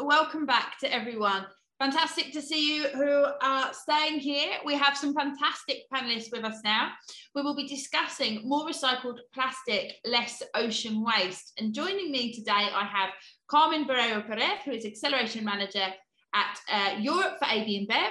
Welcome 0.00 0.46
back 0.46 0.78
to 0.80 0.92
everyone. 0.92 1.46
Fantastic 1.78 2.32
to 2.32 2.42
see 2.42 2.76
you 2.76 2.88
who 2.88 3.26
are 3.42 3.72
staying 3.72 4.20
here. 4.20 4.52
We 4.64 4.74
have 4.76 4.96
some 4.96 5.14
fantastic 5.14 5.78
panelists 5.92 6.30
with 6.30 6.44
us 6.44 6.58
now. 6.62 6.92
We 7.34 7.42
will 7.42 7.56
be 7.56 7.66
discussing 7.66 8.46
more 8.48 8.66
recycled 8.66 9.18
plastic, 9.34 9.94
less 10.04 10.42
ocean 10.54 11.04
waste. 11.04 11.52
And 11.58 11.74
joining 11.74 12.12
me 12.12 12.32
today, 12.32 12.68
I 12.72 12.84
have 12.84 13.10
Carmen 13.48 13.84
Barrero 13.84 14.24
Perez, 14.26 14.60
who 14.64 14.72
is 14.72 14.84
Acceleration 14.84 15.44
Manager 15.44 15.88
at 16.34 16.60
uh, 16.70 16.98
Europe 17.00 17.38
for 17.38 17.48
AB 17.50 17.86
InBev, 17.88 18.10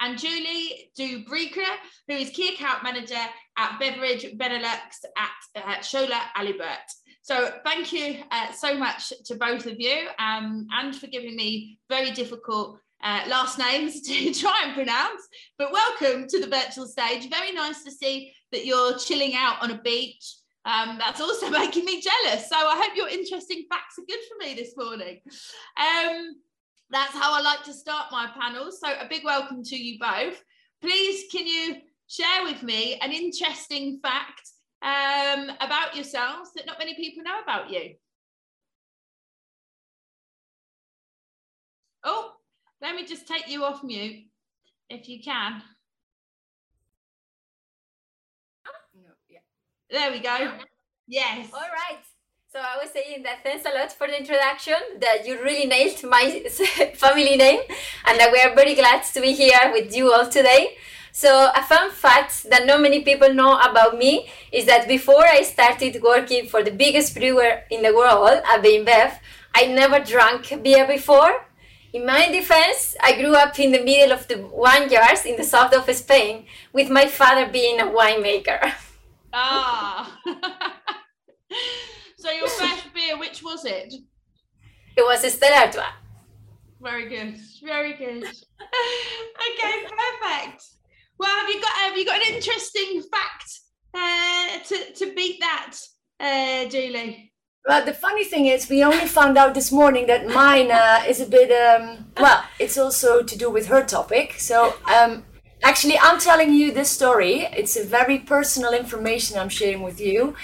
and 0.00 0.18
Julie 0.18 0.90
Dubrica, 0.96 1.66
who 2.06 2.14
is 2.14 2.30
Key 2.30 2.54
Account 2.54 2.84
Manager 2.84 3.22
at 3.56 3.78
Beverage 3.80 4.26
Benelux 4.36 5.04
at 5.16 5.62
uh, 5.64 5.78
Schoeller 5.80 6.20
Allibert. 6.36 6.86
So 7.22 7.52
thank 7.64 7.92
you 7.92 8.22
uh, 8.30 8.52
so 8.52 8.74
much 8.74 9.12
to 9.26 9.34
both 9.34 9.66
of 9.66 9.78
you 9.78 10.08
um, 10.18 10.66
and 10.72 10.96
for 10.96 11.08
giving 11.08 11.36
me 11.36 11.78
very 11.88 12.10
difficult 12.10 12.78
uh, 13.02 13.22
last 13.28 13.58
names 13.58 14.00
to 14.08 14.32
try 14.32 14.62
and 14.64 14.74
pronounce. 14.74 15.28
But 15.58 15.72
welcome 15.72 16.26
to 16.28 16.40
the 16.40 16.46
virtual 16.46 16.86
stage. 16.86 17.28
Very 17.28 17.52
nice 17.52 17.84
to 17.84 17.90
see 17.90 18.32
that 18.52 18.64
you're 18.64 18.98
chilling 18.98 19.34
out 19.34 19.62
on 19.62 19.70
a 19.70 19.80
beach. 19.82 20.36
Um, 20.64 20.98
that's 20.98 21.20
also 21.20 21.50
making 21.50 21.84
me 21.84 22.00
jealous. 22.00 22.48
So 22.48 22.56
I 22.56 22.80
hope 22.82 22.96
your 22.96 23.08
interesting 23.08 23.64
facts 23.70 23.98
are 23.98 24.06
good 24.06 24.20
for 24.28 24.44
me 24.44 24.54
this 24.54 24.74
morning. 24.76 25.20
Um, 25.76 26.36
that's 26.90 27.12
how 27.12 27.34
I 27.34 27.40
like 27.42 27.62
to 27.64 27.74
start 27.74 28.06
my 28.10 28.30
panels. 28.38 28.80
So 28.80 28.88
a 28.88 29.06
big 29.08 29.24
welcome 29.24 29.62
to 29.64 29.76
you 29.76 29.98
both. 29.98 30.42
Please, 30.80 31.24
can 31.30 31.46
you 31.46 31.76
share 32.06 32.44
with 32.44 32.62
me 32.62 32.96
an 33.02 33.12
interesting 33.12 34.00
fact 34.02 34.48
um, 34.82 35.50
about 35.60 35.94
yourselves 35.94 36.52
that 36.54 36.66
not 36.66 36.78
many 36.78 36.94
people 36.94 37.22
know 37.22 37.40
about 37.42 37.70
you? 37.70 37.94
Oh, 42.04 42.32
let 42.80 42.94
me 42.94 43.04
just 43.06 43.26
take 43.26 43.48
you 43.48 43.64
off 43.64 43.82
mute 43.82 44.26
if 44.88 45.08
you 45.08 45.20
can. 45.22 45.62
No, 48.94 49.10
yeah. 49.28 49.40
There 49.90 50.10
we 50.12 50.20
go. 50.20 50.58
Yes. 51.06 51.50
All 51.52 51.60
right. 51.60 52.02
So 52.50 52.60
I 52.60 52.78
was 52.82 52.90
saying 52.90 53.24
that 53.24 53.42
thanks 53.42 53.66
a 53.66 53.78
lot 53.78 53.92
for 53.92 54.06
the 54.06 54.18
introduction, 54.18 54.76
that 55.00 55.26
you 55.26 55.42
really 55.42 55.66
nailed 55.66 56.02
my 56.04 56.40
family 56.94 57.36
name, 57.36 57.60
and 58.06 58.18
that 58.18 58.32
we 58.32 58.40
are 58.40 58.54
very 58.54 58.74
glad 58.74 59.02
to 59.04 59.20
be 59.20 59.32
here 59.32 59.70
with 59.72 59.94
you 59.94 60.12
all 60.12 60.26
today. 60.28 60.76
So 61.18 61.50
a 61.52 61.64
fun 61.64 61.90
fact 61.90 62.48
that 62.48 62.64
not 62.64 62.80
many 62.80 63.02
people 63.02 63.34
know 63.34 63.58
about 63.58 63.98
me 63.98 64.28
is 64.52 64.66
that 64.66 64.86
before 64.86 65.26
I 65.26 65.42
started 65.42 66.00
working 66.00 66.46
for 66.46 66.62
the 66.62 66.70
biggest 66.70 67.12
brewer 67.16 67.64
in 67.72 67.82
the 67.82 67.92
world, 67.92 68.40
InBev, 68.44 69.18
I 69.52 69.66
never 69.66 69.98
drank 69.98 70.62
beer 70.62 70.86
before. 70.86 71.44
In 71.92 72.06
my 72.06 72.30
defense, 72.30 72.94
I 73.02 73.20
grew 73.20 73.34
up 73.34 73.58
in 73.58 73.72
the 73.72 73.82
middle 73.82 74.12
of 74.12 74.28
the 74.28 74.36
vineyards 74.36 75.26
in 75.26 75.34
the 75.34 75.42
south 75.42 75.74
of 75.74 75.92
Spain, 75.92 76.46
with 76.72 76.88
my 76.88 77.08
father 77.08 77.50
being 77.50 77.80
a 77.80 77.86
winemaker. 77.86 78.72
Ah. 79.32 80.20
so 82.16 82.30
your 82.30 82.46
first 82.46 82.94
beer, 82.94 83.18
which 83.18 83.42
was 83.42 83.64
it? 83.64 83.92
It 84.96 85.02
was 85.02 85.26
Stella 85.32 85.66
Artois. 85.66 85.94
Very 86.80 87.08
good. 87.08 87.34
Very 87.64 87.94
good. 87.94 88.22
okay, 89.48 89.76
perfect. 89.82 90.77
Well, 91.18 91.36
have 91.36 91.48
you 91.48 91.60
got 91.60 91.72
have 91.72 91.96
you 91.96 92.04
got 92.04 92.20
an 92.26 92.34
interesting 92.34 93.02
fact 93.10 93.60
uh, 93.94 94.58
to 94.68 94.92
to 94.94 95.14
beat 95.14 95.40
that, 95.40 95.74
uh, 96.20 96.68
Julie? 96.68 97.32
Well, 97.66 97.84
the 97.84 97.92
funny 97.92 98.24
thing 98.24 98.46
is, 98.46 98.68
we 98.70 98.82
only 98.82 99.06
found 99.06 99.36
out 99.36 99.52
this 99.52 99.70
morning 99.72 100.06
that 100.06 100.26
mine 100.26 100.70
uh, 100.70 101.02
is 101.06 101.20
a 101.20 101.26
bit. 101.26 101.50
Um, 101.50 102.06
well, 102.18 102.44
it's 102.58 102.78
also 102.78 103.22
to 103.22 103.36
do 103.36 103.50
with 103.50 103.66
her 103.66 103.84
topic. 103.84 104.34
So, 104.38 104.74
um, 104.86 105.24
actually, 105.62 105.98
I'm 105.98 106.20
telling 106.20 106.54
you 106.54 106.72
this 106.72 106.90
story. 106.90 107.48
It's 107.52 107.76
a 107.76 107.84
very 107.84 108.20
personal 108.20 108.72
information 108.72 109.38
I'm 109.38 109.48
sharing 109.48 109.82
with 109.82 110.00
you, 110.00 110.34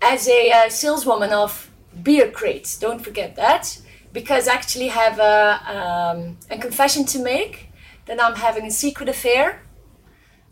as 0.00 0.28
a 0.28 0.50
uh, 0.52 0.68
saleswoman 0.68 1.32
of 1.32 1.70
beer 2.02 2.30
crates. 2.30 2.78
Don't 2.78 3.04
forget 3.04 3.34
that, 3.36 3.78
because 4.12 4.46
I 4.46 4.54
actually 4.54 4.88
have 4.88 5.18
a 5.18 5.60
um, 5.76 6.38
a 6.50 6.56
confession 6.56 7.04
to 7.06 7.18
make 7.18 7.68
that 8.06 8.22
I'm 8.22 8.36
having 8.36 8.64
a 8.66 8.70
secret 8.70 9.08
affair 9.08 9.62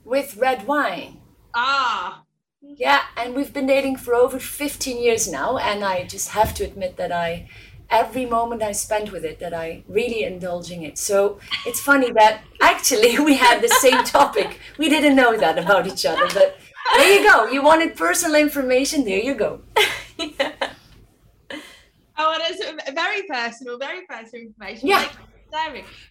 with 0.09 0.37
red 0.37 0.67
wine. 0.67 1.21
Ah. 1.55 2.23
Yeah, 2.61 3.03
and 3.17 3.35
we've 3.35 3.53
been 3.53 3.67
dating 3.67 3.97
for 3.97 4.15
over 4.15 4.39
15 4.39 5.03
years 5.03 5.31
now, 5.31 5.59
and 5.59 5.85
I 5.85 6.05
just 6.05 6.31
have 6.31 6.55
to 6.55 6.65
admit 6.65 6.97
that 6.97 7.13
I, 7.13 7.49
every 7.91 8.27
moment 8.27 8.63
I 8.63 8.73
spent 8.73 9.13
with 9.13 9.25
it, 9.25 9.39
that 9.39 9.55
I 9.55 9.85
really 9.87 10.25
indulging 10.25 10.83
it. 10.83 10.99
So 10.99 11.39
it's 11.67 11.81
funny 11.81 12.11
that 12.13 12.43
actually 12.61 13.19
we 13.19 13.35
had 13.37 13.61
the 13.63 13.69
same 13.69 14.03
topic. 14.19 14.59
We 14.79 14.89
didn't 14.89 15.15
know 15.15 15.37
that 15.37 15.59
about 15.59 15.87
each 15.87 16.05
other, 16.05 16.27
but 16.35 16.59
there 16.97 17.21
you 17.21 17.29
go. 17.29 17.47
You 17.47 17.63
wanted 17.63 17.97
personal 17.97 18.41
information, 18.41 19.05
there 19.05 19.21
you 19.21 19.35
go. 19.35 19.61
Oh, 22.21 22.33
and 22.35 22.43
it's 22.49 22.93
very 22.93 23.23
personal, 23.29 23.79
very 23.79 24.05
personal 24.07 24.47
information. 24.47 24.89
Yeah. 24.89 24.97
Like, 25.03 25.13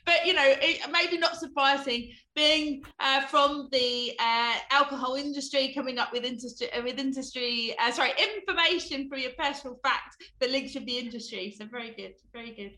But 0.06 0.25
you 0.25 0.34
know, 0.34 0.44
it, 0.46 0.81
maybe 0.92 1.18
not 1.18 1.38
surprising, 1.38 2.12
being 2.36 2.84
uh, 3.00 3.22
from 3.28 3.70
the 3.72 4.14
uh, 4.20 4.53
alcohol 4.72 5.16
industry, 5.16 5.72
coming 5.74 5.98
up 5.98 6.12
with 6.14 6.24
industry 6.24 6.72
uh, 6.74 6.81
with 6.84 7.00
industry, 7.00 7.75
uh, 7.80 7.92
sorry, 7.92 8.12
information 8.18 9.09
for 9.09 9.18
your 9.18 9.31
personal 9.38 9.80
fact 9.84 10.18
that 10.40 10.52
links 10.52 10.74
with 10.75 10.86
the 10.86 10.98
industry. 10.98 11.53
So 11.58 11.66
very 11.66 11.92
good, 11.92 12.14
very 12.34 12.52
good. 12.52 12.74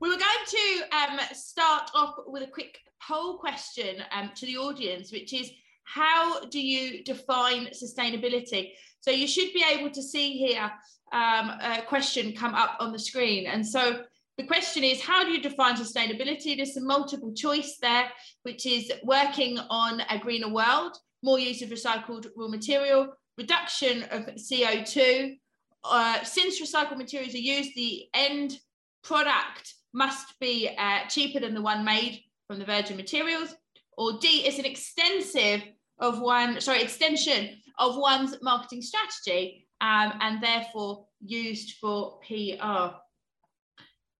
We 0.00 0.08
were 0.08 0.16
going 0.16 0.46
to 0.46 0.96
um, 0.96 1.20
start 1.32 1.90
off 1.94 2.14
with 2.26 2.42
a 2.42 2.46
quick 2.46 2.78
poll 3.02 3.38
question 3.38 4.02
um, 4.12 4.30
to 4.36 4.46
the 4.46 4.56
audience, 4.56 5.10
which 5.10 5.32
is 5.32 5.50
how 5.84 6.44
do 6.46 6.60
you 6.60 7.02
define 7.02 7.68
sustainability? 7.68 8.72
So 9.00 9.10
you 9.10 9.26
should 9.26 9.52
be 9.52 9.64
able 9.68 9.90
to 9.90 10.02
see 10.02 10.38
here 10.38 10.70
um, 11.12 11.50
a 11.60 11.82
question 11.86 12.32
come 12.32 12.54
up 12.54 12.76
on 12.78 12.92
the 12.92 12.98
screen. 12.98 13.46
And 13.46 13.66
so 13.66 14.04
the 14.38 14.44
question 14.44 14.84
is, 14.84 15.02
how 15.02 15.24
do 15.24 15.32
you 15.32 15.42
define 15.42 15.74
sustainability? 15.74 16.56
There's 16.56 16.74
some 16.74 16.86
multiple 16.86 17.34
choice 17.34 17.76
there, 17.82 18.08
which 18.44 18.66
is 18.66 18.92
working 19.02 19.58
on 19.68 20.00
a 20.08 20.18
greener 20.18 20.48
world, 20.48 20.96
more 21.24 21.40
use 21.40 21.60
of 21.60 21.70
recycled 21.70 22.28
raw 22.36 22.46
material, 22.46 23.08
reduction 23.36 24.04
of 24.04 24.26
CO2. 24.36 25.36
Uh, 25.82 26.22
since 26.22 26.62
recycled 26.62 26.98
materials 26.98 27.34
are 27.34 27.38
used, 27.38 27.74
the 27.74 28.06
end 28.14 28.58
product 29.02 29.74
must 29.92 30.38
be 30.38 30.70
uh, 30.78 31.00
cheaper 31.08 31.40
than 31.40 31.54
the 31.54 31.62
one 31.62 31.84
made 31.84 32.22
from 32.46 32.60
the 32.60 32.64
virgin 32.64 32.96
materials. 32.96 33.56
Or 33.96 34.18
D 34.20 34.46
is 34.46 34.60
an 34.60 34.64
extensive 34.64 35.62
of 35.98 36.20
one, 36.20 36.60
sorry, 36.60 36.80
extension 36.80 37.56
of 37.80 37.96
one's 37.96 38.36
marketing 38.40 38.82
strategy 38.82 39.66
um, 39.80 40.12
and 40.20 40.40
therefore 40.40 41.06
used 41.20 41.78
for 41.80 42.20
PR. 42.20 42.94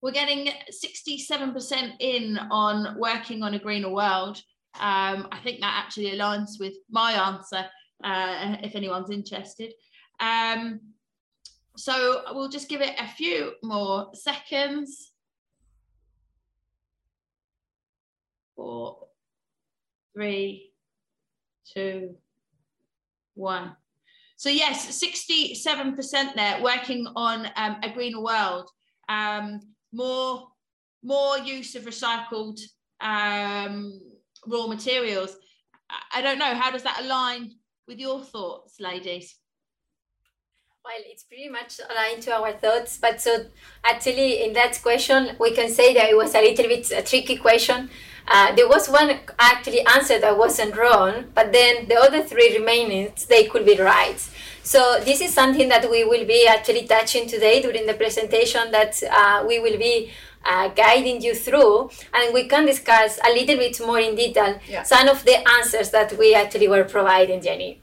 We're 0.01 0.13
getting 0.13 0.53
67% 0.71 1.93
in 1.99 2.39
on 2.51 2.99
working 2.99 3.43
on 3.43 3.55
a 3.55 3.59
greener 3.59 3.91
world. 3.91 4.41
Um, 4.75 5.29
I 5.33 5.41
think 5.43 5.61
that 5.61 5.83
actually 5.85 6.13
aligns 6.13 6.61
with 6.61 6.75
my 6.89 7.13
answer, 7.13 7.67
uh, 8.05 8.57
if 8.63 8.77
anyone's 8.77 9.11
interested. 9.11 9.73
Um, 10.21 10.81
so 11.77 12.23
we'll 12.33 12.49
just 12.49 12.69
give 12.69 12.81
it 12.81 12.95
a 12.99 13.09
few 13.09 13.53
more 13.63 14.11
seconds. 14.15 15.13
Four, 18.55 19.09
three, 20.15 20.73
two, 21.73 22.17
one. 23.35 23.77
So 24.37 24.49
yes, 24.49 25.03
67% 25.03 26.35
there 26.35 26.63
working 26.63 27.07
on 27.17 27.47
um, 27.57 27.77
a 27.83 27.93
greener 27.93 28.21
world. 28.21 28.71
Um, 29.09 29.61
more, 29.93 30.49
more 31.03 31.39
use 31.39 31.75
of 31.75 31.85
recycled 31.85 32.61
um, 33.01 34.01
raw 34.47 34.67
materials. 34.67 35.37
I 36.13 36.21
don't 36.21 36.39
know, 36.39 36.55
how 36.55 36.71
does 36.71 36.83
that 36.83 37.01
align 37.03 37.53
with 37.87 37.99
your 37.99 38.21
thoughts, 38.21 38.79
ladies? 38.79 39.37
Well, 40.85 41.05
it's 41.07 41.25
pretty 41.25 41.49
much 41.49 41.81
aligned 41.91 42.23
to 42.23 42.33
our 42.33 42.53
thoughts, 42.53 42.99
but 42.99 43.21
so 43.21 43.47
actually 43.85 44.45
in 44.45 44.55
that 44.55 44.79
question, 44.83 45.37
we 45.39 45.55
can 45.55 45.69
say 45.71 45.93
that 45.95 46.09
it 46.09 46.17
was 46.17 46.35
a 46.35 46.41
little 46.41 46.67
bit 46.67 46.91
a 46.93 47.03
tricky 47.03 47.37
question. 47.37 47.91
Uh, 48.27 48.55
there 48.55 48.69
was 48.69 48.89
one 48.89 49.19
actually 49.39 49.81
answer 49.87 50.19
that 50.19 50.37
wasn't 50.37 50.77
wrong, 50.77 51.25
but 51.35 51.53
then 51.53 51.89
the 51.89 51.95
other 51.95 52.23
three 52.23 52.57
remaining, 52.59 53.13
they 53.29 53.45
could 53.45 53.65
be 53.65 53.77
right. 53.77 54.19
So 54.69 55.01
this 55.03 55.23
is 55.23 55.33
something 55.33 55.71
that 55.71 55.91
we 55.91 56.05
will 56.05 56.27
be 56.27 56.47
actually 56.47 56.87
touching 56.87 57.27
today 57.27 57.63
during 57.63 57.87
the 57.87 57.95
presentation 57.95 58.71
that 58.71 59.03
uh, 59.11 59.43
we 59.49 59.59
will 59.61 59.79
be 59.79 60.11
uh, 60.45 60.69
guiding 60.69 61.23
you 61.23 61.35
through, 61.35 61.89
and 62.13 62.35
we 62.35 62.47
can 62.49 62.67
discuss 62.67 63.19
a 63.27 63.33
little 63.33 63.57
bit 63.57 63.81
more 63.81 63.99
in 63.99 64.15
detail 64.15 64.59
Yeah. 64.69 64.83
some 64.83 65.09
of 65.09 65.25
the 65.25 65.37
answers 65.57 65.89
that 65.93 66.19
we 66.19 66.35
actually 66.35 66.69
were 66.69 66.85
providing, 66.85 67.41
Jenny. 67.41 67.81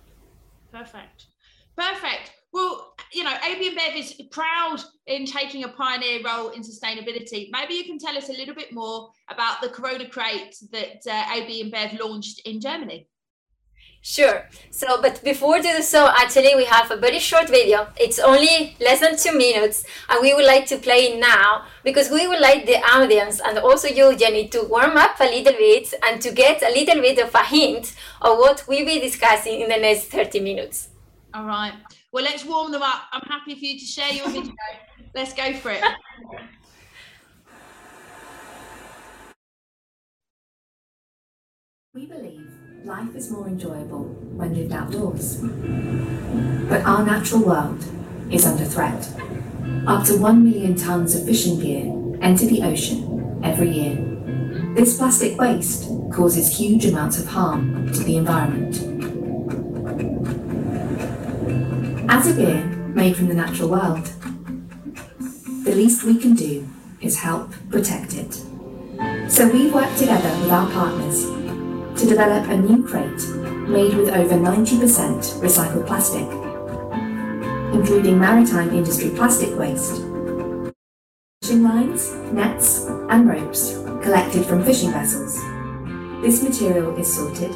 Perfect. 0.72 1.26
Perfect. 1.76 2.26
Well, 2.54 2.94
you 3.12 3.24
know, 3.24 3.36
AB 3.50 3.62
InBev 3.72 3.96
is 3.98 4.14
proud 4.30 4.80
in 5.08 5.26
taking 5.26 5.64
a 5.64 5.70
pioneer 5.70 6.22
role 6.24 6.50
in 6.50 6.62
sustainability. 6.62 7.50
Maybe 7.52 7.74
you 7.74 7.86
can 7.86 7.98
tell 7.98 8.16
us 8.16 8.30
a 8.30 8.34
little 8.34 8.54
bit 8.54 8.72
more 8.72 9.10
about 9.32 9.60
the 9.60 9.70
Corona 9.70 10.08
crate 10.08 10.56
that 10.72 11.02
uh, 11.10 11.34
AB 11.36 11.50
InBev 11.64 12.00
launched 12.00 12.42
in 12.46 12.62
Germany. 12.62 13.08
Sure. 14.08 14.48
So, 14.70 15.02
but 15.02 15.24
before 15.24 15.60
do 15.60 15.82
so, 15.82 16.08
actually, 16.16 16.54
we 16.54 16.66
have 16.66 16.92
a 16.92 16.96
very 16.96 17.18
short 17.18 17.50
video. 17.50 17.88
It's 18.00 18.20
only 18.20 18.78
less 18.80 19.00
than 19.00 19.18
two 19.18 19.36
minutes, 19.36 19.84
and 20.08 20.20
we 20.22 20.32
would 20.36 20.46
like 20.46 20.68
to 20.68 20.78
play 20.78 21.08
it 21.08 21.20
now 21.20 21.66
because 21.84 22.12
we 22.12 22.28
would 22.28 22.40
like 22.40 22.68
the 22.68 22.76
audience 22.94 23.42
and 23.44 23.58
also 23.58 23.88
you, 23.88 24.16
Jenny, 24.16 24.48
to 24.50 24.62
warm 24.62 24.96
up 24.96 25.20
a 25.20 25.24
little 25.24 25.54
bit 25.54 25.92
and 26.04 26.22
to 26.22 26.32
get 26.32 26.62
a 26.62 26.70
little 26.70 27.02
bit 27.02 27.18
of 27.18 27.34
a 27.34 27.44
hint 27.46 27.96
of 28.22 28.38
what 28.38 28.64
we'll 28.68 28.86
be 28.86 29.00
discussing 29.00 29.62
in 29.62 29.70
the 29.70 29.78
next 29.78 30.12
30 30.12 30.40
minutes. 30.40 30.90
All 31.34 31.46
right. 31.46 31.74
Well, 32.12 32.26
let's 32.26 32.46
warm 32.46 32.72
them 32.72 32.84
up. 32.84 33.06
I'm 33.12 33.28
happy 33.28 33.56
for 33.56 33.66
you 33.66 33.80
to 33.80 33.86
share 33.86 34.14
your 34.14 34.30
video. 34.30 34.54
let's 35.16 35.34
go 35.34 35.52
for 35.54 35.72
it. 35.72 35.84
We 41.96 42.06
believe 42.06 42.45
life 42.86 43.16
is 43.16 43.32
more 43.32 43.48
enjoyable 43.48 44.04
when 44.38 44.54
lived 44.54 44.72
outdoors. 44.72 45.38
But 46.70 46.84
our 46.84 47.04
natural 47.04 47.42
world 47.42 47.84
is 48.30 48.46
under 48.46 48.64
threat. 48.64 49.10
Up 49.88 50.06
to 50.06 50.16
1 50.18 50.44
million 50.44 50.76
tonnes 50.76 51.20
of 51.20 51.26
fishing 51.26 51.60
gear 51.60 51.92
enter 52.22 52.46
the 52.46 52.62
ocean 52.62 53.42
every 53.44 53.70
year. 53.70 53.96
This 54.76 54.98
plastic 55.00 55.36
waste 55.40 55.90
causes 56.14 56.56
huge 56.56 56.86
amounts 56.86 57.20
of 57.20 57.26
harm 57.26 57.92
to 57.92 58.04
the 58.04 58.18
environment. 58.18 58.76
As 62.08 62.28
a 62.28 62.36
gear 62.36 62.64
made 62.94 63.16
from 63.16 63.28
the 63.28 63.34
natural 63.34 63.70
world, 63.70 64.06
the 65.64 65.74
least 65.74 66.04
we 66.04 66.20
can 66.20 66.36
do 66.36 66.68
is 67.02 67.18
help 67.18 67.52
protect 67.72 68.14
it. 68.14 68.34
So 69.28 69.50
we've 69.50 69.74
worked 69.74 69.98
together 69.98 70.30
with 70.42 70.52
our 70.52 70.70
partners 70.70 71.45
to 71.98 72.06
develop 72.06 72.50
a 72.50 72.58
new 72.58 72.84
crate 72.84 73.28
made 73.70 73.96
with 73.96 74.10
over 74.10 74.36
90% 74.36 75.40
recycled 75.40 75.88
plastic, 75.88 76.28
including 77.74 78.20
maritime 78.20 78.70
industry 78.74 79.10
plastic 79.12 79.58
waste, 79.58 80.04
fishing 81.42 81.64
lines, 81.64 82.14
nets, 82.34 82.86
and 83.10 83.30
ropes 83.30 83.76
collected 84.04 84.46
from 84.46 84.64
fishing 84.64 84.92
vessels. 84.92 85.42
This 86.22 86.44
material 86.44 86.96
is 86.98 87.14
sorted, 87.14 87.56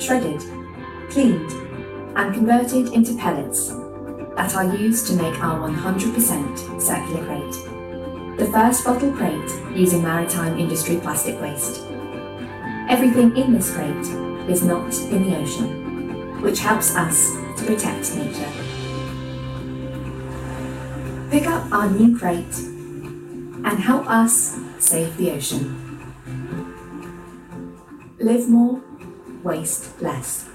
shredded, 0.00 0.42
cleaned, 1.10 1.52
and 2.16 2.34
converted 2.34 2.92
into 2.92 3.14
pellets 3.16 3.68
that 4.36 4.54
are 4.54 4.74
used 4.76 5.06
to 5.06 5.14
make 5.14 5.42
our 5.42 5.68
100% 5.68 6.80
circular 6.80 7.24
crate. 7.24 8.38
The 8.38 8.50
first 8.52 8.84
bottle 8.84 9.12
crate 9.12 9.50
using 9.74 10.02
maritime 10.02 10.58
industry 10.58 10.96
plastic 10.96 11.40
waste. 11.40 11.82
Everything 12.88 13.36
in 13.36 13.52
this 13.52 13.74
crate 13.74 14.06
is 14.48 14.62
not 14.62 14.94
in 15.10 15.28
the 15.28 15.36
ocean, 15.36 16.40
which 16.40 16.60
helps 16.60 16.94
us 16.94 17.32
to 17.58 17.64
protect 17.66 18.16
nature. 18.16 18.50
Pick 21.30 21.48
up 21.48 21.70
our 21.72 21.90
new 21.90 22.16
crate 22.16 22.56
and 23.66 23.80
help 23.80 24.08
us 24.08 24.56
save 24.78 25.16
the 25.16 25.32
ocean. 25.32 25.82
Live 28.20 28.48
more, 28.48 28.80
waste 29.42 30.00
less. 30.00 30.48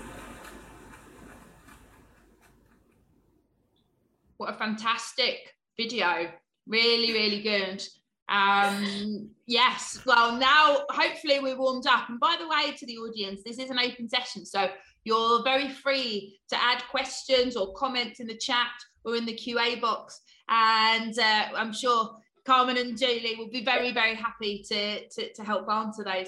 What 4.38 4.52
a 4.52 4.58
fantastic 4.58 5.54
video. 5.76 6.32
Really, 6.66 7.12
really 7.12 7.42
good. 7.42 7.84
Um, 8.32 9.30
yes, 9.46 10.00
well, 10.06 10.38
now 10.38 10.86
hopefully 10.90 11.40
we're 11.42 11.58
warmed 11.58 11.86
up. 11.86 12.08
And 12.08 12.20
by 12.20 12.38
the 12.40 12.48
way, 12.48 12.74
to 12.78 12.86
the 12.86 12.98
audience, 12.98 13.42
this 13.44 13.60
is 13.60 13.70
an 13.70 13.78
open 13.78 14.08
session. 14.08 14.46
So 14.46 14.70
you're 15.04 15.44
very 15.44 15.68
free 15.68 16.40
to 16.50 16.64
add 16.64 16.82
questions 16.90 17.58
or 17.58 17.74
comments 17.74 18.22
in 18.22 18.28
the 18.28 18.38
chat 18.38 18.72
or 19.04 19.18
in 19.18 19.26
the 19.26 19.36
QA 19.36 19.82
box. 19.82 20.22
And 20.48 21.18
uh, 21.20 21.48
I'm 21.56 21.74
sure 21.74 22.18
Carmen 22.46 22.78
and 22.78 22.98
Julie 22.98 23.36
will 23.38 23.50
be 23.50 23.66
very, 23.66 23.92
very 23.92 24.16
happy 24.16 24.64
to, 24.70 25.08
to, 25.10 25.34
to 25.34 25.44
help 25.44 25.70
answer 25.70 26.06
those. 26.06 26.28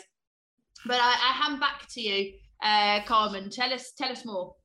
But 0.86 1.00
I, 1.00 1.14
I 1.14 1.44
hand 1.44 1.62
back 1.62 1.88
to 1.92 2.02
you, 2.02 2.34
uh, 2.62 3.02
Carmen. 3.06 3.50
Tell 3.50 3.72
us, 3.74 3.94
tell 3.98 4.12
us 4.12 4.26
more. 4.26 4.56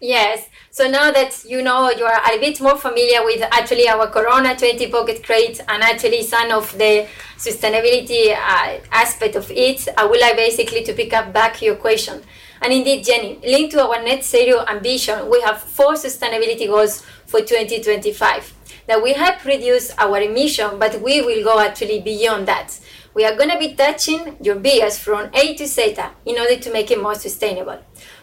Yes. 0.00 0.48
So 0.70 0.88
now 0.88 1.10
that 1.10 1.44
you 1.44 1.62
know 1.62 1.90
you 1.90 2.04
are 2.04 2.20
a 2.32 2.38
bit 2.38 2.60
more 2.60 2.76
familiar 2.76 3.22
with 3.24 3.42
actually 3.42 3.86
our 3.86 4.06
Corona 4.08 4.56
20 4.56 4.86
pocket 4.90 5.22
crate 5.22 5.60
and 5.68 5.82
actually 5.82 6.22
some 6.22 6.50
of 6.52 6.72
the 6.78 7.06
sustainability 7.36 8.32
uh, 8.32 8.78
aspect 8.92 9.36
of 9.36 9.50
it, 9.50 9.88
I 9.98 10.06
would 10.06 10.20
like 10.20 10.36
basically 10.36 10.84
to 10.84 10.94
pick 10.94 11.12
up 11.12 11.32
back 11.34 11.60
your 11.60 11.76
question. 11.76 12.22
And 12.62 12.72
indeed, 12.72 13.04
Jenny, 13.04 13.40
linked 13.42 13.72
to 13.72 13.86
our 13.86 14.02
net 14.02 14.24
zero 14.24 14.64
ambition, 14.68 15.30
we 15.30 15.40
have 15.42 15.60
four 15.62 15.94
sustainability 15.94 16.66
goals 16.66 17.02
for 17.26 17.40
2025 17.40 18.54
that 18.86 19.02
will 19.02 19.14
help 19.14 19.44
reduce 19.44 19.90
our 19.98 20.20
emission, 20.20 20.78
but 20.78 21.00
we 21.02 21.20
will 21.20 21.44
go 21.44 21.60
actually 21.60 22.00
beyond 22.00 22.48
that. 22.48 22.78
We 23.12 23.24
are 23.24 23.34
going 23.34 23.50
to 23.50 23.58
be 23.58 23.74
touching 23.74 24.36
your 24.40 24.56
beers 24.56 24.98
from 24.98 25.30
A 25.34 25.54
to 25.56 25.66
Zeta 25.66 26.10
in 26.24 26.38
order 26.38 26.56
to 26.56 26.72
make 26.72 26.90
it 26.90 27.02
more 27.02 27.16
sustainable. 27.16 27.80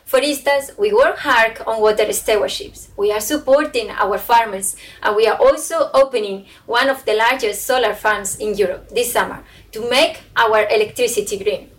For 0.08 0.20
instance, 0.20 0.72
we 0.78 0.94
work 0.94 1.18
hard 1.18 1.60
on 1.68 1.82
water 1.82 2.06
stewardships. 2.06 2.88
We 2.96 3.12
are 3.12 3.20
supporting 3.20 3.90
our 3.90 4.18
farmers 4.18 4.78
and 5.04 5.18
we 5.18 5.28
are 5.28 5.36
also 5.36 5.90
opening 5.94 6.46
one 6.66 6.88
of 6.88 7.04
the 7.04 7.14
largest 7.14 7.68
solar 7.68 7.94
farms 7.94 8.38
in 8.38 8.56
Europe 8.56 8.88
this 8.88 9.12
summer 9.12 9.44
to 9.74 9.90
make 9.90 10.22
our 10.38 10.66
electricity 10.72 11.38
green. 11.44 11.72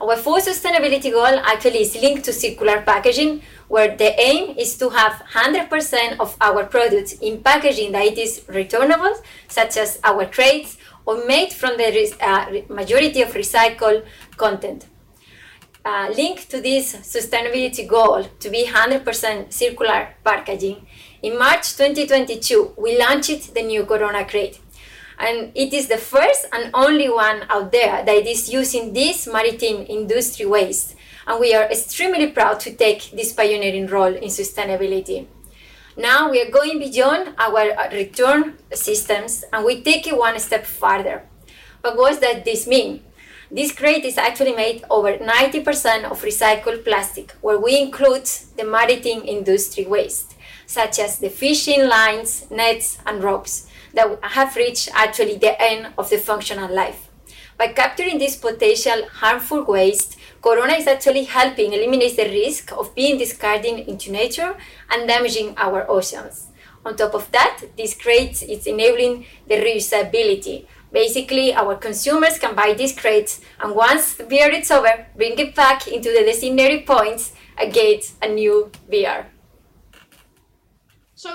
Our 0.00 0.14
fourth 0.14 0.46
sustainability 0.46 1.10
goal 1.10 1.42
actually 1.42 1.82
is 1.82 1.96
linked 1.96 2.24
to 2.26 2.32
circular 2.32 2.82
packaging, 2.82 3.42
where 3.66 3.96
the 3.96 4.14
aim 4.20 4.56
is 4.56 4.76
to 4.78 4.90
have 4.90 5.14
100% 5.34 6.20
of 6.20 6.36
our 6.40 6.64
products 6.64 7.14
in 7.14 7.42
packaging 7.42 7.90
that 7.92 8.16
is 8.16 8.44
returnable, 8.46 9.14
such 9.48 9.76
as 9.76 9.98
our 10.04 10.26
crates, 10.26 10.78
or 11.04 11.26
made 11.26 11.52
from 11.52 11.76
the 11.78 12.16
uh, 12.20 12.72
majority 12.72 13.22
of 13.22 13.32
recycled 13.34 14.04
content 14.36 14.86
uh, 15.84 16.12
linked 16.16 16.50
to 16.50 16.60
this 16.60 16.94
sustainability 16.96 17.86
goal 17.86 18.24
to 18.40 18.50
be 18.50 18.66
100% 18.66 19.52
circular 19.52 20.14
packaging, 20.24 20.86
in 21.22 21.38
March 21.38 21.76
2022, 21.76 22.74
we 22.76 22.98
launched 22.98 23.54
the 23.54 23.62
new 23.62 23.84
Corona 23.86 24.24
Crate. 24.24 24.58
And 25.20 25.52
it 25.54 25.72
is 25.72 25.86
the 25.86 25.98
first 25.98 26.46
and 26.52 26.70
only 26.74 27.08
one 27.08 27.44
out 27.48 27.70
there 27.70 28.04
that 28.04 28.26
is 28.26 28.52
using 28.52 28.92
this 28.92 29.28
maritime 29.28 29.86
industry 29.88 30.46
waste. 30.46 30.96
And 31.26 31.38
we 31.38 31.54
are 31.54 31.70
extremely 31.70 32.26
proud 32.26 32.58
to 32.60 32.74
take 32.74 33.12
this 33.12 33.32
pioneering 33.32 33.86
role 33.86 34.12
in 34.12 34.30
sustainability. 34.30 35.28
Now 35.96 36.28
we 36.28 36.42
are 36.42 36.50
going 36.50 36.80
beyond 36.80 37.34
our 37.38 37.76
return 37.92 38.58
systems 38.72 39.44
and 39.52 39.64
we 39.64 39.80
take 39.80 40.08
it 40.08 40.16
one 40.16 40.40
step 40.40 40.66
further. 40.66 41.22
But 41.82 41.96
what 41.96 42.20
does 42.20 42.42
this 42.42 42.66
mean? 42.66 43.04
This 43.54 43.70
crate 43.70 44.06
is 44.06 44.16
actually 44.16 44.54
made 44.54 44.82
over 44.88 45.18
90% 45.18 46.04
of 46.04 46.22
recycled 46.22 46.84
plastic, 46.84 47.32
where 47.42 47.58
we 47.58 47.78
include 47.78 48.24
the 48.56 48.64
maritime 48.64 49.22
industry 49.26 49.84
waste, 49.84 50.34
such 50.64 50.98
as 50.98 51.18
the 51.18 51.28
fishing 51.28 51.86
lines, 51.86 52.50
nets, 52.50 52.96
and 53.04 53.22
ropes 53.22 53.68
that 53.92 54.18
have 54.22 54.56
reached 54.56 54.88
actually 54.94 55.36
the 55.36 55.60
end 55.60 55.92
of 55.98 56.08
the 56.08 56.16
functional 56.16 56.74
life. 56.74 57.10
By 57.58 57.74
capturing 57.74 58.18
this 58.18 58.36
potential 58.36 59.06
harmful 59.12 59.64
waste, 59.64 60.16
Corona 60.40 60.72
is 60.72 60.86
actually 60.86 61.24
helping 61.24 61.74
eliminate 61.74 62.16
the 62.16 62.30
risk 62.30 62.72
of 62.72 62.94
being 62.94 63.18
discarded 63.18 63.80
into 63.80 64.10
nature 64.10 64.56
and 64.88 65.06
damaging 65.06 65.52
our 65.58 65.84
oceans. 65.90 66.46
On 66.86 66.96
top 66.96 67.14
of 67.14 67.30
that, 67.32 67.64
this 67.76 67.94
crate 67.94 68.42
is 68.42 68.66
enabling 68.66 69.26
the 69.46 69.56
reusability, 69.56 70.64
Basically, 70.92 71.54
our 71.54 71.74
consumers 71.76 72.38
can 72.38 72.54
buy 72.54 72.74
these 72.74 72.98
crates 72.98 73.40
and 73.60 73.74
once 73.74 74.14
the 74.14 74.24
beer 74.24 74.50
is 74.50 74.70
over, 74.70 75.06
bring 75.16 75.38
it 75.38 75.54
back 75.54 75.88
into 75.88 76.12
the 76.12 76.22
designated 76.24 76.86
points 76.86 77.32
and 77.58 77.72
get 77.72 78.12
a 78.20 78.28
new 78.28 78.70
beer. 78.90 79.26
So 81.14 81.30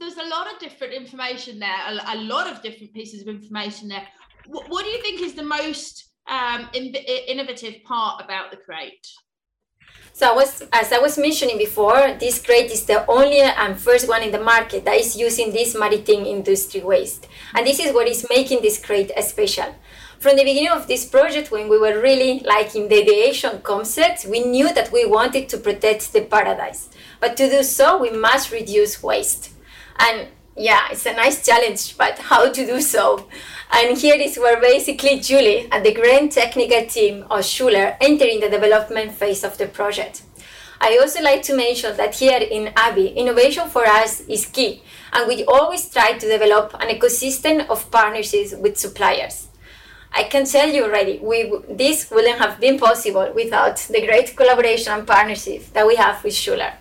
there's 0.00 0.16
a 0.16 0.28
lot 0.28 0.52
of 0.52 0.58
different 0.58 0.94
information 0.94 1.58
there, 1.58 1.76
a, 1.86 2.14
a 2.14 2.18
lot 2.18 2.46
of 2.50 2.62
different 2.62 2.94
pieces 2.94 3.20
of 3.20 3.28
information 3.28 3.88
there. 3.88 4.06
What, 4.46 4.68
what 4.70 4.84
do 4.84 4.90
you 4.90 5.02
think 5.02 5.20
is 5.20 5.34
the 5.34 5.42
most 5.42 6.08
um, 6.26 6.68
in, 6.72 6.94
innovative 7.26 7.82
part 7.84 8.24
about 8.24 8.50
the 8.50 8.56
crate? 8.56 9.06
So 10.18 10.28
I 10.28 10.34
was, 10.34 10.64
as 10.72 10.92
I 10.92 10.98
was 10.98 11.16
mentioning 11.16 11.58
before, 11.58 12.16
this 12.18 12.42
crate 12.44 12.72
is 12.72 12.86
the 12.86 13.06
only 13.06 13.38
and 13.38 13.78
first 13.78 14.08
one 14.08 14.24
in 14.24 14.32
the 14.32 14.40
market 14.40 14.84
that 14.84 14.96
is 14.96 15.16
using 15.16 15.52
this 15.52 15.78
maritime 15.78 16.26
industry 16.26 16.80
waste. 16.80 17.28
And 17.54 17.64
this 17.64 17.78
is 17.78 17.94
what 17.94 18.08
is 18.08 18.26
making 18.28 18.62
this 18.62 18.84
crate 18.84 19.12
special. 19.20 19.76
From 20.18 20.34
the 20.34 20.42
beginning 20.42 20.70
of 20.70 20.88
this 20.88 21.04
project, 21.04 21.52
when 21.52 21.68
we 21.68 21.78
were 21.78 22.02
really 22.02 22.40
like 22.40 22.74
in 22.74 22.88
the 22.88 23.02
ideation 23.02 23.60
concept, 23.62 24.26
we 24.28 24.40
knew 24.44 24.74
that 24.74 24.90
we 24.90 25.06
wanted 25.06 25.48
to 25.50 25.56
protect 25.56 26.12
the 26.12 26.22
paradise. 26.22 26.88
But 27.20 27.36
to 27.36 27.48
do 27.48 27.62
so, 27.62 27.98
we 27.98 28.10
must 28.10 28.50
reduce 28.50 29.00
waste. 29.00 29.52
And 30.00 30.26
Yeah, 30.58 30.88
it's 30.90 31.06
a 31.06 31.12
nice 31.12 31.46
challenge, 31.46 31.96
but 31.96 32.18
how 32.30 32.50
to 32.50 32.66
do 32.66 32.80
so? 32.80 33.28
And 33.70 33.98
here 33.98 34.16
is 34.16 34.38
where 34.38 34.60
basically 34.60 35.20
Julie 35.20 35.68
and 35.70 35.84
the 35.84 35.92
grand 35.92 36.32
technical 36.32 36.86
team 36.86 37.24
of 37.30 37.44
Schoeller 37.44 37.96
enter 38.00 38.24
in 38.24 38.40
the 38.40 38.48
development 38.48 39.12
phase 39.12 39.44
of 39.44 39.58
the 39.58 39.66
project. 39.66 40.22
I 40.80 40.98
also 41.00 41.20
like 41.22 41.42
to 41.44 41.56
mention 41.56 41.96
that 41.96 42.14
here 42.14 42.38
in 42.38 42.72
ABI, 42.76 43.08
innovation 43.08 43.68
for 43.68 43.84
us 43.84 44.20
is 44.20 44.46
key, 44.46 44.82
and 45.12 45.26
we 45.26 45.44
always 45.44 45.90
try 45.90 46.12
to 46.12 46.28
develop 46.28 46.74
an 46.74 46.88
ecosystem 46.88 47.68
of 47.68 47.90
partnerships 47.90 48.54
with 48.54 48.78
suppliers. 48.78 49.48
I 50.12 50.24
can 50.24 50.46
tell 50.46 50.68
you 50.68 50.84
already, 50.84 51.18
we, 51.18 51.52
this 51.68 52.10
wouldn't 52.10 52.38
have 52.38 52.60
been 52.60 52.78
possible 52.78 53.30
without 53.34 53.76
the 53.76 54.06
great 54.06 54.36
collaboration 54.36 54.92
and 54.92 55.06
partnership 55.06 55.72
that 55.72 55.86
we 55.86 55.96
have 55.96 56.22
with 56.24 56.32
Schoeller. 56.32 56.74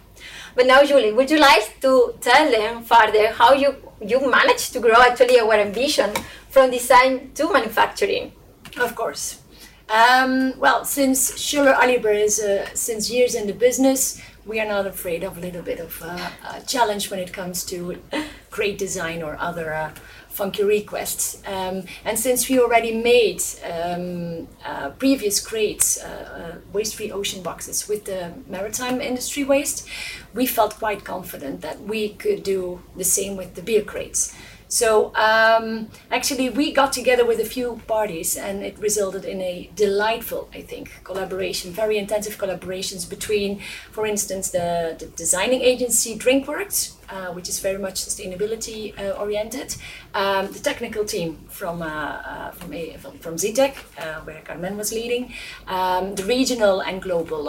But 0.56 0.68
now, 0.68 0.84
Julie, 0.84 1.12
would 1.12 1.30
you 1.30 1.40
like 1.40 1.80
to 1.82 2.16
tell 2.22 2.50
them 2.52 2.84
further 2.84 3.32
how 3.32 3.54
you, 3.54 3.76
you 4.02 4.30
managed 4.30 4.74
to 4.74 4.80
grow 4.80 5.02
actually 5.02 5.40
our 5.40 5.54
ambition 5.54 6.12
from 6.58 6.72
design 6.72 7.30
to 7.36 7.54
manufacturing? 7.54 8.32
Of 8.80 8.96
course. 8.96 9.44
Um, 9.90 10.54
well, 10.58 10.86
since 10.86 11.32
Schoeller 11.34 11.76
Allibert 11.76 12.20
is 12.20 12.40
uh, 12.40 12.66
since 12.74 13.12
years 13.12 13.36
in 13.36 13.46
the 13.46 13.54
business, 13.54 14.20
we 14.44 14.60
are 14.60 14.68
not 14.68 14.88
afraid 14.88 15.24
of 15.24 15.38
a 15.38 15.42
little 15.42 15.62
bit 15.62 15.80
of 15.80 16.02
uh, 16.02 16.30
a 16.56 16.62
challenge 16.62 17.12
when 17.12 17.20
it 17.20 17.32
comes 17.32 17.64
to 17.66 18.02
great 18.50 18.80
design 18.80 19.22
or 19.22 19.38
other 19.40 19.72
uh, 19.72 19.92
funky 20.30 20.64
requests. 20.64 21.44
Um, 21.46 21.84
and 22.04 22.18
since 22.18 22.50
we 22.50 22.60
already 22.60 22.94
made 22.94 23.44
um, 23.64 24.48
uh, 24.66 24.90
previous 24.98 25.40
crates, 25.40 26.02
uh, 26.02 26.08
uh, 26.08 26.58
waste-free 26.74 27.12
ocean 27.12 27.44
boxes 27.44 27.88
with 27.88 28.06
the 28.06 28.34
maritime 28.48 29.00
industry 29.00 29.44
waste, 29.44 29.88
we 30.34 30.48
felt 30.48 30.74
quite 30.80 31.04
confident 31.04 31.62
that 31.62 31.82
we 31.82 32.10
could 32.10 32.42
do 32.42 32.82
the 32.96 33.04
same 33.04 33.38
with 33.38 33.54
the 33.54 33.62
beer 33.62 33.84
crates. 33.84 34.36
So 34.70 35.16
um, 35.16 35.88
actually, 36.12 36.50
we 36.50 36.74
got 36.74 36.92
together 36.92 37.26
with 37.26 37.40
a 37.40 37.46
few 37.46 37.82
parties, 37.88 38.36
and 38.36 38.64
it 38.64 38.78
resulted 38.80 39.24
in 39.24 39.42
a 39.42 39.70
delightful, 39.76 40.50
I 40.54 40.62
think, 40.62 40.92
collaboration, 41.04 41.72
very 41.72 41.98
intensive 41.98 42.38
collaborations 42.38 43.10
between, 43.10 43.62
for 43.92 44.06
instance, 44.06 44.52
the, 44.52 44.96
the 45.00 45.06
designing 45.08 45.62
agency 45.62 46.18
DrinkWorks, 46.18 46.96
uh, 47.10 47.32
which 47.34 47.48
is 47.48 47.60
very 47.60 47.78
much 47.78 47.96
sustainability 47.96 48.98
uh, 49.00 49.12
oriented, 49.12 49.76
um, 50.14 50.52
the 50.52 50.60
technical 50.60 51.06
team 51.06 51.46
from 51.48 51.82
uh, 51.82 51.86
uh 51.86 52.52
from, 52.52 53.18
from, 53.20 53.36
Zetec, 53.36 53.76
uh, 54.00 54.22
where 54.22 54.42
Carmen 54.42 54.78
was 54.78 54.92
leading, 54.92 55.34
um, 55.68 56.16
the 56.16 56.24
regional 56.24 56.82
and 56.82 57.02
global. 57.02 57.48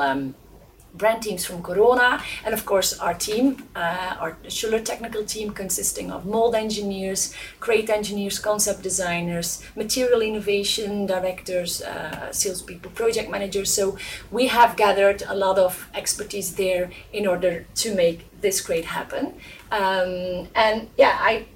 Brand 0.99 1.23
teams 1.23 1.45
from 1.47 1.63
Corona, 1.63 2.23
and 2.45 2.53
of 2.53 2.67
course 2.67 2.99
our 2.99 3.15
team, 3.15 3.63
uh, 3.77 4.17
our 4.21 4.37
Schoeller 4.49 4.85
technical 4.85 5.25
team 5.25 5.53
consisting 5.53 6.11
of 6.11 6.27
mold 6.27 6.55
engineers, 6.55 7.35
crate 7.61 7.89
engineers, 7.89 8.39
concept 8.39 8.83
designers, 8.83 9.63
material 9.77 10.21
innovation 10.21 11.07
directors, 11.07 11.83
uh, 11.83 12.33
salespeople, 12.33 12.91
project 12.91 13.31
managers. 13.31 13.73
So 13.73 13.97
we 14.31 14.49
have 14.49 14.77
gathered 14.77 15.23
a 15.29 15.35
lot 15.35 15.59
of 15.59 15.89
expertise 15.95 16.57
there 16.57 16.91
in 17.13 17.27
order 17.27 17.65
to 17.77 17.95
make 17.95 18.27
this 18.41 18.61
crate 18.61 18.85
happen. 18.85 19.35
Um, 19.71 20.49
and 20.55 20.89
yeah, 20.97 21.17
I 21.21 21.47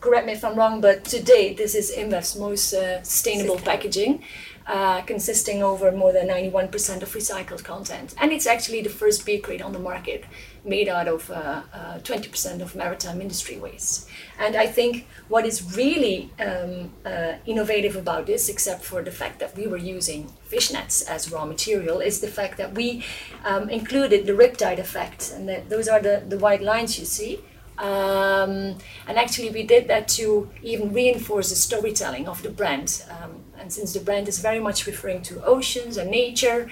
correct 0.00 0.26
me 0.26 0.32
if 0.32 0.44
I'm 0.44 0.56
wrong, 0.56 0.80
but 0.80 1.04
today 1.04 1.54
this 1.54 1.74
is 1.74 1.92
InBev's 1.96 2.36
most 2.36 2.72
uh, 2.72 3.02
sustainable 3.02 3.58
packaging 3.58 4.22
uh, 4.68 5.00
consisting 5.02 5.62
over 5.62 5.90
more 5.90 6.12
than 6.12 6.28
91% 6.28 7.02
of 7.02 7.08
recycled 7.14 7.64
content. 7.64 8.14
And 8.18 8.32
it's 8.32 8.46
actually 8.46 8.82
the 8.82 8.90
first 8.90 9.24
beer 9.24 9.40
crate 9.40 9.62
on 9.62 9.72
the 9.72 9.78
market 9.78 10.24
made 10.62 10.88
out 10.88 11.08
of 11.08 11.30
uh, 11.30 11.62
uh, 11.72 11.98
20% 12.00 12.60
of 12.60 12.76
maritime 12.76 13.22
industry 13.22 13.56
waste. 13.56 14.08
And 14.38 14.54
I 14.56 14.66
think 14.66 15.06
what 15.28 15.46
is 15.46 15.74
really 15.74 16.30
um, 16.38 16.92
uh, 17.06 17.34
innovative 17.46 17.96
about 17.96 18.26
this, 18.26 18.50
except 18.50 18.84
for 18.84 19.02
the 19.02 19.10
fact 19.10 19.38
that 19.38 19.56
we 19.56 19.66
were 19.66 19.78
using 19.78 20.28
fish 20.44 20.70
nets 20.70 21.00
as 21.00 21.32
raw 21.32 21.46
material, 21.46 22.00
is 22.00 22.20
the 22.20 22.28
fact 22.28 22.58
that 22.58 22.74
we 22.74 23.02
um, 23.46 23.70
included 23.70 24.26
the 24.26 24.32
riptide 24.32 24.78
effect. 24.78 25.32
And 25.34 25.48
those 25.70 25.88
are 25.88 26.00
the, 26.00 26.22
the 26.28 26.38
white 26.38 26.60
lines 26.60 26.98
you 26.98 27.06
see. 27.06 27.40
Um, 27.78 28.76
and 29.06 29.16
actually, 29.16 29.50
we 29.50 29.62
did 29.62 29.86
that 29.88 30.08
to 30.08 30.50
even 30.62 30.92
reinforce 30.92 31.50
the 31.50 31.56
storytelling 31.56 32.26
of 32.28 32.42
the 32.42 32.50
brand. 32.50 33.04
Um, 33.08 33.40
and 33.58 33.72
since 33.72 33.92
the 33.92 34.00
brand 34.00 34.28
is 34.28 34.38
very 34.38 34.60
much 34.60 34.86
referring 34.86 35.22
to 35.22 35.44
oceans 35.44 35.96
and 35.96 36.10
nature, 36.10 36.68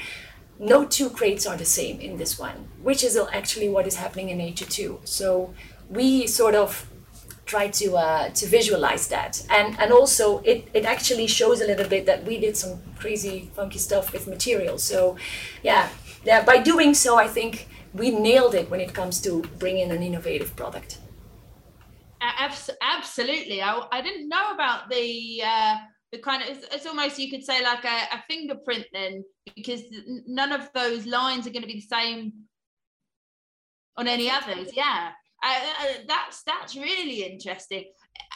no 0.59 0.85
two 0.85 1.11
crates 1.11 1.47
are 1.47 1.57
the 1.57 1.65
same 1.65 2.01
in 2.01 2.17
this 2.17 2.39
one, 2.39 2.69
which 2.83 3.05
is 3.05 3.19
actually 3.33 3.69
what 3.69 3.87
is 3.87 3.97
happening 3.97 4.31
in 4.31 4.39
nature 4.39 4.65
too. 4.65 5.01
So 5.05 5.55
we 5.89 6.27
sort 6.27 6.55
of 6.55 6.89
try 7.45 7.69
to 7.69 7.97
uh, 7.97 8.29
to 8.31 8.47
visualize 8.47 9.09
that, 9.09 9.47
and 9.51 9.79
and 9.79 9.93
also 9.93 10.41
it 10.45 10.69
it 10.75 10.85
actually 10.85 11.27
shows 11.27 11.61
a 11.61 11.67
little 11.67 11.89
bit 11.89 12.07
that 12.07 12.25
we 12.25 12.39
did 12.39 12.57
some 12.57 12.81
crazy 12.99 13.51
funky 13.55 13.79
stuff 13.79 14.13
with 14.13 14.27
materials. 14.27 14.83
So 14.83 15.17
yeah, 15.63 15.89
yeah. 16.25 16.45
By 16.45 16.59
doing 16.59 16.95
so, 16.95 17.17
I 17.17 17.29
think 17.29 17.69
we 17.95 18.11
nailed 18.11 18.55
it 18.55 18.71
when 18.71 18.81
it 18.81 18.93
comes 18.93 19.21
to 19.23 19.43
bringing 19.59 19.91
an 19.91 20.03
innovative 20.03 20.55
product. 20.57 20.99
absolutely, 22.81 23.63
I, 23.63 23.87
I 23.93 24.01
didn't 24.03 24.29
know 24.29 24.53
about 24.53 24.89
the. 24.91 25.43
Uh, 25.45 25.77
the 26.17 26.23
kind 26.23 26.43
of 26.43 26.49
it's, 26.73 26.87
almost 26.87 27.19
you 27.19 27.31
could 27.31 27.45
say 27.45 27.63
like 27.63 27.85
a, 27.85 28.17
a 28.17 28.25
fingerprint 28.29 28.87
then 28.93 29.25
because 29.55 29.83
none 30.27 30.53
of 30.53 30.69
those 30.75 31.07
lines 31.07 31.47
are 31.47 31.51
going 31.51 31.63
to 31.63 31.69
be 31.69 31.75
the 31.75 31.97
same 31.97 32.33
on 33.97 34.09
any 34.09 34.31
others 34.31 34.71
yeah 34.75 35.11
uh, 35.43 35.49
uh, 35.49 35.93
that's 36.09 36.43
that's 36.45 36.77
really 36.77 37.23
interesting 37.23 37.85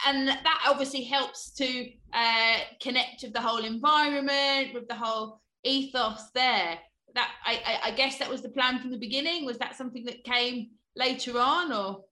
and 0.05 0.27
that 0.27 0.65
obviously 0.67 1.03
helps 1.03 1.51
to 1.51 1.87
uh, 2.13 2.57
connect 2.81 3.23
with 3.23 3.33
the 3.33 3.41
whole 3.41 3.63
environment 3.63 4.73
with 4.73 4.87
the 4.87 4.95
whole 4.95 5.41
ethos 5.63 6.29
there 6.33 6.77
that 7.15 7.31
I, 7.45 7.79
I, 7.85 7.91
guess 7.91 8.17
that 8.19 8.29
was 8.29 8.41
the 8.41 8.49
plan 8.49 8.79
from 8.79 8.91
the 8.91 8.97
beginning. 8.97 9.45
Was 9.45 9.57
that 9.57 9.75
something 9.75 10.05
that 10.05 10.23
came 10.23 10.69
later 10.95 11.39
on, 11.39 11.71
or? 11.73 12.03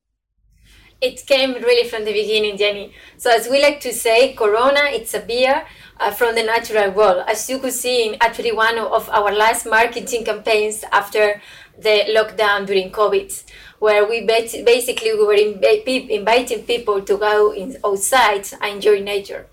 It 1.01 1.25
came 1.25 1.53
really 1.53 1.87
from 1.87 2.03
the 2.03 2.11
beginning, 2.11 2.57
Jenny. 2.57 2.93
So 3.17 3.31
as 3.31 3.47
we 3.47 3.61
like 3.61 3.79
to 3.81 3.93
say, 3.93 4.33
Corona, 4.33 4.81
it's 4.91 5.13
a 5.13 5.21
beer 5.21 5.65
uh, 5.97 6.11
from 6.11 6.35
the 6.35 6.43
natural 6.43 6.91
world. 6.91 7.23
As 7.25 7.49
you 7.49 7.59
could 7.59 7.71
see 7.73 8.07
in 8.07 8.17
actually 8.19 8.51
one 8.51 8.77
of 8.77 9.09
our 9.09 9.31
last 9.31 9.65
marketing 9.65 10.25
campaigns 10.25 10.83
after 10.91 11.41
the 11.77 12.03
lockdown 12.09 12.65
during 12.67 12.91
COVID, 12.91 13.43
where 13.79 14.05
we 14.09 14.25
basically 14.25 15.13
we 15.13 15.23
were 15.25 15.33
inviting 15.33 16.63
people 16.63 17.01
to 17.01 17.17
go 17.17 17.53
in 17.53 17.77
outside 17.85 18.45
and 18.61 18.75
enjoy 18.75 18.99
nature. 18.99 19.47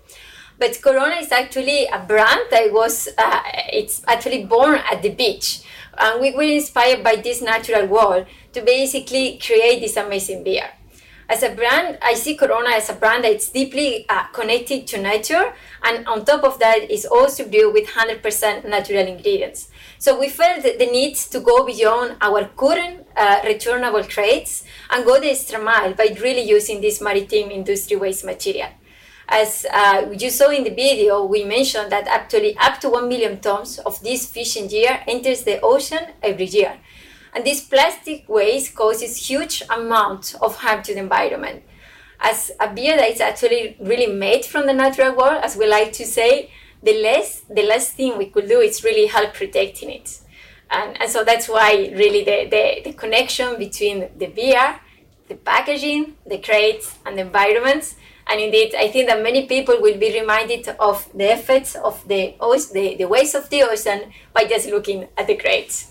But 0.59 0.81
Corona 0.81 1.15
is 1.15 1.31
actually 1.31 1.85
a 1.85 1.99
brand 1.99 2.41
that 2.51 2.73
was, 2.73 3.07
uh, 3.17 3.41
it's 3.71 4.01
actually 4.05 4.43
born 4.43 4.81
at 4.91 5.01
the 5.01 5.11
beach. 5.11 5.61
And 5.97 6.19
we 6.19 6.31
were 6.35 6.43
inspired 6.43 7.03
by 7.05 7.15
this 7.15 7.41
natural 7.41 7.87
world 7.87 8.25
to 8.51 8.61
basically 8.61 9.39
create 9.41 9.79
this 9.79 9.95
amazing 9.95 10.43
beer. 10.43 10.71
As 11.29 11.43
a 11.43 11.49
brand, 11.49 11.97
I 12.01 12.13
see 12.13 12.37
Corona 12.37 12.69
as 12.69 12.89
a 12.89 12.93
brand 12.93 13.25
that's 13.25 13.49
deeply 13.49 14.05
uh, 14.07 14.27
connected 14.27 14.87
to 14.87 14.97
nature, 14.97 15.53
and 15.83 16.07
on 16.07 16.23
top 16.23 16.45
of 16.45 16.57
that, 16.59 16.89
is 16.89 17.05
also 17.05 17.45
brewed 17.45 17.73
with 17.73 17.85
100% 17.85 18.63
natural 18.65 19.05
ingredients. 19.05 19.67
So 19.99 20.17
we 20.17 20.29
felt 20.29 20.63
the 20.63 20.85
need 20.85 21.15
to 21.15 21.41
go 21.41 21.65
beyond 21.65 22.15
our 22.21 22.45
current 22.55 23.05
uh, 23.17 23.41
returnable 23.43 24.05
crates 24.05 24.63
and 24.89 25.03
go 25.03 25.19
the 25.19 25.31
extra 25.31 25.59
mile 25.59 25.93
by 25.93 26.15
really 26.21 26.47
using 26.47 26.79
this 26.79 27.01
maritime 27.01 27.51
industry 27.51 27.97
waste 27.97 28.23
material. 28.23 28.69
As 29.27 29.65
uh, 29.73 30.13
you 30.17 30.29
saw 30.29 30.51
in 30.51 30.63
the 30.63 30.69
video, 30.69 31.25
we 31.25 31.43
mentioned 31.43 31.91
that 31.91 32.07
actually 32.07 32.55
up 32.57 32.79
to 32.79 32.89
1 32.89 33.09
million 33.09 33.41
tons 33.41 33.79
of 33.79 34.01
this 34.01 34.25
fishing 34.31 34.69
gear 34.69 35.03
enters 35.05 35.43
the 35.43 35.59
ocean 35.59 36.13
every 36.23 36.45
year. 36.45 36.79
And 37.33 37.45
this 37.45 37.61
plastic 37.61 38.27
waste 38.27 38.75
causes 38.75 39.27
huge 39.29 39.63
amount 39.69 40.35
of 40.41 40.57
harm 40.57 40.83
to 40.83 40.93
the 40.93 40.99
environment. 40.99 41.63
As 42.19 42.51
a 42.59 42.73
beer 42.73 42.97
that 42.97 43.11
is 43.11 43.21
actually 43.21 43.77
really 43.79 44.11
made 44.11 44.45
from 44.45 44.65
the 44.65 44.73
natural 44.73 45.15
world, 45.15 45.43
as 45.43 45.55
we 45.55 45.67
like 45.67 45.93
to 45.93 46.05
say, 46.05 46.51
the 46.81 47.01
less 47.01 47.41
the 47.49 47.63
less 47.63 47.91
thing 47.91 48.17
we 48.17 48.27
could 48.27 48.47
do 48.47 48.59
is 48.59 48.83
really 48.83 49.07
help 49.07 49.33
protecting 49.33 49.89
it. 49.89 50.19
And, 50.69 50.99
and 51.01 51.09
so 51.09 51.23
that's 51.23 51.47
why 51.47 51.91
really 51.95 52.23
the, 52.23 52.49
the, 52.49 52.81
the 52.89 52.93
connection 52.93 53.57
between 53.57 54.09
the 54.17 54.27
beer, 54.27 54.79
the 55.27 55.35
packaging, 55.35 56.15
the 56.25 56.39
crates, 56.39 56.97
and 57.05 57.17
the 57.17 57.21
environments 57.21 57.95
and 58.29 58.41
indeed, 58.41 58.75
I 58.75 58.89
think 58.89 59.07
that 59.07 59.23
many 59.23 59.45
people 59.45 59.81
will 59.81 59.97
be 59.97 60.19
reminded 60.19 60.67
of 60.79 61.09
the 61.13 61.31
effects 61.31 61.75
of 61.75 62.05
the, 62.07 62.35
the, 62.73 62.95
the 62.97 63.05
waste 63.05 63.35
of 63.35 63.49
the 63.49 63.63
ocean 63.63 64.11
by 64.33 64.43
just 64.43 64.67
looking 64.67 65.07
at 65.17 65.27
the 65.27 65.35
crates. 65.35 65.86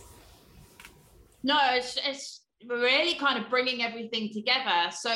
No, 1.47 1.59
it's, 1.79 1.99
it's 2.05 2.43
really 2.67 3.15
kind 3.15 3.43
of 3.43 3.49
bringing 3.49 3.83
everything 3.83 4.31
together. 4.33 4.79
So 4.91 5.11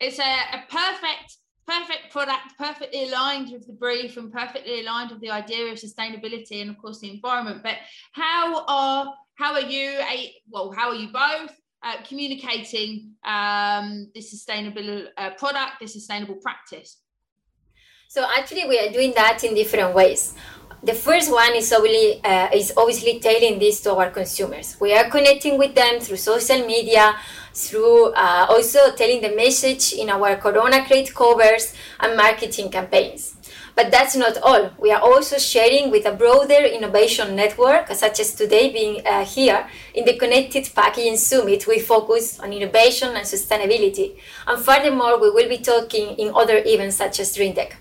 it's 0.00 0.18
a, 0.18 0.34
a 0.58 0.60
perfect 0.70 1.28
perfect 1.66 2.12
product, 2.12 2.58
perfectly 2.58 3.08
aligned 3.08 3.50
with 3.50 3.66
the 3.66 3.72
brief 3.72 4.18
and 4.18 4.30
perfectly 4.30 4.80
aligned 4.80 5.10
with 5.10 5.20
the 5.22 5.30
idea 5.30 5.72
of 5.72 5.78
sustainability 5.78 6.60
and 6.60 6.68
of 6.68 6.76
course 6.76 7.00
the 7.00 7.10
environment. 7.10 7.62
But 7.62 7.76
how 8.12 8.64
are 8.68 9.14
how 9.36 9.54
are 9.54 9.68
you? 9.76 9.88
A, 10.14 10.34
well, 10.50 10.72
how 10.76 10.90
are 10.90 10.94
you 10.94 11.08
both? 11.12 11.54
uh, 11.84 11.96
communicating 12.08 13.12
um, 13.24 14.10
this 14.14 14.30
sustainable 14.30 15.06
uh, 15.16 15.30
product, 15.36 15.72
the 15.80 15.86
sustainable 15.86 16.36
practice? 16.36 16.98
So 18.08 18.26
actually, 18.36 18.66
we 18.68 18.78
are 18.78 18.90
doing 18.90 19.12
that 19.16 19.44
in 19.44 19.54
different 19.54 19.94
ways. 19.94 20.34
The 20.84 20.92
first 20.92 21.32
one 21.32 21.54
is 21.54 21.72
obviously, 21.72 22.22
uh, 22.22 22.50
is 22.52 22.74
obviously 22.76 23.18
telling 23.18 23.58
this 23.58 23.80
to 23.80 23.94
our 23.94 24.10
consumers. 24.10 24.76
We 24.78 24.92
are 24.94 25.08
connecting 25.08 25.56
with 25.56 25.74
them 25.74 25.98
through 25.98 26.18
social 26.18 26.66
media, 26.66 27.16
through 27.54 28.12
uh, 28.12 28.44
also 28.50 28.94
telling 28.94 29.22
the 29.22 29.34
message 29.34 29.94
in 29.94 30.10
our 30.10 30.36
Corona 30.36 30.84
Crate 30.84 31.14
covers 31.14 31.72
and 32.00 32.14
marketing 32.18 32.70
campaigns. 32.70 33.34
But 33.74 33.90
that's 33.90 34.14
not 34.14 34.36
all. 34.42 34.72
We 34.78 34.92
are 34.92 35.00
also 35.00 35.38
sharing 35.38 35.90
with 35.90 36.04
a 36.04 36.12
broader 36.12 36.62
innovation 36.66 37.34
network, 37.34 37.88
such 37.94 38.20
as 38.20 38.34
today 38.34 38.70
being 38.70 39.06
uh, 39.06 39.24
here 39.24 39.66
in 39.94 40.04
the 40.04 40.18
Connected 40.18 40.68
Packaging 40.74 41.16
Summit. 41.16 41.66
We 41.66 41.78
focus 41.78 42.38
on 42.40 42.52
innovation 42.52 43.16
and 43.16 43.24
sustainability. 43.24 44.18
And 44.46 44.62
furthermore, 44.62 45.18
we 45.18 45.30
will 45.30 45.48
be 45.48 45.58
talking 45.58 46.14
in 46.18 46.34
other 46.34 46.58
events 46.62 46.96
such 46.96 47.20
as 47.20 47.34
drinktec. 47.34 47.72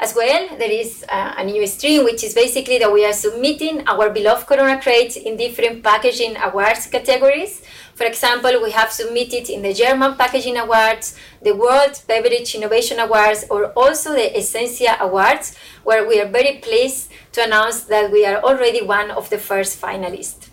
As 0.00 0.14
well, 0.14 0.56
there 0.58 0.70
is 0.70 1.04
uh, 1.08 1.34
a 1.36 1.42
new 1.42 1.66
stream, 1.66 2.04
which 2.04 2.22
is 2.22 2.32
basically 2.32 2.78
that 2.78 2.92
we 2.92 3.04
are 3.04 3.12
submitting 3.12 3.82
our 3.88 4.10
beloved 4.10 4.46
Corona 4.46 4.80
crates 4.80 5.16
in 5.16 5.36
different 5.36 5.82
packaging 5.82 6.36
awards 6.36 6.86
categories. 6.86 7.62
For 7.96 8.04
example, 8.04 8.62
we 8.62 8.70
have 8.70 8.92
submitted 8.92 9.50
in 9.50 9.62
the 9.62 9.74
German 9.74 10.14
Packaging 10.14 10.56
Awards, 10.56 11.16
the 11.42 11.52
World 11.52 12.00
Beverage 12.06 12.54
Innovation 12.54 13.00
Awards, 13.00 13.44
or 13.50 13.72
also 13.72 14.12
the 14.12 14.38
Essentia 14.38 14.96
Awards, 15.00 15.56
where 15.82 16.06
we 16.06 16.20
are 16.20 16.28
very 16.28 16.58
pleased 16.58 17.10
to 17.32 17.42
announce 17.42 17.82
that 17.90 18.12
we 18.12 18.24
are 18.24 18.40
already 18.40 18.82
one 18.82 19.10
of 19.10 19.28
the 19.30 19.38
first 19.38 19.80
finalists. 19.82 20.48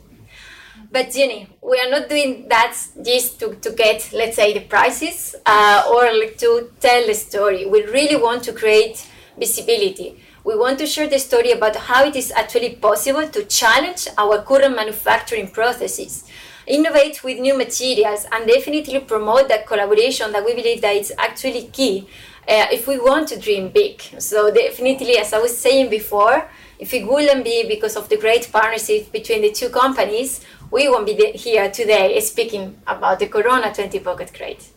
But 0.91 1.11
Jenny, 1.11 1.49
we 1.61 1.77
are 1.79 1.89
not 1.91 2.09
doing 2.09 2.47
that 2.49 2.75
just 3.03 3.39
to, 3.41 3.53
to 3.55 3.71
get, 3.73 4.09
let's 4.11 4.37
say, 4.37 4.53
the 4.53 4.61
prizes 4.61 5.35
uh, 5.45 5.83
or 5.87 6.07
to 6.39 6.71
tell 6.79 7.05
the 7.05 7.13
story. 7.13 7.67
We 7.67 7.83
really 7.83 8.15
want 8.15 8.41
to 8.45 8.53
create 8.53 9.05
visibility. 9.37 10.19
We 10.43 10.55
want 10.57 10.77
to 10.79 10.85
share 10.85 11.07
the 11.07 11.19
story 11.19 11.51
about 11.51 11.75
how 11.75 12.05
it 12.05 12.15
is 12.15 12.31
actually 12.31 12.75
possible 12.75 13.27
to 13.27 13.45
challenge 13.45 14.07
our 14.17 14.41
current 14.43 14.75
manufacturing 14.75 15.49
processes, 15.49 16.23
innovate 16.67 17.23
with 17.23 17.39
new 17.39 17.57
materials, 17.57 18.25
and 18.31 18.47
definitely 18.47 18.99
promote 18.99 19.49
that 19.49 19.65
collaboration 19.65 20.31
that 20.31 20.45
we 20.45 20.53
believe 20.53 20.81
that 20.81 20.95
it's 20.95 21.11
actually 21.17 21.67
key 21.73 22.07
uh, 22.47 22.67
if 22.71 22.87
we 22.87 22.99
want 22.99 23.27
to 23.29 23.39
dream 23.39 23.69
big. 23.69 24.01
So 24.19 24.53
definitely, 24.53 25.17
as 25.17 25.33
I 25.33 25.39
was 25.39 25.57
saying 25.57 25.89
before, 25.89 26.47
if 26.77 26.93
it 26.93 27.07
wouldn't 27.07 27.43
be 27.43 27.65
because 27.67 27.95
of 27.95 28.09
the 28.09 28.17
great 28.17 28.51
partnership 28.51 29.11
between 29.11 29.41
the 29.41 29.51
two 29.51 29.69
companies, 29.69 30.41
we 30.71 30.89
won't 30.89 31.05
be 31.05 31.13
here 31.31 31.71
today 31.71 32.19
speaking 32.19 32.77
about 32.85 33.19
the 33.19 33.27
Corona 33.27 33.73
20 33.73 33.99
Pocket 33.99 34.33
Crate. 34.33 34.74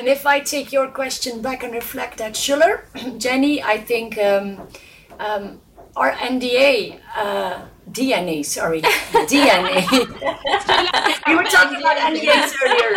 And 0.00 0.08
if 0.08 0.24
I 0.24 0.40
take 0.40 0.72
your 0.72 0.88
question 0.88 1.42
back 1.42 1.62
and 1.62 1.74
reflect 1.74 2.22
at 2.22 2.32
Schoeller, 2.32 2.88
Jenny, 3.20 3.62
I 3.62 3.76
think 3.76 4.16
um, 4.16 4.66
um, 5.20 5.60
our 5.94 6.16
NDA, 6.16 6.96
uh, 7.14 7.68
DNA, 7.92 8.40
sorry, 8.40 8.80
DNA. 9.28 9.84
we 11.28 11.36
were 11.36 11.44
talking 11.44 11.76
about 11.84 12.00
NDAs 12.08 12.48
earlier. 12.64 12.96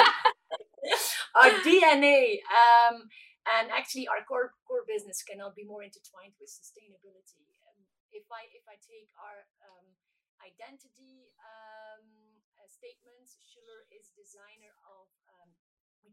our 1.43 1.51
DNA, 1.67 2.39
um, 2.47 3.11
and 3.51 3.67
actually 3.75 4.07
our 4.07 4.23
core 4.23 4.55
core 4.63 4.87
business 4.87 5.27
cannot 5.27 5.59
be 5.59 5.67
more 5.67 5.83
intertwined 5.83 6.39
with 6.39 6.47
sustainability. 6.47 7.43
Um, 7.67 7.83
if 8.15 8.31
I 8.31 8.47
if 8.55 8.63
I 8.63 8.79
take 8.79 9.11
our 9.19 9.43
um, 9.59 9.91
identity 10.39 11.35
um, 11.43 12.07
uh, 12.55 12.63
statements, 12.71 13.35
Schoeller 13.43 13.91
is 13.91 14.07
designer 14.15 14.71
of 14.87 15.11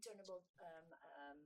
returnable 0.01 0.41
um, 0.63 0.87
um, 1.21 1.37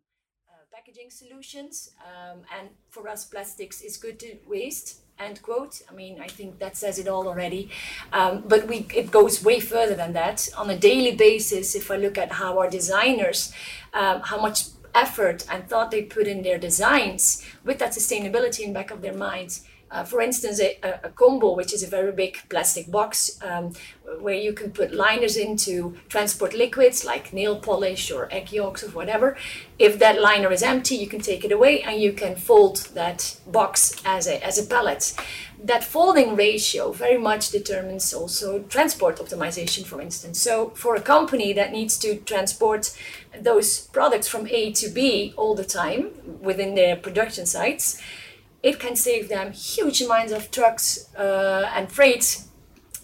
uh, 0.47 0.63
packaging 0.95 1.11
solutions. 1.11 1.91
Um, 1.99 2.41
and 2.57 2.69
for 2.89 3.07
us, 3.07 3.25
plastics 3.25 3.81
is 3.81 3.97
good 3.97 4.19
to 4.19 4.37
waste. 4.47 5.01
End 5.17 5.41
quote. 5.41 5.81
I 5.89 5.93
mean, 5.93 6.20
I 6.20 6.27
think 6.27 6.59
that 6.59 6.75
says 6.75 7.00
it 7.00 7.07
all 7.07 7.27
already. 7.27 7.70
Um, 8.11 8.43
but 8.48 8.67
we 8.67 8.85
it 8.93 9.11
goes 9.11 9.43
way 9.43 9.59
further 9.59 9.96
than 9.96 10.13
that. 10.13 10.50
On 10.57 10.70
a 10.70 10.77
daily 10.77 11.15
basis, 11.15 11.75
if 11.75 11.89
I 11.89 11.96
look 11.96 12.17
at 12.17 12.33
how 12.33 12.59
our 12.59 12.70
designers, 12.70 13.53
um, 13.93 14.22
how 14.22 14.41
much 14.41 14.65
effort 14.93 15.46
and 15.50 15.67
thought 15.67 15.91
they 15.91 16.03
put 16.03 16.27
in 16.27 16.43
their 16.43 16.57
designs 16.57 17.46
with 17.63 17.79
that 17.79 17.91
sustainability 17.91 18.61
in 18.61 18.74
back 18.74 18.91
of 18.91 19.01
their 19.01 19.13
minds, 19.13 19.65
uh, 19.91 20.03
for 20.03 20.19
instance, 20.19 20.59
a, 20.59 20.77
a, 21.03 21.09
combo, 21.09 21.55
which 21.55 21.71
is 21.71 21.83
a 21.83 21.87
very 21.87 22.11
big 22.11 22.37
plastic 22.50 22.89
box 22.89 23.39
um, 23.43 23.71
where 24.19 24.35
you 24.35 24.51
can 24.51 24.71
put 24.71 24.91
liners 24.93 25.37
in 25.37 25.55
to 25.55 25.95
transport 26.09 26.53
liquids 26.53 27.05
like 27.05 27.31
nail 27.31 27.55
polish 27.59 28.11
or 28.11 28.27
egg 28.31 28.51
yolks 28.51 28.83
or 28.83 28.89
whatever. 28.89 29.37
If 29.77 30.00
that 30.00 30.19
liner 30.19 30.51
is 30.51 30.63
empty, 30.63 30.95
you 30.95 31.07
can 31.07 31.21
take 31.21 31.45
it 31.45 31.51
away 31.51 31.81
and 31.81 32.01
you 32.01 32.13
can 32.13 32.35
fold 32.35 32.77
that 32.95 33.39
box 33.48 34.01
as 34.03 34.27
a, 34.27 34.43
as 34.43 34.57
a 34.57 34.65
pallet. 34.65 35.13
That 35.63 35.83
folding 35.83 36.35
ratio 36.35 36.91
very 36.91 37.17
much 37.17 37.51
determines 37.51 38.13
also 38.13 38.63
transport 38.63 39.17
optimization, 39.17 39.85
for 39.85 40.01
instance. 40.01 40.41
So, 40.41 40.69
for 40.71 40.95
a 40.95 41.01
company 41.01 41.53
that 41.53 41.71
needs 41.71 41.98
to 42.00 42.17
transport 42.17 42.95
those 43.39 43.81
products 43.87 44.27
from 44.27 44.48
A 44.48 44.71
to 44.74 44.89
B 44.89 45.33
all 45.37 45.55
the 45.55 45.63
time 45.63 46.11
within 46.41 46.75
their 46.75 46.95
production 46.95 47.45
sites, 47.45 48.01
it 48.65 48.79
can 48.79 48.95
save 48.95 49.29
them 49.29 49.51
huge 49.51 50.01
amounts 50.01 50.31
of 50.31 50.49
trucks 50.49 51.07
uh, 51.15 51.69
and 51.75 51.91
freight 51.91 52.41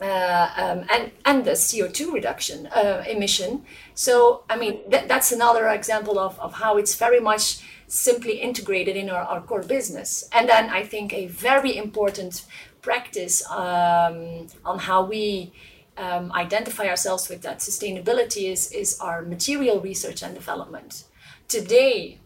uh, 0.02 0.50
um, 0.58 0.80
and 0.92 1.12
and 1.24 1.46
the 1.46 1.52
CO2 1.52 2.12
reduction 2.12 2.66
uh, 2.68 3.04
emission. 3.08 3.64
So 3.94 4.44
I 4.50 4.58
mean 4.58 4.74
th- 4.90 5.08
that's 5.08 5.32
another 5.32 5.70
example 5.70 6.18
of, 6.18 6.40
of 6.40 6.54
how 6.54 6.78
it's 6.78 6.96
very 6.96 7.20
much 7.20 7.62
simply 7.88 8.40
integrated 8.40 8.96
in 8.96 9.10
our, 9.12 9.22
our 9.22 9.42
core 9.42 9.62
business. 9.62 10.28
And 10.32 10.50
then 10.50 10.70
I 10.70 10.84
think 10.84 11.14
a 11.14 11.28
very 11.28 11.78
important 11.78 12.46
practice 12.82 13.48
um, 13.52 14.48
on 14.66 14.80
how 14.80 15.06
we 15.06 15.52
um, 15.98 16.32
identify 16.32 16.88
ourselves 16.88 17.30
with 17.30 17.42
that 17.44 17.60
sustainability 17.60 18.52
is, 18.52 18.72
is 18.72 19.00
our 19.00 19.22
material 19.22 19.80
research 19.82 20.24
and 20.24 20.34
development. 20.34 21.04
Today, 21.48 22.20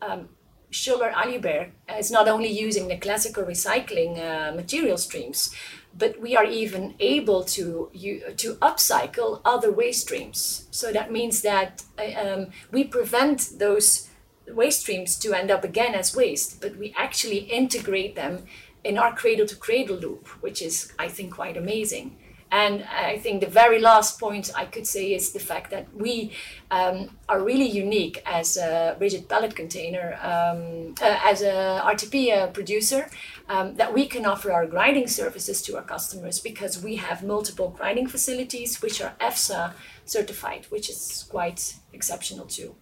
Schoeller 0.75 1.13
Allibert 1.13 1.69
is 1.97 2.11
not 2.11 2.27
only 2.27 2.49
using 2.49 2.89
the 2.89 2.97
classical 2.97 3.43
recycling 3.43 4.19
uh, 4.19 4.53
material 4.53 4.97
streams, 4.97 5.55
but 5.97 6.19
we 6.19 6.35
are 6.35 6.43
even 6.43 6.95
able 6.99 7.45
to 7.45 7.89
you, 7.93 8.21
to 8.35 8.55
upcycle 8.55 9.39
other 9.45 9.71
waste 9.71 10.01
streams. 10.01 10.67
So 10.71 10.91
that 10.91 11.13
means 11.13 11.41
that 11.43 11.83
uh, 11.97 12.19
um, 12.19 12.47
we 12.71 12.83
prevent 12.83 13.57
those 13.57 14.09
waste 14.49 14.81
streams 14.81 15.17
to 15.19 15.33
end 15.33 15.49
up 15.49 15.63
again 15.63 15.95
as 15.95 16.13
waste, 16.13 16.59
but 16.59 16.75
we 16.75 16.93
actually 16.97 17.37
integrate 17.61 18.15
them 18.15 18.45
in 18.83 18.97
our 18.97 19.15
cradle 19.15 19.47
to 19.47 19.55
cradle 19.55 19.95
loop, 19.95 20.27
which 20.41 20.61
is, 20.61 20.91
I 20.99 21.07
think, 21.07 21.33
quite 21.35 21.55
amazing. 21.55 22.17
And 22.51 22.83
I 22.83 23.17
think 23.17 23.41
the 23.41 23.49
very 23.49 23.79
last 23.79 24.19
point 24.19 24.51
I 24.55 24.65
could 24.65 24.87
say 24.87 25.13
is 25.13 25.31
the 25.31 25.39
fact 25.39 25.71
that 25.71 25.87
we 25.95 26.31
um, 26.71 27.17
are 27.27 27.41
really 27.43 27.67
unique 27.67 28.21
as 28.25 28.55
a 28.57 28.95
rigid 28.99 29.27
pallet 29.27 29.55
container, 29.55 30.17
um, 30.21 30.95
uh, 31.01 31.19
as 31.23 31.41
a 31.41 31.81
RTP 31.83 32.31
uh, 32.31 32.47
producer, 32.47 33.09
um, 33.49 33.75
that 33.75 33.93
we 33.93 34.05
can 34.05 34.25
offer 34.25 34.51
our 34.51 34.67
grinding 34.67 35.07
services 35.07 35.61
to 35.63 35.75
our 35.75 35.83
customers 35.83 36.39
because 36.39 36.81
we 36.81 36.95
have 36.95 37.23
multiple 37.23 37.75
grinding 37.77 38.07
facilities 38.07 38.81
which 38.81 39.01
are 39.01 39.13
EFSA 39.19 39.73
certified, 40.05 40.65
which 40.69 40.89
is 40.89 41.25
quite 41.29 41.75
exceptional 41.93 42.45
too. 42.45 42.75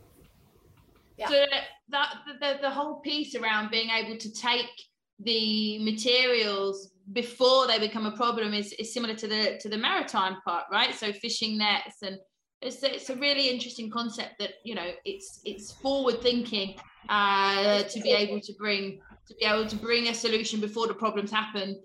Yeah. 1.17 1.29
So 1.29 1.45
that 1.89 2.13
the, 2.39 2.57
the 2.61 2.69
whole 2.69 2.95
piece 2.95 3.35
around 3.35 3.71
being 3.71 3.89
able 3.89 4.17
to 4.17 4.33
take 4.33 4.71
the 5.19 5.79
materials 5.83 6.92
before 7.11 7.67
they 7.67 7.79
become 7.79 8.05
a 8.05 8.11
problem 8.11 8.53
is, 8.53 8.73
is 8.73 8.93
similar 8.93 9.13
to 9.15 9.27
the 9.27 9.57
to 9.59 9.69
the 9.69 9.77
maritime 9.77 10.37
part 10.45 10.63
right 10.71 10.95
so 10.95 11.11
fishing 11.11 11.57
nets 11.57 12.01
and 12.01 12.17
it's, 12.61 12.81
it's 12.81 13.09
a 13.09 13.15
really 13.17 13.49
interesting 13.49 13.89
concept 13.91 14.35
that 14.39 14.51
you 14.63 14.73
know 14.73 14.91
it's 15.03 15.41
it's 15.43 15.73
forward 15.73 16.21
thinking 16.21 16.77
uh, 17.09 17.83
to 17.83 17.99
be 17.99 18.11
able 18.11 18.39
to 18.39 18.53
bring 18.57 19.01
to 19.27 19.35
be 19.35 19.45
able 19.45 19.67
to 19.67 19.75
bring 19.75 20.07
a 20.07 20.13
solution 20.13 20.61
before 20.61 20.87
the 20.87 20.93
problems 20.93 21.29
happen 21.29 21.77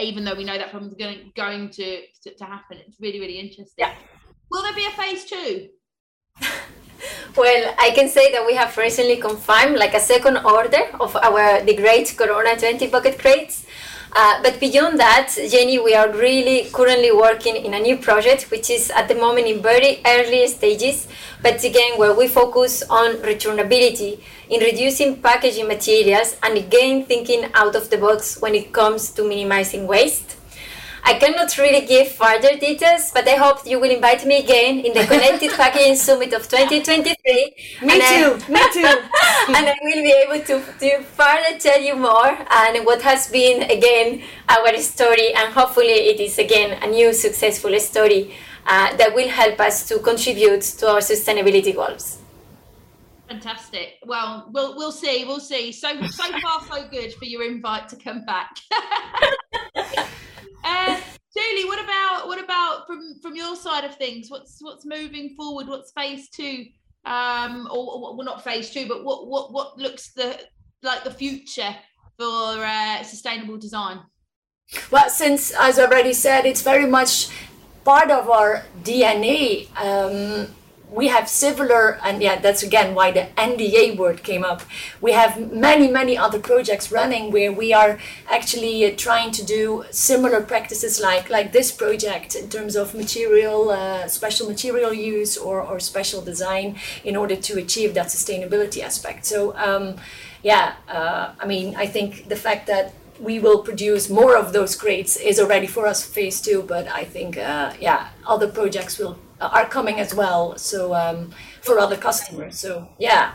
even 0.00 0.24
though 0.24 0.34
we 0.34 0.44
know 0.44 0.58
that 0.58 0.70
problem's 0.70 0.94
going 0.94 1.32
going 1.36 1.70
to, 1.70 2.00
to, 2.22 2.34
to 2.34 2.44
happen 2.44 2.78
it's 2.84 3.00
really 3.00 3.20
really 3.20 3.38
interesting 3.38 3.76
yeah. 3.78 3.94
will 4.50 4.62
there 4.62 4.74
be 4.74 4.86
a 4.86 4.90
phase 4.90 5.24
two 5.24 5.68
well, 7.36 7.74
I 7.78 7.90
can 7.90 8.08
say 8.08 8.32
that 8.32 8.44
we 8.46 8.54
have 8.54 8.76
recently 8.76 9.16
confirmed 9.16 9.76
like 9.76 9.94
a 9.94 10.00
second 10.00 10.38
order 10.38 10.84
of 11.00 11.16
our 11.16 11.62
the 11.62 11.74
great 11.74 12.14
Corona 12.16 12.56
20 12.56 12.88
pocket 12.88 13.18
crates. 13.18 13.66
Uh, 14.16 14.40
but 14.44 14.60
beyond 14.60 15.00
that, 15.00 15.34
Jenny, 15.50 15.80
we 15.80 15.92
are 15.92 16.08
really 16.12 16.70
currently 16.72 17.10
working 17.10 17.56
in 17.56 17.74
a 17.74 17.80
new 17.80 17.96
project, 17.96 18.48
which 18.52 18.70
is 18.70 18.88
at 18.90 19.08
the 19.08 19.14
moment 19.16 19.48
in 19.48 19.60
very 19.60 20.00
early 20.06 20.46
stages, 20.46 21.08
but 21.42 21.64
again, 21.64 21.98
where 21.98 22.14
we 22.14 22.28
focus 22.28 22.84
on 22.88 23.16
returnability, 23.26 24.20
in 24.48 24.60
reducing 24.60 25.20
packaging 25.20 25.66
materials, 25.66 26.36
and 26.44 26.56
again, 26.56 27.04
thinking 27.04 27.50
out 27.54 27.74
of 27.74 27.90
the 27.90 27.98
box 27.98 28.40
when 28.40 28.54
it 28.54 28.72
comes 28.72 29.10
to 29.10 29.28
minimizing 29.28 29.88
waste. 29.88 30.36
I 31.06 31.14
cannot 31.18 31.58
really 31.58 31.86
give 31.86 32.08
further 32.12 32.56
details, 32.56 33.10
but 33.12 33.28
I 33.28 33.36
hope 33.36 33.66
you 33.66 33.78
will 33.78 33.90
invite 33.90 34.24
me 34.24 34.38
again 34.38 34.80
in 34.80 34.94
the 34.94 35.04
Connected 35.12 35.50
Packaging 35.50 35.96
Summit 35.96 36.32
of 36.32 36.48
2023. 36.48 37.54
Me 37.82 37.92
too, 37.92 38.38
I, 38.40 38.48
me 38.48 38.62
too. 38.72 38.86
and 39.52 39.66
I 39.68 39.76
will 39.82 40.02
be 40.02 40.14
able 40.24 40.40
to, 40.46 40.62
to 40.80 41.02
further 41.02 41.58
tell 41.58 41.78
you 41.78 41.94
more 41.94 42.38
and 42.50 42.86
what 42.86 43.02
has 43.02 43.28
been 43.30 43.70
again 43.70 44.22
our 44.48 44.74
story, 44.78 45.34
and 45.34 45.52
hopefully 45.52 46.08
it 46.12 46.20
is 46.20 46.38
again 46.38 46.82
a 46.82 46.86
new 46.86 47.12
successful 47.12 47.78
story 47.80 48.34
uh, 48.66 48.96
that 48.96 49.14
will 49.14 49.28
help 49.28 49.60
us 49.60 49.86
to 49.88 49.98
contribute 49.98 50.62
to 50.62 50.88
our 50.88 51.00
sustainability 51.00 51.74
goals. 51.74 52.18
Fantastic. 53.28 53.98
Well, 54.06 54.48
we'll 54.52 54.74
we'll 54.76 54.92
see. 54.92 55.24
We'll 55.26 55.40
see. 55.40 55.72
So 55.72 55.88
so 56.06 56.24
far 56.40 56.62
so 56.70 56.88
good 56.88 57.12
for 57.14 57.26
your 57.26 57.42
invite 57.42 57.88
to 57.90 57.96
come 57.96 58.24
back. 58.24 58.56
uh, 60.64 61.00
Julie, 61.36 61.64
what 61.64 61.82
about 61.82 62.26
what 62.26 62.42
about 62.42 62.86
from 62.86 63.18
from 63.20 63.34
your 63.34 63.56
side 63.56 63.84
of 63.84 63.96
things? 63.96 64.30
What's 64.30 64.58
what's 64.60 64.86
moving 64.86 65.34
forward? 65.36 65.66
What's 65.68 65.92
phase 65.92 66.28
two? 66.30 66.66
Um, 67.04 67.68
or, 67.70 68.16
well, 68.16 68.24
not 68.24 68.42
phase 68.42 68.70
two, 68.70 68.86
but 68.86 69.04
what 69.04 69.28
what 69.28 69.52
what 69.52 69.78
looks 69.78 70.12
the 70.12 70.38
like 70.82 71.04
the 71.04 71.10
future 71.10 71.74
for 72.18 72.64
uh, 72.64 73.02
sustainable 73.02 73.58
design? 73.58 74.00
Well, 74.90 75.10
since 75.10 75.50
as 75.52 75.78
I've 75.78 75.90
already 75.90 76.14
said, 76.14 76.46
it's 76.46 76.62
very 76.62 76.86
much 76.86 77.28
part 77.84 78.10
of 78.10 78.30
our 78.30 78.64
DNA. 78.82 79.68
Um, 79.76 80.48
we 80.94 81.08
have 81.08 81.28
similar, 81.28 81.98
and 82.04 82.22
yeah, 82.22 82.38
that's 82.38 82.62
again 82.62 82.94
why 82.94 83.10
the 83.10 83.26
NDA 83.36 83.96
word 83.96 84.22
came 84.22 84.44
up. 84.44 84.62
We 85.00 85.12
have 85.12 85.52
many, 85.52 85.88
many 85.88 86.16
other 86.16 86.38
projects 86.38 86.92
running 86.92 87.32
where 87.32 87.52
we 87.52 87.72
are 87.72 87.98
actually 88.30 88.86
uh, 88.86 88.94
trying 88.96 89.32
to 89.32 89.44
do 89.44 89.84
similar 89.90 90.40
practices 90.40 91.00
like 91.00 91.28
like 91.28 91.50
this 91.52 91.72
project 91.72 92.36
in 92.36 92.48
terms 92.48 92.76
of 92.76 92.94
material, 92.94 93.70
uh, 93.70 94.06
special 94.06 94.48
material 94.48 94.92
use 94.94 95.36
or, 95.36 95.60
or 95.60 95.80
special 95.80 96.20
design 96.20 96.76
in 97.02 97.16
order 97.16 97.34
to 97.34 97.58
achieve 97.58 97.94
that 97.94 98.06
sustainability 98.06 98.80
aspect. 98.80 99.26
So, 99.26 99.56
um, 99.56 99.96
yeah, 100.44 100.74
uh, 100.88 101.32
I 101.40 101.46
mean, 101.46 101.74
I 101.74 101.86
think 101.86 102.28
the 102.28 102.36
fact 102.36 102.68
that 102.68 102.92
we 103.18 103.38
will 103.38 103.62
produce 103.62 104.08
more 104.10 104.36
of 104.36 104.52
those 104.52 104.76
crates 104.76 105.16
is 105.16 105.40
already 105.40 105.66
for 105.66 105.86
us 105.86 106.04
phase 106.04 106.40
two, 106.40 106.62
but 106.62 106.86
I 106.88 107.04
think, 107.04 107.36
uh, 107.36 107.72
yeah, 107.80 108.08
other 108.26 108.48
projects 108.48 108.98
will 108.98 109.18
are 109.40 109.66
coming 109.66 110.00
as 110.00 110.14
well. 110.14 110.56
So 110.58 110.94
um, 110.94 111.30
for 111.62 111.78
other 111.78 111.96
customers. 111.96 112.58
So 112.58 112.88
yeah, 112.98 113.34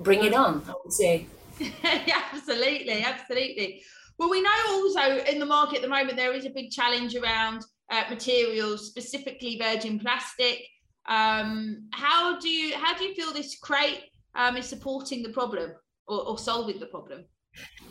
bring 0.00 0.24
it 0.24 0.34
on. 0.34 0.62
I 0.68 0.74
would 0.82 0.92
say. 0.92 1.26
yeah, 1.60 2.22
absolutely, 2.32 3.02
absolutely. 3.02 3.82
Well, 4.18 4.30
we 4.30 4.42
know 4.42 4.50
also 4.68 5.18
in 5.24 5.38
the 5.38 5.46
market 5.46 5.76
at 5.76 5.82
the 5.82 5.88
moment 5.88 6.16
there 6.16 6.32
is 6.32 6.44
a 6.44 6.50
big 6.50 6.70
challenge 6.70 7.14
around 7.14 7.64
uh, 7.90 8.04
materials, 8.10 8.86
specifically 8.86 9.58
virgin 9.58 9.98
plastic. 9.98 10.64
Um, 11.08 11.88
how 11.92 12.38
do 12.38 12.48
you 12.48 12.76
how 12.76 12.96
do 12.96 13.04
you 13.04 13.14
feel 13.14 13.32
this 13.32 13.58
crate 13.58 14.02
um, 14.34 14.56
is 14.56 14.66
supporting 14.66 15.22
the 15.22 15.30
problem 15.30 15.72
or, 16.06 16.28
or 16.28 16.38
solving 16.38 16.78
the 16.78 16.86
problem? 16.86 17.24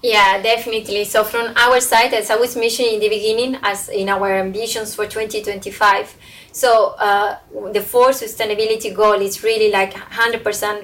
Yeah, 0.03 0.41
definitely. 0.41 1.05
So 1.05 1.23
from 1.23 1.53
our 1.55 1.79
side, 1.81 2.13
as 2.13 2.29
I 2.29 2.35
was 2.35 2.55
mentioning 2.55 2.95
in 2.95 2.99
the 2.99 3.09
beginning, 3.09 3.57
as 3.63 3.89
in 3.89 4.09
our 4.09 4.31
ambitions 4.35 4.93
for 4.93 5.05
2025, 5.05 6.15
so 6.57 6.95
uh, 6.97 7.37
the 7.71 7.81
fourth 7.81 8.19
sustainability 8.19 8.91
goal 8.91 9.21
is 9.21 9.43
really 9.43 9.71
like 9.71 9.93
100% 9.93 10.41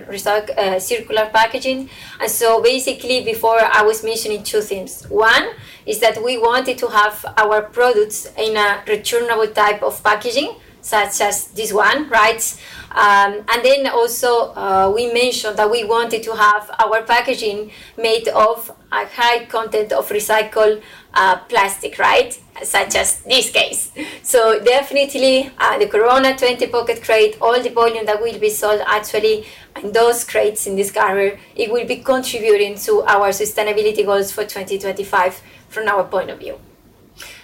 recyc- 0.08 0.56
uh, 0.56 0.80
circular 0.80 1.32
packaging. 1.34 1.90
And 2.22 2.30
so 2.30 2.62
basically, 2.62 3.24
before 3.24 3.60
I 3.60 3.82
was 3.82 4.04
mentioning 4.04 4.44
two 4.44 4.62
things. 4.62 5.04
One 5.10 5.46
is 5.88 6.00
that 6.02 6.24
we 6.24 6.38
wanted 6.38 6.78
to 6.78 6.88
have 6.90 7.26
our 7.38 7.64
products 7.64 8.28
in 8.38 8.56
a 8.56 8.84
returnable 8.88 9.48
type 9.48 9.82
of 9.82 10.04
packaging 10.04 10.54
such 10.84 11.22
as 11.22 11.48
this 11.48 11.74
one, 11.74 12.10
right? 12.10 12.43
Um, 12.91 13.43
and 13.52 13.63
then 13.63 13.88
also 13.88 14.54
uh, 14.54 14.91
we 14.93 15.12
mentioned 15.12 15.58
that 15.58 15.72
we 15.72 15.84
wanted 15.84 16.22
to 16.24 16.36
have 16.36 16.69
our 16.78 17.02
packaging 17.02 17.72
made 17.98 18.28
of 18.28 18.69
a 18.91 19.08
high 19.08 19.46
content 19.46 19.91
of 19.91 20.10
recycled 20.10 20.84
uh, 21.15 21.38
plastic, 21.50 21.98
right? 21.98 22.38
Such 22.62 22.96
as 22.96 23.22
this 23.22 23.50
case. 23.50 23.91
So 24.22 24.63
definitely 24.63 25.52
uh, 25.58 25.80
the 25.80 25.88
Corona 25.88 26.38
20 26.38 26.67
pocket 26.67 27.02
crate, 27.02 27.38
all 27.41 27.60
the 27.60 27.69
volume 27.69 28.06
that 28.06 28.22
will 28.22 28.38
be 28.38 28.50
sold 28.50 28.82
actually 28.86 29.48
in 29.82 29.91
those 29.91 30.24
crates 30.24 30.67
in 30.67 30.76
this 30.76 30.91
garber, 30.91 31.39
it 31.56 31.72
will 31.72 31.88
be 31.88 31.98
contributing 31.98 32.76
to 32.80 33.02
our 33.04 33.30
sustainability 33.30 34.06
goals 34.06 34.32
for 34.32 34.43
2025 34.43 35.41
from 35.69 35.88
our 35.88 36.04
point 36.04 36.30
of 36.30 36.39
view. 36.39 36.60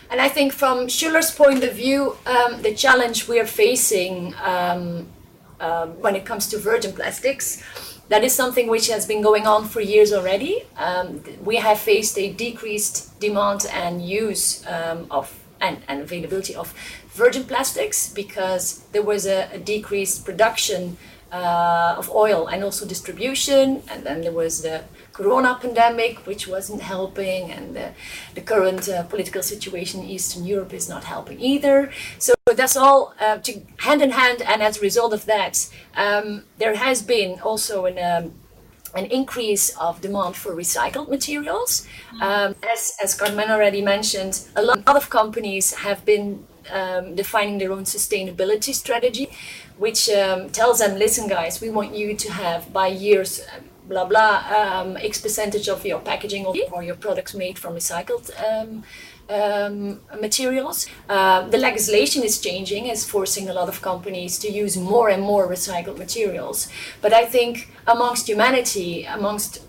And 0.10 0.20
I 0.20 0.28
think 0.28 0.54
from 0.54 0.90
Schoeller's 0.90 1.32
point 1.32 1.64
of 1.64 1.74
view, 1.76 2.18
um, 2.26 2.62
the 2.62 2.74
challenge 2.74 3.28
we 3.28 3.40
are 3.40 3.46
facing 3.46 4.34
um, 4.44 5.08
um, 5.60 5.90
when 6.02 6.16
it 6.16 6.26
comes 6.26 6.48
to 6.48 6.58
virgin 6.58 6.94
plastics, 6.94 7.62
that 8.10 8.24
is 8.24 8.34
something 8.34 8.68
which 8.68 8.88
has 8.88 9.06
been 9.06 9.22
going 9.22 9.46
on 9.46 9.68
for 9.68 9.82
years 9.82 10.12
already. 10.12 10.64
Um, 10.78 11.24
we 11.44 11.58
have 11.58 11.80
faced 11.80 12.18
a 12.18 12.34
decreased 12.34 13.20
demand 13.20 13.68
and 13.72 14.02
use 14.02 14.66
um, 14.66 15.06
of 15.12 15.32
and, 15.62 15.78
and 15.88 16.02
availability 16.02 16.56
of 16.56 16.74
virgin 17.10 17.44
plastics 17.44 18.12
because 18.12 18.80
there 18.94 19.04
was 19.04 19.28
a, 19.28 19.50
a 19.54 19.60
decreased 19.60 20.26
production 20.26 20.98
uh, 21.32 21.96
of 21.98 22.10
oil 22.10 22.48
and 22.48 22.64
also 22.64 22.86
distribution, 22.88 23.84
and 23.90 24.04
then 24.04 24.22
there 24.22 24.32
was 24.32 24.62
the 24.62 24.84
corona 25.20 25.52
pandemic, 25.62 26.14
which 26.30 26.44
wasn't 26.56 26.82
helping, 26.82 27.52
and 27.56 27.66
the, 27.78 27.88
the 28.36 28.44
current 28.52 28.84
uh, 28.88 29.04
political 29.14 29.44
situation 29.44 29.96
in 30.02 30.08
Eastern 30.16 30.44
Europe 30.54 30.74
is 30.74 30.88
not 30.94 31.04
helping 31.14 31.38
either. 31.54 31.78
So 32.20 32.34
that's 32.60 32.78
all 32.84 33.02
uh, 33.20 33.38
to, 33.46 33.52
hand 33.88 34.02
in 34.02 34.12
hand, 34.22 34.42
and 34.52 34.60
as 34.68 34.74
a 34.78 34.82
result 34.90 35.12
of 35.14 35.24
that, 35.34 35.54
um, 36.06 36.28
there 36.62 36.76
has 36.88 36.98
been 37.16 37.32
also 37.50 37.76
an 37.92 37.98
um, 38.12 38.26
an 38.96 39.06
increase 39.20 39.66
of 39.78 40.02
demand 40.02 40.36
for 40.36 40.52
recycled 40.64 41.10
materials. 41.10 41.72
Mm. 42.16 42.22
Um, 42.28 42.56
as, 42.74 42.82
as 43.04 43.14
Carmen 43.20 43.52
already 43.52 43.84
mentioned, 43.84 44.34
a 44.56 44.64
lot 44.64 44.96
of 45.02 45.12
companies 45.12 45.66
have 45.86 46.00
been 46.06 46.28
um, 46.72 47.16
defining 47.16 47.60
their 47.60 47.72
own 47.72 47.84
sustainability 47.84 48.74
strategy, 48.74 49.28
which 49.78 50.10
um, 50.10 50.50
tells 50.50 50.80
them, 50.80 50.98
listen, 50.98 51.28
guys, 51.28 51.62
we 51.62 51.70
want 51.70 51.92
you 51.96 52.16
to 52.16 52.32
have 52.32 52.62
by 52.74 52.88
years 52.88 53.32
blah 53.90 54.06
blah 54.06 54.36
um, 54.58 54.98
x 54.98 55.20
percentage 55.20 55.68
of 55.68 55.86
your 55.86 56.00
packaging 56.00 56.46
or 56.46 56.84
your 56.84 56.96
products 56.96 57.34
made 57.34 57.58
from 57.58 57.74
recycled 57.74 58.26
um, 58.48 58.84
um, 59.30 60.00
materials. 60.20 60.88
Uh, 61.08 61.48
the 61.50 61.58
legislation 61.58 62.24
is 62.24 62.40
changing, 62.40 62.88
is 62.88 63.06
forcing 63.06 63.50
a 63.50 63.54
lot 63.54 63.70
of 63.70 63.82
companies 63.82 64.40
to 64.40 64.52
use 64.52 64.78
more 64.78 65.10
and 65.10 65.22
more 65.22 65.48
recycled 65.48 65.98
materials. 65.98 66.70
But 67.02 67.14
I 67.14 67.26
think 67.26 67.70
amongst 67.88 68.28
humanity, 68.28 69.06
amongst 69.06 69.62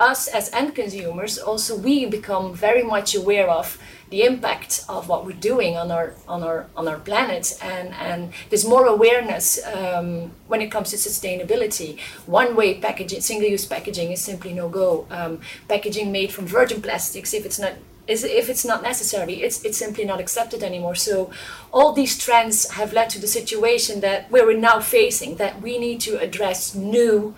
us 0.00 0.28
as 0.28 0.52
end 0.52 0.74
consumers, 0.74 1.38
also 1.38 1.76
we 1.76 2.06
become 2.06 2.54
very 2.54 2.82
much 2.82 3.14
aware 3.14 3.48
of 3.48 3.78
the 4.10 4.22
impact 4.22 4.84
of 4.88 5.08
what 5.08 5.26
we're 5.26 5.36
doing 5.36 5.76
on 5.76 5.90
our 5.90 6.14
on 6.26 6.42
our 6.42 6.66
on 6.76 6.88
our 6.88 6.98
planet. 6.98 7.58
And 7.62 7.94
and 7.94 8.32
there's 8.48 8.66
more 8.66 8.86
awareness 8.86 9.64
um, 9.66 10.32
when 10.46 10.60
it 10.60 10.70
comes 10.70 10.90
to 10.90 10.96
sustainability. 10.96 11.98
One 12.26 12.56
way 12.56 12.74
packaging 12.80 13.20
single 13.20 13.48
use 13.48 13.66
packaging 13.66 14.12
is 14.12 14.20
simply 14.22 14.52
no 14.52 14.68
go. 14.68 15.06
Um, 15.10 15.40
packaging 15.68 16.10
made 16.12 16.32
from 16.32 16.46
virgin 16.46 16.80
plastics 16.82 17.34
if 17.34 17.44
it's 17.44 17.58
not 17.58 17.74
is 18.06 18.24
if 18.24 18.48
it's 18.48 18.64
not 18.64 18.82
necessary 18.82 19.34
it's 19.42 19.62
it's 19.64 19.76
simply 19.76 20.04
not 20.04 20.20
accepted 20.20 20.62
anymore. 20.62 20.94
So 20.94 21.30
all 21.72 21.92
these 21.92 22.16
trends 22.16 22.70
have 22.70 22.92
led 22.92 23.10
to 23.10 23.20
the 23.20 23.26
situation 23.26 24.00
that 24.00 24.30
we're 24.30 24.56
now 24.56 24.80
facing 24.80 25.36
that 25.36 25.60
we 25.60 25.78
need 25.78 26.00
to 26.00 26.18
address 26.18 26.74
new 26.74 27.34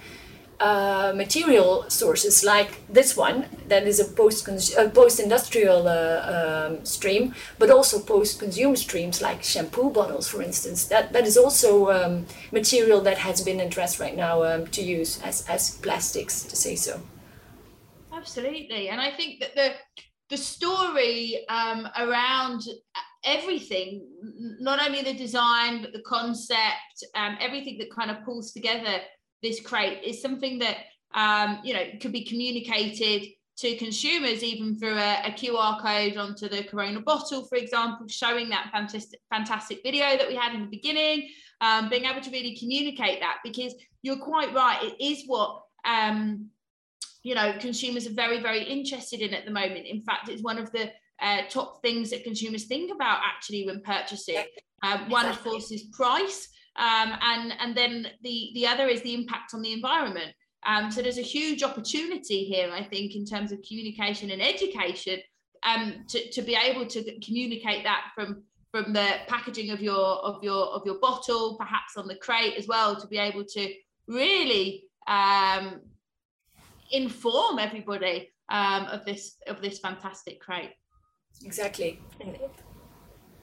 uh, 0.61 1.12
material 1.16 1.88
sources 1.88 2.44
like 2.44 2.87
this 2.88 3.16
one 3.16 3.46
that 3.68 3.87
is 3.87 3.99
a 3.99 4.05
post 4.05 4.46
uh, 4.49 4.88
post 4.90 5.18
industrial 5.18 5.88
uh, 5.88 6.68
um, 6.68 6.85
stream 6.85 7.35
but 7.59 7.70
also 7.70 7.99
post 7.99 8.38
consumer 8.38 8.77
streams 8.77 9.23
like 9.23 9.42
shampoo 9.42 9.90
bottles 9.90 10.29
for 10.29 10.42
instance. 10.42 10.85
That 10.85 11.12
that 11.14 11.27
is 11.27 11.37
also 11.38 11.90
um, 11.90 12.27
material 12.53 13.01
that 13.01 13.18
has 13.18 13.40
been 13.40 13.61
addressed 13.61 13.99
right 14.01 14.16
now 14.16 14.42
um, 14.44 14.66
to 14.68 14.83
use 14.83 15.20
as 15.23 15.49
as 15.49 15.79
plastics 15.79 16.42
to 16.42 16.57
say 16.57 16.77
so. 16.77 17.01
Absolutely. 18.12 18.90
And 18.90 19.01
i 19.01 19.11
think 19.11 19.40
that 19.40 19.55
the 19.55 19.73
the 20.29 20.37
story 20.37 21.44
um, 21.49 21.88
around 21.99 22.62
everything 23.25 24.07
not 24.61 24.81
only 24.87 25.03
the 25.03 25.14
design 25.14 25.83
but 25.83 25.92
the 25.92 26.03
concept 26.03 26.96
um, 27.14 27.37
everything 27.40 27.77
that 27.79 27.90
kind 27.90 28.11
of 28.11 28.25
pulls 28.25 28.53
together 28.53 29.01
this 29.42 29.61
crate 29.61 30.03
is 30.05 30.20
something 30.20 30.59
that 30.59 30.76
um, 31.14 31.61
you 31.64 31.74
know 31.74 31.85
could 32.00 32.12
be 32.12 32.24
communicated 32.24 33.29
to 33.59 33.76
consumers 33.76 34.42
even 34.42 34.79
through 34.79 34.96
a, 34.96 35.22
a, 35.26 35.31
QR 35.33 35.83
code 35.83 36.16
onto 36.16 36.48
the 36.48 36.64
Corona 36.64 37.00
bottle, 37.00 37.44
for 37.44 37.59
example, 37.59 38.09
showing 38.09 38.48
that 38.48 38.70
fantastic 38.72 39.20
fantastic 39.31 39.81
video 39.83 40.16
that 40.16 40.29
we 40.29 40.35
had 40.35 40.55
in 40.55 40.62
the 40.62 40.66
beginning, 40.66 41.29
um, 41.61 41.90
being 41.90 42.05
able 42.05 42.22
to 42.22 42.31
really 42.31 42.57
communicate 42.57 43.20
that 43.20 43.38
because 43.44 43.74
you're 44.03 44.18
quite 44.18 44.55
right, 44.55 44.83
it 44.83 45.05
is 45.05 45.24
what 45.26 45.62
um, 45.85 46.48
you 47.22 47.35
know 47.35 47.55
consumers 47.61 48.07
are 48.07 48.14
very 48.14 48.40
very 48.40 48.62
interested 48.62 49.20
in 49.20 49.35
at 49.35 49.44
the 49.44 49.50
moment. 49.50 49.87
In 49.87 50.03
fact, 50.03 50.29
it's 50.29 50.42
one 50.42 50.59
of 50.59 50.72
the 50.72 50.90
uh, 51.20 51.42
top 51.50 51.83
things 51.83 52.11
that 52.11 52.24
consumers 52.24 52.64
think 52.64 52.92
about 52.94 53.20
actually 53.24 53.66
when 53.66 53.81
purchasing. 53.83 54.44
Um, 54.83 55.11
one, 55.11 55.26
of 55.26 55.42
course, 55.42 55.70
is 55.70 55.83
price, 55.92 56.48
um, 56.76 57.12
and 57.22 57.52
and 57.61 57.76
then 57.76 58.06
the 58.22 58.50
the 58.54 58.66
other 58.66 58.87
is 58.88 59.02
the 59.02 59.14
impact 59.14 59.54
on 59.54 59.62
the 59.62 59.72
environment. 59.72 60.33
Um, 60.66 60.90
so 60.90 61.00
there's 61.00 61.18
a 61.18 61.22
huge 61.22 61.62
opportunity 61.62 62.44
here, 62.44 62.70
I 62.70 62.85
think, 62.85 63.14
in 63.14 63.24
terms 63.24 63.50
of 63.50 63.62
communication 63.66 64.30
and 64.30 64.42
education, 64.42 65.18
um, 65.62 66.04
to, 66.09 66.30
to 66.30 66.42
be 66.42 66.54
able 66.54 66.87
to 66.87 67.18
communicate 67.20 67.83
that 67.85 68.09
from 68.14 68.42
from 68.70 68.92
the 68.92 69.16
packaging 69.26 69.70
of 69.70 69.80
your 69.80 69.96
of 69.96 70.42
your 70.42 70.66
of 70.66 70.85
your 70.85 70.98
bottle, 71.00 71.56
perhaps 71.56 71.96
on 71.96 72.06
the 72.06 72.16
crate 72.16 72.54
as 72.56 72.68
well, 72.68 72.94
to 73.00 73.06
be 73.06 73.18
able 73.18 73.44
to 73.44 73.72
really 74.06 74.85
um, 75.09 75.80
inform 76.90 77.59
everybody 77.59 78.30
um, 78.50 78.87
of 78.87 79.04
this 79.04 79.37
of 79.46 79.61
this 79.61 79.78
fantastic 79.78 80.40
crate. 80.40 80.72
Exactly. 81.44 82.00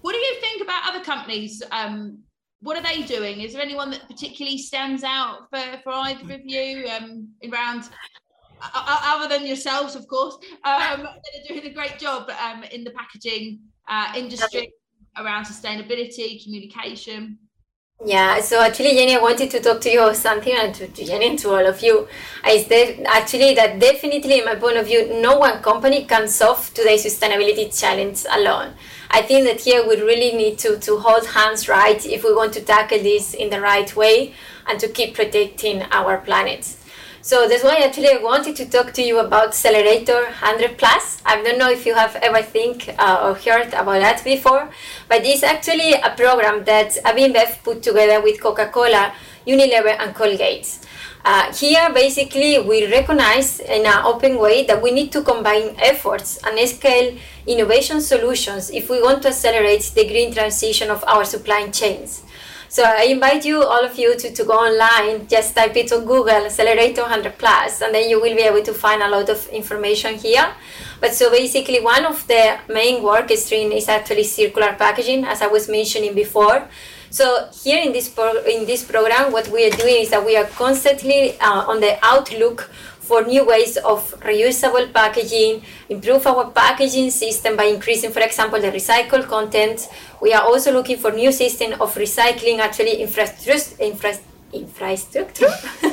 What 0.02 0.12
do 0.13 0.18
you 0.20 0.36
think 0.40 0.62
about 0.62 0.94
other 0.94 1.04
companies? 1.04 1.63
Um, 1.72 2.20
what 2.62 2.78
are 2.78 2.84
they 2.84 3.04
doing? 3.04 3.41
Is 3.41 3.54
there 3.54 3.62
anyone 3.62 3.91
that 3.91 4.08
particularly 4.08 4.58
stands 4.58 5.04
out 5.04 5.48
for, 5.50 5.62
for 5.84 5.91
either 5.93 6.34
of 6.34 6.41
you 6.43 6.88
um, 6.89 7.30
around, 7.52 7.89
other 8.74 9.28
than 9.28 9.46
yourselves, 9.46 9.96
of 9.96 10.08
course, 10.08 10.36
um, 10.63 11.04
that 11.04 11.06
are 11.06 11.48
doing 11.48 11.65
a 11.65 11.74
great 11.74 12.00
job 12.00 12.30
um, 12.41 12.63
in 12.63 12.84
the 12.84 12.91
packaging 12.91 13.60
uh, 13.88 14.13
industry 14.15 14.72
around 15.17 15.46
sustainability, 15.46 16.43
communication? 16.43 17.38
Yeah, 18.06 18.42
so 18.42 18.62
actually, 18.62 18.94
Jenny, 18.94 19.16
I 19.16 19.22
wanted 19.22 19.50
to 19.52 19.60
talk 19.60 19.82
to 19.82 19.90
you 19.90 20.02
about 20.02 20.16
something 20.18 20.54
and 20.56 20.74
to, 20.76 20.88
to 20.88 21.04
Jenny 21.06 21.30
and 21.30 21.40
to 21.40 21.50
all 21.50 21.66
of 21.66 21.82
you. 21.82 22.08
Is 22.48 22.68
that 22.68 23.02
actually 23.08 23.56
that 23.56 23.80
definitely, 23.80 24.38
in 24.40 24.46
my 24.46 24.54
point 24.54 24.78
of 24.78 24.86
view, 24.86 25.20
no 25.20 25.40
one 25.40 25.64
company 25.64 26.06
can 26.06 26.28
solve 26.28 26.72
today's 26.76 27.04
sustainability 27.06 27.76
challenge 27.78 28.24
alone. 28.32 28.76
I 29.10 29.24
think 29.24 29.48
that 29.48 29.62
here 29.62 29.88
we 29.88 30.00
really 30.00 30.38
need 30.38 30.60
to, 30.60 30.78
to 30.78 30.98
hold 31.00 31.26
hands 31.26 31.68
right 31.68 32.06
if 32.06 32.24
we 32.24 32.36
want 32.36 32.54
to 32.54 32.62
tackle 32.62 33.00
this 33.00 33.34
in 33.34 33.50
the 33.50 33.62
right 33.62 33.94
way 33.96 34.36
and 34.68 34.80
to 34.80 34.88
keep 34.88 35.16
protecting 35.16 35.82
our 35.92 36.20
planet. 36.20 36.77
So 37.28 37.46
that's 37.46 37.62
why 37.62 37.76
actually 37.84 38.08
I 38.08 38.24
wanted 38.24 38.56
to 38.56 38.66
talk 38.70 38.94
to 38.94 39.02
you 39.02 39.20
about 39.20 39.50
Accelerator 39.50 40.24
100 40.24 40.78
Plus. 40.78 41.22
I 41.26 41.44
don't 41.44 41.60
know 41.60 41.70
if 41.70 41.86
you 41.86 41.94
have 41.94 42.16
ever 42.16 42.42
think 42.42 42.88
uh, 42.98 43.20
or 43.22 43.34
heard 43.34 43.68
about 43.74 44.00
that 44.00 44.24
before, 44.24 44.70
but 45.10 45.26
it's 45.26 45.44
actually 45.44 45.92
a 45.92 46.12
program 46.16 46.63
that 46.63 46.92
InBev 47.04 47.63
put 47.66 47.84
together 47.84 48.22
with 48.22 48.40
Coca-Cola, 48.40 49.12
Unilever, 49.46 50.00
and 50.00 50.16
Colgate. 50.16 50.80
Uh, 51.26 51.54
here, 51.54 51.92
basically, 51.94 52.60
we 52.60 52.90
recognize 52.90 53.60
in 53.60 53.86
an 53.86 54.06
open 54.06 54.40
way 54.40 54.66
that 54.66 54.82
we 54.82 54.92
need 54.92 55.12
to 55.12 55.22
combine 55.22 55.76
efforts 55.80 56.40
and 56.46 56.58
scale 56.70 57.13
innovation 57.46 58.00
solutions 58.00 58.70
if 58.70 58.90
we 58.90 59.02
want 59.02 59.22
to 59.24 59.28
accelerate 59.28 59.92
the 59.96 60.08
green 60.08 60.32
transition 60.32 60.90
of 60.90 61.04
our 61.06 61.26
supply 61.26 61.68
chains. 61.72 62.24
So 62.70 62.84
I 62.84 63.04
invite 63.04 63.46
you, 63.46 63.64
all 63.64 63.86
of 63.86 63.98
you, 63.98 64.18
to, 64.18 64.32
to 64.32 64.44
go 64.44 64.54
online, 64.54 65.28
just 65.28 65.56
type 65.56 65.76
it 65.78 65.92
on 65.94 66.02
Google, 66.02 66.46
Accelerator 66.46 67.02
100 67.02 67.38
Plus, 67.38 67.82
and 67.82 67.96
then 67.96 68.10
you 68.10 68.20
will 68.22 68.36
be 68.36 68.42
able 68.42 68.62
to 68.64 68.74
find 68.74 69.02
a 69.02 69.10
lot 69.10 69.30
of 69.30 69.48
information 69.50 70.16
here. 70.16 70.54
But 71.00 71.14
so 71.14 71.32
basically, 71.32 71.80
one 71.80 72.06
of 72.06 72.28
the 72.28 72.60
main 72.68 73.04
work 73.04 73.30
stream 73.32 73.72
is 73.72 73.88
actually 73.88 74.24
circular 74.24 74.74
packaging, 74.74 75.24
as 75.24 75.42
I 75.42 75.48
was 75.48 75.70
mentioning 75.70 76.14
before. 76.14 76.68
So 77.10 77.48
here 77.64 77.82
in 77.82 77.94
this 77.94 78.10
pro- 78.10 78.44
in 78.44 78.66
this 78.66 78.84
program, 78.84 79.32
what 79.32 79.48
we 79.48 79.66
are 79.66 79.76
doing 79.76 80.02
is 80.02 80.10
that 80.10 80.26
we 80.26 80.36
are 80.36 80.44
constantly 80.44 81.40
uh, 81.40 81.64
on 81.72 81.80
the 81.80 81.98
outlook 82.04 82.70
for 83.08 83.24
new 83.24 83.46
ways 83.46 83.78
of 83.78 84.13
reusable 84.20 84.91
packaging, 84.93 85.63
improve 85.88 86.28
our 86.28 86.52
packaging 86.52 87.10
system 87.10 87.56
by 87.56 87.63
increasing, 87.63 88.12
for 88.12 88.20
example, 88.20 88.60
the 88.60 88.72
recycled 88.72 89.28
content. 89.28 89.88
We 90.22 90.34
are 90.34 90.43
also 90.43 90.74
looking 90.74 90.98
for 90.98 91.12
new 91.12 91.32
system 91.32 91.80
of 91.82 91.96
recycling, 91.96 92.60
actually 92.60 93.02
infrastructure, 93.02 93.82
infra- 93.82 94.20
infrastructure, 94.52 95.48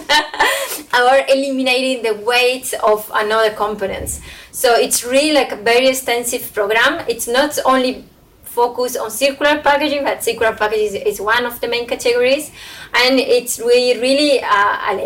or 0.95 1.15
eliminating 1.29 2.03
the 2.03 2.15
weight 2.25 2.75
of 2.83 3.09
another 3.15 3.51
components. 3.55 4.21
So 4.51 4.75
it's 4.75 5.05
really 5.05 5.33
like 5.33 5.53
a 5.53 5.57
very 5.57 5.89
extensive 5.89 6.53
program. 6.53 7.05
It's 7.09 7.29
not 7.29 7.59
only 7.65 8.05
focus 8.55 8.97
on 8.97 9.11
circular 9.11 9.61
packaging, 9.61 10.05
but 10.05 10.23
circular 10.23 10.55
packaging 10.55 11.03
is, 11.03 11.21
one 11.21 11.45
of 11.45 11.61
the 11.61 11.69
main 11.69 11.87
categories. 11.87 12.51
And 13.03 13.19
it's 13.19 13.59
we 13.59 13.99
really 14.01 14.41
uh, 14.43 14.97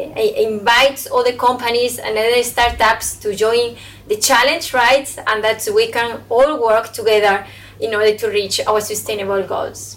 invites 0.49 1.07
all 1.07 1.25
the 1.25 1.33
companies 1.33 1.99
and 1.99 2.17
other 2.19 2.43
startups 2.43 3.17
to 3.23 3.35
join 3.35 3.77
the 4.07 4.17
challenge, 4.17 4.75
right? 4.75 5.09
And 5.27 5.43
that 5.45 5.67
we 5.75 5.91
can 5.91 6.23
all 6.29 6.63
work 6.63 6.93
together 6.93 7.47
in 7.81 7.95
order 7.95 8.15
to 8.17 8.29
reach 8.29 8.61
our 8.67 8.81
sustainable 8.81 9.43
goals. 9.43 9.97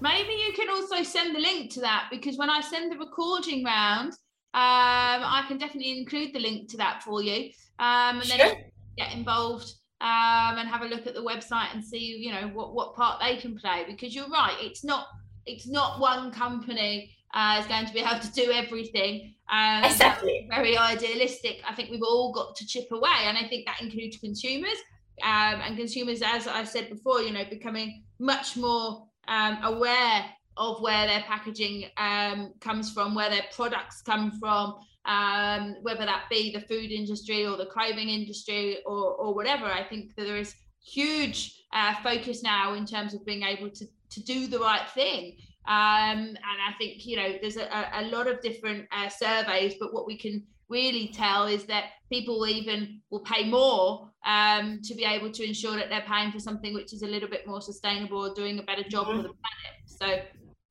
Maybe 0.00 0.34
you 0.44 0.52
can 0.52 0.68
also 0.68 1.02
send 1.02 1.34
the 1.34 1.40
link 1.40 1.70
to 1.74 1.80
that 1.80 2.08
because 2.10 2.36
when 2.36 2.50
I 2.50 2.60
send 2.60 2.90
the 2.92 2.98
recording 2.98 3.64
round, 3.64 4.12
um, 4.54 5.20
I 5.38 5.44
can 5.48 5.58
definitely 5.58 5.98
include 5.98 6.34
the 6.34 6.40
link 6.40 6.68
to 6.70 6.76
that 6.78 7.02
for 7.02 7.22
you. 7.22 7.50
Um, 7.78 8.16
and 8.20 8.24
sure. 8.24 8.38
then 8.38 8.56
get 8.98 9.12
involved 9.14 9.72
um, 10.02 10.58
and 10.58 10.68
have 10.68 10.82
a 10.82 10.86
look 10.86 11.06
at 11.06 11.14
the 11.14 11.22
website 11.22 11.72
and 11.72 11.82
see 11.82 12.16
you 12.18 12.32
know 12.32 12.48
what 12.48 12.74
what 12.74 12.94
part 12.94 13.20
they 13.20 13.36
can 13.36 13.56
play 13.56 13.84
because 13.88 14.14
you're 14.14 14.28
right 14.28 14.56
it's 14.60 14.84
not 14.84 15.06
it's 15.46 15.66
not 15.66 16.00
one 16.00 16.30
company 16.30 17.14
uh, 17.34 17.56
is 17.60 17.66
going 17.66 17.86
to 17.86 17.92
be 17.94 18.00
able 18.00 18.20
to 18.20 18.32
do 18.32 18.52
everything. 18.52 19.34
Um, 19.50 19.84
exactly. 19.84 20.46
very 20.50 20.76
idealistic. 20.76 21.62
I 21.66 21.74
think 21.74 21.90
we've 21.90 22.02
all 22.02 22.32
got 22.32 22.54
to 22.56 22.66
chip 22.66 22.90
away 22.90 23.10
and 23.24 23.36
i 23.36 23.46
think 23.48 23.66
that 23.66 23.80
includes 23.80 24.16
consumers 24.18 24.78
um, 25.22 25.60
and 25.64 25.76
consumers 25.76 26.22
as 26.22 26.46
i 26.46 26.64
said 26.64 26.88
before 26.88 27.20
you 27.20 27.32
know 27.32 27.44
becoming 27.48 28.02
much 28.18 28.56
more 28.56 29.06
um, 29.28 29.58
aware 29.62 30.24
of 30.56 30.80
where 30.82 31.06
their 31.06 31.22
packaging 31.22 31.86
um, 31.96 32.52
comes 32.60 32.92
from 32.92 33.14
where 33.14 33.30
their 33.30 33.44
products 33.54 34.02
come 34.02 34.30
from 34.38 34.74
um, 35.04 35.76
whether 35.82 36.04
that 36.04 36.24
be 36.30 36.52
the 36.52 36.60
food 36.60 36.90
industry 36.90 37.46
or 37.46 37.56
the 37.56 37.66
clothing 37.66 38.08
industry 38.08 38.78
or, 38.86 39.14
or 39.14 39.34
whatever. 39.34 39.66
I 39.66 39.84
think 39.84 40.14
that 40.16 40.24
there 40.24 40.36
is 40.36 40.54
huge 40.84 41.64
uh, 41.72 41.94
focus 42.02 42.42
now 42.42 42.74
in 42.74 42.86
terms 42.86 43.14
of 43.14 43.24
being 43.24 43.42
able 43.42 43.70
to, 43.70 43.86
to 44.10 44.22
do 44.22 44.46
the 44.46 44.58
right 44.58 44.88
thing. 44.94 45.36
Um, 45.66 46.18
and 46.18 46.38
I 46.68 46.72
think, 46.78 47.06
you 47.06 47.16
know, 47.16 47.34
there's 47.40 47.56
a, 47.56 47.68
a 47.94 48.04
lot 48.06 48.26
of 48.26 48.40
different 48.40 48.86
uh, 48.92 49.08
surveys, 49.08 49.74
but 49.78 49.92
what 49.92 50.06
we 50.06 50.18
can 50.18 50.44
really 50.68 51.08
tell 51.08 51.46
is 51.46 51.64
that 51.64 51.84
people 52.10 52.46
even 52.46 53.00
will 53.10 53.20
pay 53.20 53.48
more 53.48 54.10
um, 54.26 54.80
to 54.82 54.94
be 54.94 55.04
able 55.04 55.30
to 55.30 55.44
ensure 55.44 55.76
that 55.76 55.88
they're 55.88 56.04
paying 56.08 56.32
for 56.32 56.40
something 56.40 56.74
which 56.74 56.92
is 56.92 57.02
a 57.02 57.06
little 57.06 57.28
bit 57.28 57.46
more 57.46 57.60
sustainable 57.60 58.18
or 58.26 58.34
doing 58.34 58.58
a 58.58 58.62
better 58.62 58.82
job 58.82 59.06
mm-hmm. 59.06 59.18
for 59.18 59.22
the 59.22 59.34
planet. 59.34 59.74
So, 59.86 60.22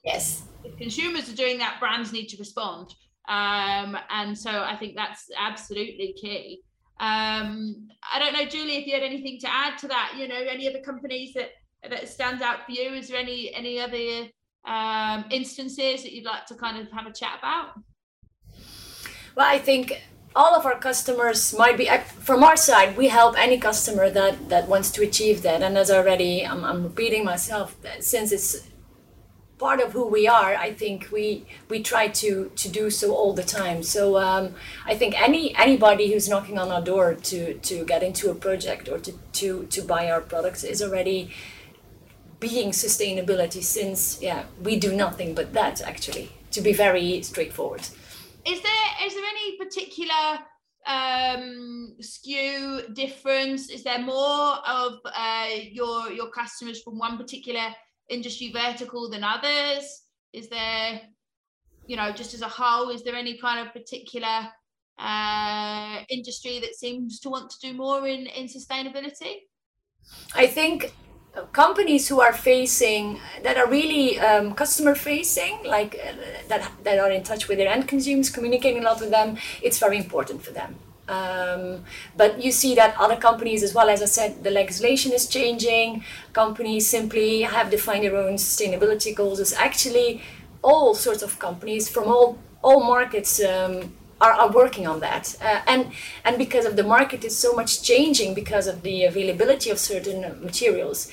yes, 0.04 0.44
if 0.64 0.78
consumers 0.78 1.32
are 1.32 1.36
doing 1.36 1.58
that, 1.60 1.80
brands 1.80 2.12
need 2.12 2.28
to 2.28 2.38
respond. 2.38 2.94
Um, 3.28 3.98
and 4.10 4.38
so 4.38 4.50
I 4.50 4.76
think 4.78 4.96
that's 4.96 5.30
absolutely 5.38 6.14
key. 6.20 6.62
Um, 7.00 7.88
I 8.14 8.20
don't 8.20 8.34
know, 8.34 8.46
Julie, 8.46 8.78
if 8.78 8.86
you 8.86 8.94
had 8.94 9.04
anything 9.04 9.40
to 9.40 9.52
add 9.52 9.78
to 9.80 9.88
that, 9.88 10.14
you 10.18 10.28
know, 10.28 10.36
any 10.36 10.68
other 10.68 10.82
companies 10.82 11.34
that 11.34 11.52
that 11.90 12.08
stands 12.08 12.42
out 12.42 12.66
for 12.66 12.72
you? 12.72 12.94
Is 12.94 13.10
there 13.10 13.20
any 13.20 13.54
any 13.54 13.80
other 13.80 14.30
um, 14.66 15.26
instances 15.32 16.04
that 16.04 16.12
you'd 16.14 16.26
like 16.26 16.46
to 16.48 16.56
kind 16.56 16.78
of 16.78 16.92
have 16.92 17.08
a 17.08 17.14
chat 17.14 17.40
about? 17.40 17.80
Well, 19.36 19.48
I 19.50 19.58
think 19.58 20.04
all 20.36 20.56
of 20.56 20.66
our 20.66 20.78
customers 20.78 21.54
might 21.58 21.78
be 21.78 21.90
from 22.20 22.42
our 22.42 22.56
side 22.56 22.96
we 22.96 23.10
help 23.10 23.38
any 23.38 23.58
customer 23.58 24.10
that 24.10 24.48
that 24.48 24.66
wants 24.66 24.90
to 24.90 25.04
achieve 25.04 25.42
that 25.42 25.62
and 25.62 25.78
as 25.78 25.92
already 25.92 26.48
i'm, 26.48 26.64
I'm 26.64 26.84
repeating 26.84 27.26
myself 27.26 27.76
since 28.00 28.32
it's 28.32 28.66
part 29.62 29.80
of 29.80 29.94
who 29.94 30.06
we 30.18 30.28
are 30.28 30.54
i 30.68 30.70
think 30.82 31.08
we 31.12 31.46
we 31.70 31.78
try 31.92 32.08
to 32.08 32.52
to 32.56 32.68
do 32.80 32.90
so 32.90 33.08
all 33.20 33.34
the 33.42 33.48
time. 33.60 33.84
So 33.84 34.04
um, 34.18 34.46
i 34.92 34.94
think 35.00 35.12
any 35.28 35.44
anybody 35.66 36.06
who's 36.12 36.28
knocking 36.34 36.58
on 36.64 36.68
our 36.76 36.84
door 36.92 37.08
to 37.30 37.40
to 37.70 37.76
get 37.92 38.02
into 38.10 38.32
a 38.32 38.36
project 38.48 38.90
or 38.90 38.98
to 39.06 39.12
to 39.40 39.50
to 39.76 39.80
buy 39.94 40.04
our 40.14 40.22
products 40.22 40.64
is 40.64 40.82
already 40.82 41.20
being 42.40 42.70
sustainability 42.72 43.64
since 43.78 44.00
yeah 44.22 44.42
we 44.68 44.74
do 44.88 44.92
nothing 45.06 45.36
but 45.40 45.54
that 45.54 45.82
actually 45.92 46.28
to 46.52 46.62
be 46.62 46.74
very 46.74 47.22
straightforward. 47.22 47.82
Is 48.54 48.60
there 48.68 48.88
is 49.06 49.14
there 49.16 49.28
any 49.36 49.48
particular 49.64 50.24
um 50.96 51.96
skew 52.00 52.82
difference? 53.02 53.70
Is 53.70 53.84
there 53.84 54.00
more 54.00 54.48
of 54.80 54.92
uh, 55.06 55.48
your 55.80 56.12
your 56.12 56.30
customers 56.32 56.82
from 56.84 56.98
one 56.98 57.18
particular 57.18 57.68
industry 58.12 58.52
vertical 58.52 59.10
than 59.10 59.24
others? 59.24 60.04
Is 60.34 60.50
there, 60.50 61.02
you 61.86 61.96
know, 61.96 62.12
just 62.12 62.34
as 62.34 62.42
a 62.42 62.48
whole, 62.48 62.90
is 62.90 63.04
there 63.04 63.16
any 63.16 63.38
kind 63.38 63.66
of 63.66 63.74
particular 63.74 64.48
uh, 65.00 66.04
industry 66.10 66.60
that 66.60 66.76
seems 66.76 67.20
to 67.22 67.30
want 67.30 67.50
to 67.50 67.60
do 67.60 67.74
more 67.74 68.08
in, 68.08 68.28
in 68.28 68.46
sustainability? 68.46 69.34
I 70.36 70.48
think 70.48 70.94
companies 71.54 72.10
who 72.10 72.20
are 72.22 72.34
facing 72.34 73.20
that 73.44 73.58
are 73.58 73.68
really 73.68 74.20
um, 74.20 74.54
customer 74.54 74.96
facing 74.96 75.64
like 75.64 75.96
uh, 75.96 76.14
that 76.50 76.70
that 76.84 77.00
are 77.00 77.10
in 77.10 77.24
touch 77.24 77.48
with 77.48 77.58
their 77.58 77.72
end 77.72 77.88
consumers 77.88 78.30
communicating 78.30 78.82
a 78.82 78.86
lot 78.86 79.00
with 79.00 79.12
them 79.12 79.38
it's 79.62 79.80
very 79.80 79.98
important 79.98 80.44
for 80.44 80.52
them 80.52 80.76
Um, 81.12 81.84
but 82.16 82.44
you 82.44 82.52
see 82.52 82.74
that 82.76 82.96
other 82.98 83.18
companies 83.18 83.64
as 83.64 83.74
well, 83.74 83.90
as 83.90 84.02
I 84.02 84.06
said, 84.06 84.44
the 84.44 84.52
legislation 84.52 85.12
is 85.12 85.28
changing. 85.28 86.04
Companies 86.34 86.88
simply 86.88 87.42
have 87.42 87.70
defined 87.70 88.04
their 88.04 88.16
own 88.16 88.36
sustainability 88.36 89.16
goals. 89.16 89.40
It's 89.40 89.54
actually 89.54 90.22
all 90.62 90.94
sorts 90.96 91.22
of 91.24 91.40
companies 91.40 91.90
from 91.90 92.08
all 92.08 92.38
all 92.64 92.84
markets 92.84 93.44
um, 93.44 93.92
are, 94.22 94.34
are 94.34 94.52
working 94.52 94.86
on 94.88 95.00
that. 95.00 95.36
Uh, 95.42 95.62
and 95.68 95.92
and 96.24 96.38
because 96.38 96.66
of 96.66 96.76
the 96.76 96.84
market 96.84 97.24
is 97.24 97.36
so 97.38 97.54
much 97.54 97.82
changing 97.82 98.34
because 98.34 98.68
of 98.68 98.84
the 98.84 99.04
availability 99.04 99.70
of 99.70 99.80
certain 99.80 100.22
materials, 100.42 101.12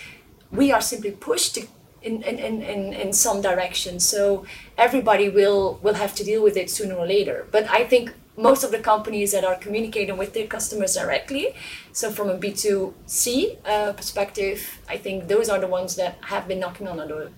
we 0.53 0.71
are 0.71 0.81
simply 0.81 1.11
pushed 1.11 1.55
to 1.55 1.67
in, 2.01 2.23
in, 2.23 2.63
in, 2.63 2.93
in 2.93 3.13
some 3.13 3.41
direction. 3.41 3.99
So 3.99 4.45
everybody 4.77 5.29
will 5.29 5.81
will 5.83 5.95
have 5.95 6.15
to 6.17 6.25
deal 6.25 6.43
with 6.43 6.57
it 6.57 6.71
sooner 6.71 6.95
or 6.95 7.07
later. 7.07 7.47
But 7.51 7.69
I 7.69 7.85
think 7.85 8.13
most 8.39 8.63
of 8.65 8.71
the 8.71 8.79
companies 8.79 9.33
that 9.33 9.45
are 9.45 9.57
communicating 9.57 10.17
with 10.17 10.33
their 10.33 10.47
customers 10.47 10.95
directly, 10.95 11.55
so 11.93 12.11
from 12.11 12.31
a 12.31 12.39
B2C 12.39 13.59
uh, 13.65 13.93
perspective, 13.93 14.81
I 14.89 14.97
think 14.97 15.29
those 15.29 15.49
are 15.49 15.59
the 15.59 15.67
ones 15.67 15.97
that 15.97 16.19
have 16.23 16.47
been 16.47 16.61
knocking 16.61 16.87
on 16.89 16.97
the 16.99 17.07
door 17.07 17.31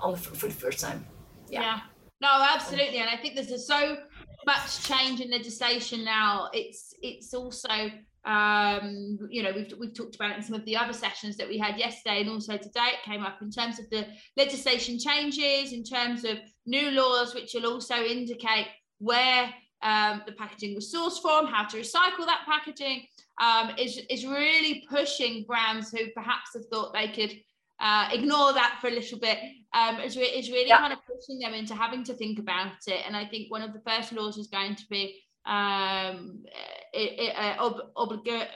on 0.00 0.12
the, 0.12 0.18
for 0.18 0.46
the 0.46 0.52
first 0.52 0.80
time. 0.80 1.06
Yeah. 1.48 1.62
yeah. 1.62 1.80
No, 2.20 2.46
absolutely. 2.54 2.98
And 2.98 3.08
I 3.08 3.16
think 3.16 3.34
there's 3.36 3.66
so 3.66 3.96
much 4.44 4.82
change 4.84 5.20
in 5.20 5.30
legislation 5.30 6.04
now. 6.04 6.50
It's 6.52 6.94
it's 7.02 7.32
also 7.34 7.90
um 8.26 9.18
you 9.30 9.42
know 9.42 9.50
we've 9.54 9.72
we've 9.80 9.94
talked 9.94 10.14
about 10.14 10.32
it 10.32 10.36
in 10.36 10.42
some 10.42 10.54
of 10.54 10.62
the 10.66 10.76
other 10.76 10.92
sessions 10.92 11.38
that 11.38 11.48
we 11.48 11.56
had 11.56 11.78
yesterday 11.78 12.20
and 12.20 12.28
also 12.28 12.54
today 12.58 12.90
it 12.92 13.02
came 13.02 13.22
up 13.22 13.40
in 13.40 13.50
terms 13.50 13.78
of 13.78 13.88
the 13.88 14.06
legislation 14.36 14.98
changes 14.98 15.72
in 15.72 15.82
terms 15.82 16.22
of 16.24 16.36
new 16.66 16.90
laws 16.90 17.34
which 17.34 17.54
will 17.54 17.72
also 17.72 17.94
indicate 17.94 18.66
where 18.98 19.50
um, 19.82 20.22
the 20.26 20.32
packaging 20.32 20.74
was 20.74 20.92
sourced 20.92 21.20
from 21.20 21.46
how 21.46 21.64
to 21.66 21.78
recycle 21.78 22.26
that 22.26 22.42
packaging 22.46 23.06
um, 23.40 23.70
is, 23.78 24.00
is 24.10 24.26
really 24.26 24.86
pushing 24.90 25.44
brands 25.44 25.90
who 25.90 26.10
perhaps 26.14 26.50
have 26.54 26.66
thought 26.66 26.92
they 26.92 27.08
could 27.08 27.34
uh, 27.80 28.08
ignore 28.12 28.52
that 28.52 28.78
for 28.80 28.88
a 28.88 28.90
little 28.90 29.18
bit 29.18 29.38
um, 29.72 29.98
is, 30.00 30.16
re- 30.16 30.24
is 30.24 30.50
really 30.50 30.68
yeah. 30.68 30.78
kind 30.78 30.92
of 30.92 30.98
pushing 31.06 31.38
them 31.38 31.54
into 31.54 31.74
having 31.74 32.04
to 32.04 32.12
think 32.12 32.38
about 32.38 32.72
it. 32.86 33.02
And 33.06 33.16
I 33.16 33.24
think 33.24 33.50
one 33.50 33.62
of 33.62 33.72
the 33.72 33.80
first 33.80 34.12
laws 34.12 34.36
is 34.36 34.48
going 34.48 34.76
to 34.76 34.84
be 34.90 35.16
um, 35.46 36.44
it, 36.92 37.18
it, 37.18 37.36
uh, 37.36 37.64
ob- 37.64 37.94
obliga- 37.96 38.48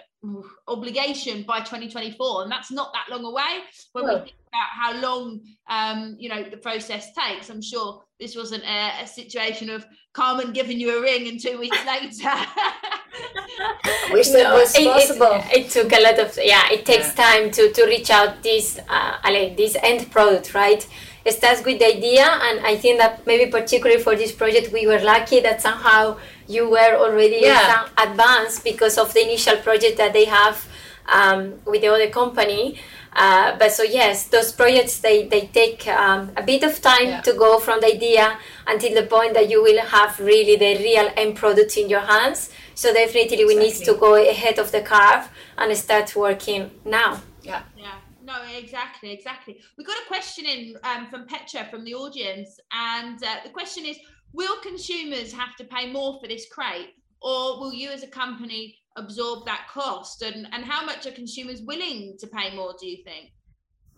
obligation 0.69 1.43
by 1.43 1.61
2024 1.61 2.43
and 2.43 2.53
that's 2.53 2.71
not 2.71 2.93
that 2.93 3.15
long 3.15 3.25
away 3.25 3.61
when 3.93 4.07
we 4.07 4.15
think 4.21 4.37
about 4.49 4.69
how 4.73 5.01
long 5.01 5.41
um, 5.69 6.17
you 6.19 6.29
know 6.29 6.43
the 6.43 6.57
process 6.57 7.13
takes 7.13 7.51
i'm 7.51 7.61
sure 7.61 8.03
this 8.21 8.37
wasn't 8.37 8.63
a, 8.65 9.03
a 9.03 9.07
situation 9.07 9.71
of 9.71 9.85
carmen 10.13 10.53
giving 10.53 10.79
you 10.79 10.99
a 10.99 11.03
ring 11.03 11.27
and 11.29 11.41
two 11.41 11.59
weeks 11.59 11.77
later 11.87 12.31
wish 14.13 14.29
that 14.29 14.45
no, 14.45 14.55
was 14.55 14.73
possible 14.73 15.43
it, 15.53 15.67
it, 15.67 15.71
took 15.71 15.93
a 15.93 16.01
lot 16.01 16.19
of 16.19 16.39
yeah 16.43 16.71
it 16.71 16.87
takes 16.87 17.09
yeah. 17.09 17.25
time 17.25 17.51
to 17.51 17.73
to 17.73 17.85
reach 17.87 18.11
out 18.11 18.43
this 18.43 18.79
uh, 18.89 19.17
this 19.57 19.77
end 19.83 20.11
product 20.11 20.55
right 20.55 20.87
it 21.25 21.33
starts 21.33 21.65
with 21.65 21.79
the 21.81 21.87
idea 21.87 22.25
and 22.25 22.65
i 22.65 22.77
think 22.77 22.99
that 22.99 23.27
maybe 23.27 23.51
particularly 23.51 24.01
for 24.01 24.15
this 24.15 24.31
project 24.31 24.73
we 24.73 24.87
were 24.87 25.01
lucky 25.01 25.41
that 25.41 25.61
somehow 25.61 26.17
you 26.47 26.69
were 26.69 26.97
already 26.97 27.41
yeah. 27.43 27.89
advanced 27.99 28.63
because 28.65 28.99
of 28.99 29.13
the 29.15 29.23
initial 29.23 29.57
project 29.57 29.97
that 29.97 30.13
they 30.13 30.27
have 30.27 30.67
um, 31.07 31.55
with 31.65 31.83
the 31.83 31.89
other 31.89 32.09
company. 32.09 32.79
Uh, 33.15 33.57
but 33.59 33.71
so 33.73 33.83
yes, 33.83 34.27
those 34.29 34.53
projects 34.53 34.99
they 34.99 35.27
they 35.29 35.47
take 35.47 35.87
um, 35.87 36.33
a 36.37 36.43
bit 36.43 36.63
of 36.65 36.81
time 36.81 37.09
yeah. 37.09 37.21
to 37.21 37.33
go 37.33 37.59
from 37.59 37.81
the 37.81 37.87
idea 37.87 38.39
until 38.67 38.95
the 38.95 39.07
point 39.07 39.35
that 39.35 39.49
you 39.49 39.63
will 39.63 39.81
have 39.81 40.19
really 40.19 40.57
the 40.57 40.77
real 40.83 41.09
end 41.17 41.37
product 41.37 41.77
in 41.77 41.89
your 41.89 42.01
hands. 42.01 42.51
So 42.75 42.93
definitely 42.93 43.41
exactly. 43.41 43.45
we 43.45 43.55
need 43.57 43.77
to 43.85 43.95
go 43.95 44.15
ahead 44.17 44.59
of 44.59 44.73
the 44.73 44.83
curve 44.83 45.29
and 45.59 45.77
start 45.77 46.17
working 46.17 46.71
now. 46.85 47.21
Yeah. 47.43 47.63
Yeah. 47.77 47.95
No, 48.25 48.37
exactly, 48.57 49.13
exactly. 49.13 49.61
We 49.77 49.85
got 49.85 49.99
a 49.99 50.09
question 50.09 50.47
in 50.47 50.77
um, 50.83 51.07
from 51.09 51.27
Petra 51.27 51.69
from 51.71 51.85
the 51.85 51.95
audience, 51.95 52.59
and 52.73 53.23
uh, 53.23 53.37
the 53.45 53.51
question 53.51 53.85
is 53.85 53.99
will 54.33 54.57
consumers 54.63 55.33
have 55.33 55.55
to 55.57 55.65
pay 55.65 55.93
more 55.93 56.19
for 56.21 56.27
this 56.27 56.47
crate 56.49 56.95
or 57.23 57.59
will 57.59 57.73
you 57.73 57.91
as 57.91 58.03
a 58.03 58.07
company 58.07 58.77
absorb 58.97 59.47
that 59.47 59.67
cost? 59.73 60.23
And, 60.23 60.47
and 60.53 60.65
how 60.65 60.85
much 60.85 61.07
are 61.07 61.13
consumers 61.13 61.63
willing 61.63 62.17
to 62.21 62.27
pay 62.27 62.55
more 62.55 62.75
do 62.79 62.87
you 62.87 62.99
think? 63.05 63.33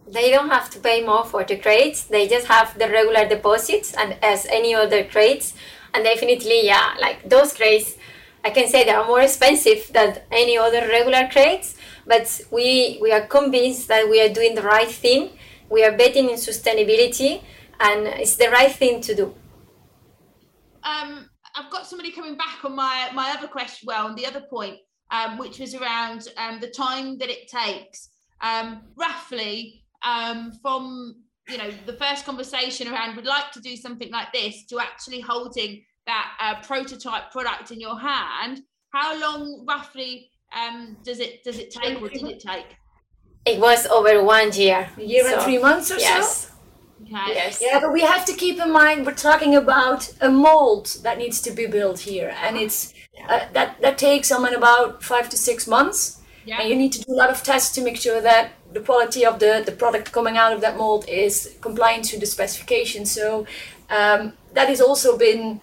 They 0.08 0.30
don't 0.30 0.50
have 0.50 0.70
to 0.70 0.78
pay 0.78 1.04
more 1.04 1.24
for 1.24 1.42
the 1.42 1.56
crates 1.56 2.04
they 2.04 2.28
just 2.28 2.46
have 2.46 2.78
the 2.78 2.88
regular 2.88 3.28
deposits 3.28 3.92
and 3.92 4.16
as 4.22 4.46
any 4.46 4.72
other 4.72 5.02
crates 5.02 5.54
and 5.92 6.04
definitely 6.04 6.64
yeah 6.64 6.94
like 7.00 7.28
those 7.28 7.52
crates 7.52 7.96
i 8.44 8.50
can 8.50 8.68
say 8.68 8.84
they 8.84 8.92
are 8.92 9.04
more 9.04 9.22
expensive 9.22 9.90
than 9.92 10.20
any 10.30 10.56
other 10.56 10.86
regular 10.86 11.26
crates 11.26 11.76
but 12.06 12.40
we 12.50 12.98
we 13.02 13.12
are 13.12 13.26
convinced 13.26 13.88
that 13.88 14.08
we 14.08 14.20
are 14.22 14.28
doing 14.28 14.54
the 14.54 14.62
right 14.62 14.90
thing. 14.90 15.30
We 15.68 15.84
are 15.84 15.96
betting 15.96 16.30
in 16.30 16.36
sustainability 16.36 17.42
and 17.80 18.06
it's 18.06 18.36
the 18.36 18.48
right 18.48 18.72
thing 18.72 19.00
to 19.02 19.14
do. 19.14 19.34
Um, 20.84 21.28
I've 21.56 21.70
got 21.70 21.86
somebody 21.86 22.12
coming 22.12 22.36
back 22.36 22.64
on 22.64 22.76
my 22.76 23.10
my 23.12 23.34
other 23.36 23.48
question. 23.48 23.86
Well, 23.86 24.06
on 24.06 24.14
the 24.14 24.24
other 24.24 24.42
point, 24.48 24.78
um, 25.10 25.38
which 25.38 25.58
was 25.58 25.74
around 25.74 26.28
um, 26.36 26.60
the 26.60 26.68
time 26.68 27.18
that 27.18 27.30
it 27.30 27.48
takes, 27.48 28.10
um, 28.40 28.82
roughly 28.96 29.82
um, 30.02 30.52
from 30.62 31.16
you 31.48 31.58
know 31.58 31.70
the 31.86 31.92
first 31.92 32.24
conversation 32.24 32.92
around 32.92 33.16
would 33.16 33.26
like 33.26 33.52
to 33.52 33.60
do 33.60 33.76
something 33.76 34.10
like 34.10 34.32
this 34.32 34.64
to 34.66 34.80
actually 34.80 35.20
holding 35.20 35.82
that 36.06 36.32
uh, 36.40 36.60
prototype 36.62 37.30
product 37.30 37.70
in 37.70 37.80
your 37.80 37.98
hand. 37.98 38.60
How 38.92 39.18
long 39.20 39.64
roughly 39.68 40.30
um, 40.56 40.96
does 41.04 41.20
it 41.20 41.42
does 41.44 41.58
it 41.58 41.70
take, 41.70 42.00
or 42.00 42.08
did 42.08 42.24
it 42.24 42.40
take? 42.40 42.76
It 43.44 43.60
was 43.60 43.86
over 43.86 44.22
one 44.24 44.52
year. 44.52 44.88
A 44.96 45.02
year 45.02 45.24
so, 45.24 45.34
and 45.34 45.42
three 45.42 45.58
months 45.58 45.90
or 45.90 45.98
yes. 45.98 46.48
so. 46.48 46.52
Okay. 47.02 47.34
Yes. 47.34 47.58
Yeah, 47.60 47.78
but 47.78 47.92
we 47.92 48.00
have 48.00 48.24
to 48.24 48.32
keep 48.32 48.58
in 48.58 48.72
mind 48.72 49.06
we're 49.06 49.14
talking 49.14 49.54
about 49.54 50.12
a 50.20 50.30
mold 50.30 50.96
that 51.02 51.18
needs 51.18 51.40
to 51.42 51.52
be 51.52 51.66
built 51.66 52.00
here, 52.00 52.34
and 52.42 52.56
it's 52.56 52.94
uh, 53.28 53.46
that 53.52 53.80
that 53.80 53.98
takes 53.98 54.28
someone 54.28 54.54
about 54.54 55.02
five 55.02 55.28
to 55.30 55.36
six 55.36 55.66
months. 55.66 56.20
Yeah. 56.46 56.60
And 56.60 56.68
you 56.70 56.76
need 56.76 56.92
to 56.92 57.02
do 57.02 57.12
a 57.12 57.18
lot 57.22 57.30
of 57.30 57.42
tests 57.42 57.74
to 57.74 57.82
make 57.82 57.96
sure 57.96 58.20
that 58.20 58.52
the 58.72 58.80
quality 58.80 59.26
of 59.26 59.40
the, 59.40 59.62
the 59.66 59.72
product 59.72 60.12
coming 60.12 60.36
out 60.36 60.52
of 60.52 60.60
that 60.60 60.76
mold 60.76 61.04
is 61.08 61.56
compliant 61.60 62.04
to 62.04 62.20
the 62.20 62.26
specification. 62.26 63.04
So 63.04 63.46
um, 63.90 64.32
that 64.54 64.68
has 64.68 64.80
also 64.80 65.18
been 65.18 65.60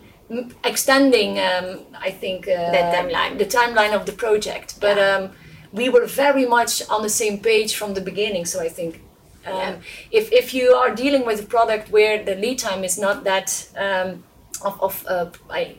extending, 0.66 1.40
um, 1.40 1.80
I 1.98 2.12
think, 2.12 2.48
uh, 2.48 2.72
the 2.72 2.78
timeline. 2.78 3.38
The 3.38 3.46
timeline 3.46 3.94
of 3.94 4.06
the 4.06 4.12
project. 4.12 4.80
But 4.82 4.98
yeah. 4.98 5.16
um, 5.16 5.32
we 5.72 5.88
were 5.88 6.06
very 6.06 6.46
much 6.46 6.88
on 6.90 7.02
the 7.02 7.10
same 7.10 7.40
page 7.40 7.76
from 7.76 7.94
the 7.94 8.02
beginning. 8.02 8.46
So 8.46 8.60
I 8.60 8.68
think 8.70 9.02
um, 9.46 9.54
yeah. 9.54 9.76
if, 10.12 10.32
if 10.34 10.54
you 10.54 10.74
are 10.74 10.94
dealing 10.94 11.26
with 11.26 11.40
a 11.40 11.46
product 11.46 11.92
where 11.92 12.24
the 12.24 12.36
lead 12.36 12.60
time 12.60 12.84
is 12.84 12.98
not 12.98 13.24
that 13.24 13.68
um, 13.78 14.24
of, 14.64 14.82
of, 14.82 15.06
uh, 15.08 15.30
I, 15.50 15.76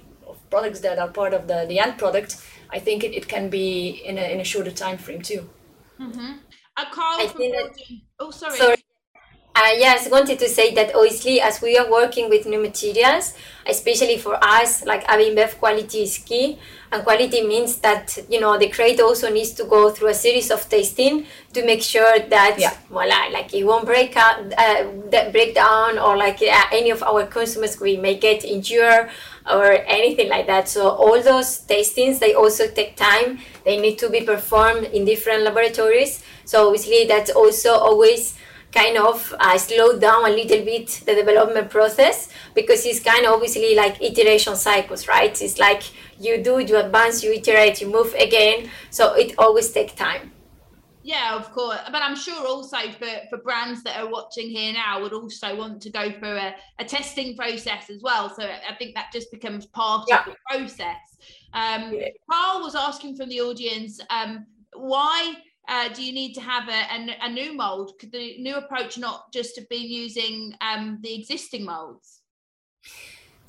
products 0.55 0.81
that 0.87 0.97
are 1.03 1.11
part 1.21 1.33
of 1.39 1.43
the, 1.51 1.59
the 1.71 1.79
end 1.85 1.95
product, 2.03 2.31
I 2.77 2.79
think 2.87 2.99
it, 3.07 3.13
it 3.21 3.27
can 3.35 3.45
be 3.59 3.69
in 4.09 4.19
a, 4.19 4.27
in 4.33 4.39
a 4.41 4.45
shorter 4.53 4.75
time 4.85 4.99
frame 5.05 5.23
too. 5.31 5.43
Mm-hmm. 6.01 6.33
Uh, 6.77 6.87
Carl 6.93 7.21
I 7.21 7.27
think 7.27 7.51
that, 7.57 7.71
oh, 8.21 8.31
sorry. 8.31 8.59
sorry. 8.59 8.77
Uh, 9.57 9.71
yes, 9.87 10.11
wanted 10.11 10.37
to 10.41 10.49
say 10.49 10.75
that 10.75 10.89
obviously 10.97 11.41
as 11.41 11.63
we 11.63 11.79
are 11.79 11.89
working 11.89 12.29
with 12.29 12.45
new 12.45 12.61
materials, 12.61 13.35
especially 13.69 14.19
for 14.19 14.35
us, 14.43 14.85
like 14.85 15.07
InBev 15.07 15.59
quality 15.61 16.03
is 16.03 16.19
key. 16.19 16.59
And 16.91 17.05
quality 17.05 17.41
means 17.47 17.79
that, 17.79 18.19
you 18.29 18.41
know, 18.41 18.59
the 18.59 18.69
crate 18.69 19.01
also 19.01 19.31
needs 19.31 19.53
to 19.55 19.65
go 19.65 19.91
through 19.91 20.09
a 20.09 20.15
series 20.15 20.51
of 20.51 20.69
testing 20.69 21.27
to 21.53 21.65
make 21.65 21.83
sure 21.83 22.19
that, 22.35 22.57
yeah. 22.59 22.75
voila, 22.89 23.29
like 23.33 23.55
it 23.55 23.65
won't 23.65 23.87
break 23.87 24.17
out, 24.17 24.37
uh, 24.59 25.31
break 25.31 25.55
down 25.55 25.99
or 25.99 26.17
like 26.17 26.43
uh, 26.43 26.65
any 26.73 26.91
of 26.91 27.01
our 27.05 27.25
consumers 27.27 27.81
we 27.81 27.97
may 27.97 28.17
get 28.17 28.45
injured 28.45 29.09
or 29.51 29.73
anything 29.87 30.29
like 30.29 30.47
that. 30.47 30.69
So 30.69 30.89
all 30.89 31.23
those 31.23 31.59
testings, 31.59 32.19
they 32.19 32.35
also 32.35 32.67
take 32.67 32.97
time. 32.97 33.39
They 33.65 33.81
need 33.81 33.99
to 33.99 34.09
be 34.09 34.23
performed 34.23 34.85
in 34.85 35.05
different 35.05 35.43
laboratories. 35.43 36.23
So 36.45 36.67
obviously 36.67 37.07
that's 37.07 37.31
also 37.31 37.75
always 37.75 38.37
kind 38.73 38.99
of 38.99 39.33
uh, 39.39 39.57
slow 39.57 39.99
down 39.99 40.25
a 40.25 40.31
little 40.31 40.65
bit 40.65 41.03
the 41.07 41.15
development 41.15 41.71
process 41.71 42.29
because 42.55 42.85
it's 42.85 43.01
kind 43.01 43.25
of 43.25 43.33
obviously 43.33 43.75
like 43.77 44.03
iteration 44.03 44.57
cycles, 44.57 45.07
right? 45.07 45.41
It's 45.41 45.59
like 45.59 45.83
you 46.19 46.43
do, 46.43 46.59
you 46.59 46.77
advance, 46.79 47.23
you 47.23 47.33
iterate, 47.33 47.81
you 47.81 47.89
move 47.89 48.15
again. 48.15 48.71
So 48.91 49.15
it 49.15 49.35
always 49.39 49.71
takes 49.71 49.93
time. 49.93 50.34
Yeah, 51.05 51.37
of 51.37 51.53
course. 51.53 51.79
But 51.93 52.03
I'm 52.03 52.17
sure 52.17 52.47
also 52.47 52.79
for, 52.99 53.07
for 53.29 53.37
brands 53.37 53.83
that 53.83 54.01
are 54.01 54.11
watching 54.11 54.49
here 54.49 54.73
now 54.73 55.03
would 55.03 55.13
also 55.13 55.55
want 55.55 55.83
to 55.83 55.91
go 55.91 56.11
through 56.11 56.39
a, 56.39 56.55
a 56.79 56.85
testing 56.85 57.37
process 57.37 57.91
as 57.91 58.01
well. 58.03 58.35
So 58.35 58.43
I 58.43 58.75
think 58.79 58.95
that 58.95 59.13
just 59.13 59.31
becomes 59.31 59.67
part 59.67 60.07
yeah. 60.09 60.21
of 60.21 60.25
the 60.25 60.37
process. 60.49 61.19
Um, 61.53 61.93
yeah. 61.93 62.09
Carl 62.31 62.63
was 62.63 62.75
asking 62.75 63.17
from 63.17 63.29
the 63.29 63.43
audience 63.43 64.01
um, 64.09 64.47
why 64.73 65.35
uh, 65.69 65.89
do 65.91 66.03
you 66.03 66.13
need 66.13 66.33
to 66.35 66.41
have 66.41 66.71
a, 66.71 66.73
a, 66.73 67.27
a, 67.27 67.29
new 67.31 67.55
mold? 67.55 67.93
Could 68.01 68.11
the 68.11 68.39
new 68.39 68.57
approach 68.57 68.97
not 68.97 69.31
just 69.31 69.57
have 69.57 69.69
been 69.69 69.83
using 69.83 70.55
um, 70.63 71.01
the 71.03 71.15
existing 71.15 71.67
molds? 71.67 72.23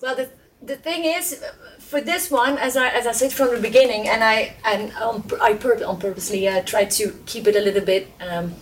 Well, 0.01 0.15
the, 0.15 0.29
the 0.61 0.75
thing 0.75 1.05
is, 1.05 1.43
for 1.79 2.01
this 2.01 2.31
one, 2.31 2.57
as 2.57 2.75
I 2.75 2.89
as 2.89 3.05
I 3.07 3.11
said 3.11 3.31
from 3.31 3.53
the 3.53 3.61
beginning, 3.61 4.07
and 4.07 4.23
I 4.23 4.53
and 4.65 4.91
on, 4.93 5.23
I 5.41 5.53
pur- 5.53 5.83
on 5.83 5.99
purposely 5.99 6.47
uh, 6.47 6.61
tried 6.63 6.91
to 6.91 7.11
keep 7.25 7.47
it 7.47 7.55
a 7.55 7.61
little 7.61 7.85
bit 7.85 8.07
um, 8.19 8.55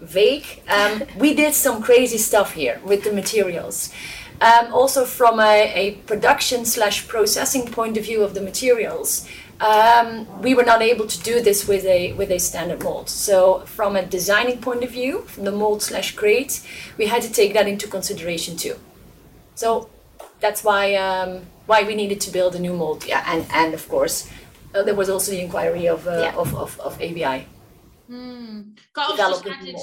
vague. 0.00 0.62
Um, 0.68 1.02
we 1.18 1.34
did 1.34 1.54
some 1.54 1.82
crazy 1.82 2.18
stuff 2.18 2.54
here 2.54 2.80
with 2.84 3.04
the 3.04 3.12
materials. 3.12 3.92
Um, 4.40 4.72
also, 4.72 5.04
from 5.04 5.38
a, 5.38 5.72
a 5.74 5.90
production 6.06 6.64
slash 6.64 7.06
processing 7.06 7.66
point 7.66 7.98
of 7.98 8.04
view 8.04 8.22
of 8.22 8.32
the 8.32 8.40
materials, 8.40 9.28
um, 9.60 10.40
we 10.40 10.54
were 10.54 10.62
not 10.62 10.80
able 10.80 11.06
to 11.06 11.20
do 11.20 11.42
this 11.42 11.68
with 11.68 11.84
a 11.84 12.14
with 12.14 12.30
a 12.30 12.38
standard 12.38 12.82
mold. 12.82 13.10
So, 13.10 13.60
from 13.66 13.96
a 13.96 14.02
designing 14.02 14.62
point 14.62 14.82
of 14.82 14.90
view, 14.90 15.22
from 15.22 15.44
the 15.44 15.52
mold 15.52 15.82
slash 15.82 16.14
crate, 16.16 16.62
we 16.96 17.06
had 17.06 17.20
to 17.22 17.30
take 17.30 17.52
that 17.52 17.68
into 17.68 17.86
consideration 17.86 18.56
too. 18.56 18.76
So, 19.54 19.90
that's 20.40 20.64
why 20.64 20.94
um, 20.94 21.42
why 21.66 21.82
we 21.82 21.94
needed 21.94 22.20
to 22.22 22.30
build 22.30 22.54
a 22.54 22.58
new 22.58 22.74
mold. 22.74 23.04
Yeah, 23.06 23.24
and 23.26 23.46
and 23.52 23.74
of 23.74 23.88
course, 23.88 24.30
uh, 24.74 24.82
there 24.82 24.94
was 24.94 25.08
also 25.08 25.32
the 25.32 25.40
inquiry 25.40 25.86
of 25.86 26.06
uh, 26.06 26.20
Yeah. 26.20 26.36
of, 26.36 26.54
of, 26.54 26.78
of 26.80 26.94
ABI. 27.00 27.46
Hmm. 28.08 28.60
God, 28.92 29.16
just 29.16 29.46
added 29.46 29.76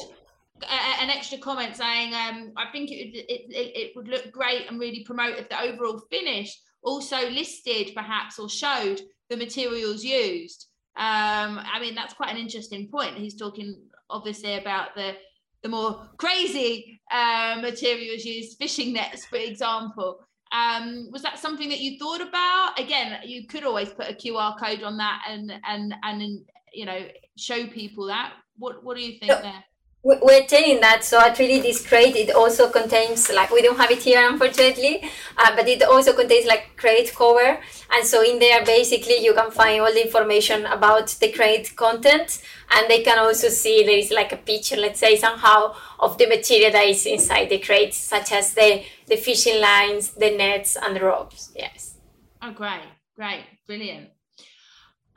an 1.02 1.10
extra 1.10 1.38
comment 1.38 1.76
saying, 1.76 2.14
um, 2.14 2.52
I 2.58 2.66
think 2.72 2.92
it 2.92 3.06
would, 3.06 3.16
it, 3.16 3.42
it, 3.50 3.78
it 3.78 3.96
would 3.96 4.08
look 4.08 4.32
great 4.32 4.66
and 4.68 4.80
really 4.80 5.04
promote 5.04 5.38
if 5.38 5.50
the 5.50 5.62
overall 5.62 6.02
finish 6.10 6.60
also 6.82 7.30
listed 7.30 7.92
perhaps 7.96 8.40
or 8.40 8.50
showed 8.50 9.02
the 9.30 9.38
materials 9.38 10.04
used. 10.04 10.68
Um, 10.96 11.60
I 11.60 11.80
mean, 11.80 11.94
that's 11.94 12.14
quite 12.14 12.32
an 12.32 12.38
interesting 12.38 12.88
point. 12.90 13.16
He's 13.18 13.36
talking 13.36 13.78
obviously 14.10 14.56
about 14.56 14.96
the 14.96 15.16
the 15.64 15.70
more 15.70 16.08
crazy 16.18 17.02
uh, 17.12 17.58
materials 17.62 18.24
used, 18.24 18.58
fishing 18.58 18.94
nets, 18.94 19.26
for 19.26 19.38
example. 19.38 20.20
Um, 20.52 21.10
was 21.12 21.22
that 21.24 21.40
something 21.40 21.70
that 21.70 21.80
you 21.80 21.98
thought 21.98 22.22
about? 22.22 22.80
Again, 22.80 23.20
you 23.26 23.48
could 23.48 23.64
always 23.64 23.90
put 23.90 24.10
a 24.10 24.14
QR 24.14 24.58
code 24.60 24.84
on 24.84 24.98
that 24.98 25.24
and 25.30 25.52
and 25.66 25.94
and 26.04 26.46
you 26.74 26.86
know 26.86 27.08
show 27.38 27.68
people 27.68 28.08
that. 28.08 28.34
What 28.58 28.84
what 28.84 28.98
do 28.98 29.04
you 29.04 29.20
think 29.20 29.30
Yeah. 29.30 29.42
there? 29.42 29.64
We- 30.08 30.20
We're 30.22 30.48
telling 30.48 30.80
that, 30.80 31.04
so 31.04 31.20
actually 31.20 31.60
this 31.60 31.86
crate, 31.86 32.16
it 32.16 32.32
also 32.42 32.70
contains, 32.70 33.30
like, 33.30 33.52
we 33.52 33.62
don't 33.62 33.78
have 33.78 33.92
it 33.92 34.04
here 34.10 34.22
unfortunately, 34.32 34.96
uh, 35.38 35.52
but 35.56 35.68
it 35.68 35.84
also 35.84 36.14
contains 36.14 36.46
like 36.46 36.78
crate 36.78 37.12
cover. 37.14 37.60
And 37.94 38.06
so 38.12 38.22
in 38.24 38.40
there, 38.40 38.64
basically, 38.64 39.18
you 39.26 39.34
can 39.34 39.52
find 39.52 39.82
all 39.82 39.92
the 39.92 40.06
information 40.06 40.66
about 40.66 41.08
the 41.20 41.30
crate 41.38 41.76
content. 41.76 42.42
And 42.74 42.90
they 42.90 43.02
can 43.04 43.20
also 43.20 43.50
see 43.50 43.84
there 43.84 43.98
is 43.98 44.12
like 44.12 44.32
a 44.32 44.38
picture, 44.38 44.78
let's 44.78 45.00
say, 45.00 45.18
somehow 45.18 45.76
of 46.00 46.18
the 46.18 46.28
material 46.28 46.72
that 46.72 46.88
is 46.88 47.06
inside 47.06 47.50
the 47.50 47.60
crate, 47.60 47.94
such 47.94 48.32
as 48.32 48.54
the, 48.54 48.84
the 49.08 49.18
fishing 49.18 49.60
lines, 49.60 50.12
the 50.12 50.32
nets, 50.32 50.78
and 50.82 50.96
the 50.96 51.02
ropes. 51.02 51.52
Yes. 51.56 51.96
Oh, 52.42 52.52
great, 52.52 52.88
great, 53.18 53.44
brilliant. 53.68 54.10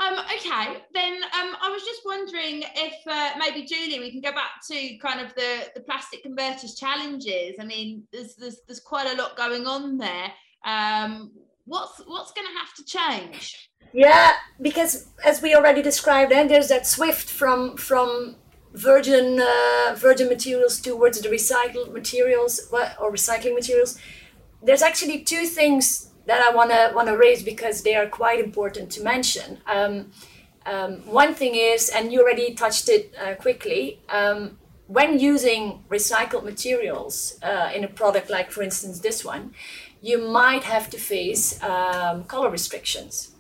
Um, 0.01 0.15
okay, 0.15 0.79
then 0.95 1.15
um, 1.15 1.57
I 1.61 1.71
was 1.71 1.83
just 1.83 2.01
wondering 2.07 2.65
if 2.75 2.95
uh, 3.07 3.33
maybe 3.39 3.67
Julie, 3.67 4.01
we 4.01 4.11
can 4.11 4.23
go 4.23 4.33
back 4.33 4.53
to 4.71 4.97
kind 4.97 5.21
of 5.21 5.35
the 5.35 5.71
the 5.75 5.83
plastic 5.83 6.23
converters 6.23 6.75
challenges. 6.75 7.57
I 7.61 7.65
mean, 7.65 8.05
there's 8.11 8.35
there's, 8.37 8.63
there's 8.67 8.81
quite 8.81 9.07
a 9.13 9.21
lot 9.21 9.37
going 9.37 9.67
on 9.67 9.99
there. 9.99 10.33
Um, 10.65 11.33
what's 11.67 11.99
what's 12.07 12.33
going 12.33 12.47
to 12.47 12.59
have 12.59 12.75
to 12.75 12.85
change? 12.85 13.71
Yeah, 13.93 14.33
because 14.63 15.09
as 15.23 15.43
we 15.43 15.55
already 15.55 15.83
described, 15.83 16.33
and 16.33 16.49
there's 16.49 16.69
that 16.69 16.87
swift 16.87 17.29
from 17.29 17.77
from 17.77 18.37
virgin 18.73 19.39
uh, 19.39 19.95
virgin 19.97 20.29
materials 20.29 20.81
towards 20.81 21.21
the 21.21 21.29
recycled 21.29 21.93
materials 21.93 22.73
or 22.73 23.13
recycling 23.13 23.55
materials. 23.55 23.99
There's 24.63 24.83
actually 24.83 25.25
two 25.25 25.47
things 25.47 26.10
that 26.27 26.41
I 26.43 26.55
wanna 26.55 26.93
wanna 26.95 27.17
raise 27.17 27.43
because 27.43 27.83
they 27.83 27.95
are 27.95 28.07
quite 28.07 28.41
important 28.41 28.91
to 28.93 29.03
mention. 29.03 29.59
Um, 29.67 30.13
um, 30.67 30.93
one 31.07 31.35
thing 31.35 31.55
is, 31.55 31.89
and 31.89 32.13
you 32.13 32.21
already 32.21 32.55
touched 32.55 32.89
it 32.89 33.15
uh, 33.23 33.35
quickly. 33.35 34.01
Um, 34.09 34.59
when 34.87 35.19
using 35.21 35.85
recycled 35.89 36.45
materials 36.45 37.39
uh, 37.43 37.71
in 37.75 37.85
a 37.85 37.89
product 37.89 38.29
like, 38.29 38.51
for 38.51 38.63
instance, 38.63 38.99
this 39.01 39.25
one, 39.25 39.55
you 40.03 40.19
might 40.19 40.65
have 40.65 40.91
to 40.91 40.99
face 40.99 41.63
um, 41.63 42.25
color 42.25 42.51
restrictions 42.51 43.33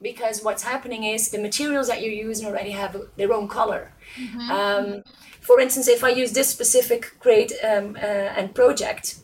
because 0.00 0.42
what's 0.42 0.62
happening 0.62 1.04
is 1.04 1.30
the 1.30 1.38
materials 1.38 1.88
that 1.88 2.02
you're 2.02 2.12
using 2.12 2.46
already 2.46 2.70
have 2.70 2.96
their 3.16 3.32
own 3.32 3.48
color. 3.48 3.92
Um, 4.50 5.02
for 5.40 5.60
instance, 5.60 5.88
if 5.88 6.04
I 6.04 6.10
use 6.10 6.32
this 6.32 6.48
specific 6.48 7.16
crate 7.20 7.52
um, 7.64 7.96
uh, 7.96 8.38
and 8.38 8.54
project, 8.54 9.16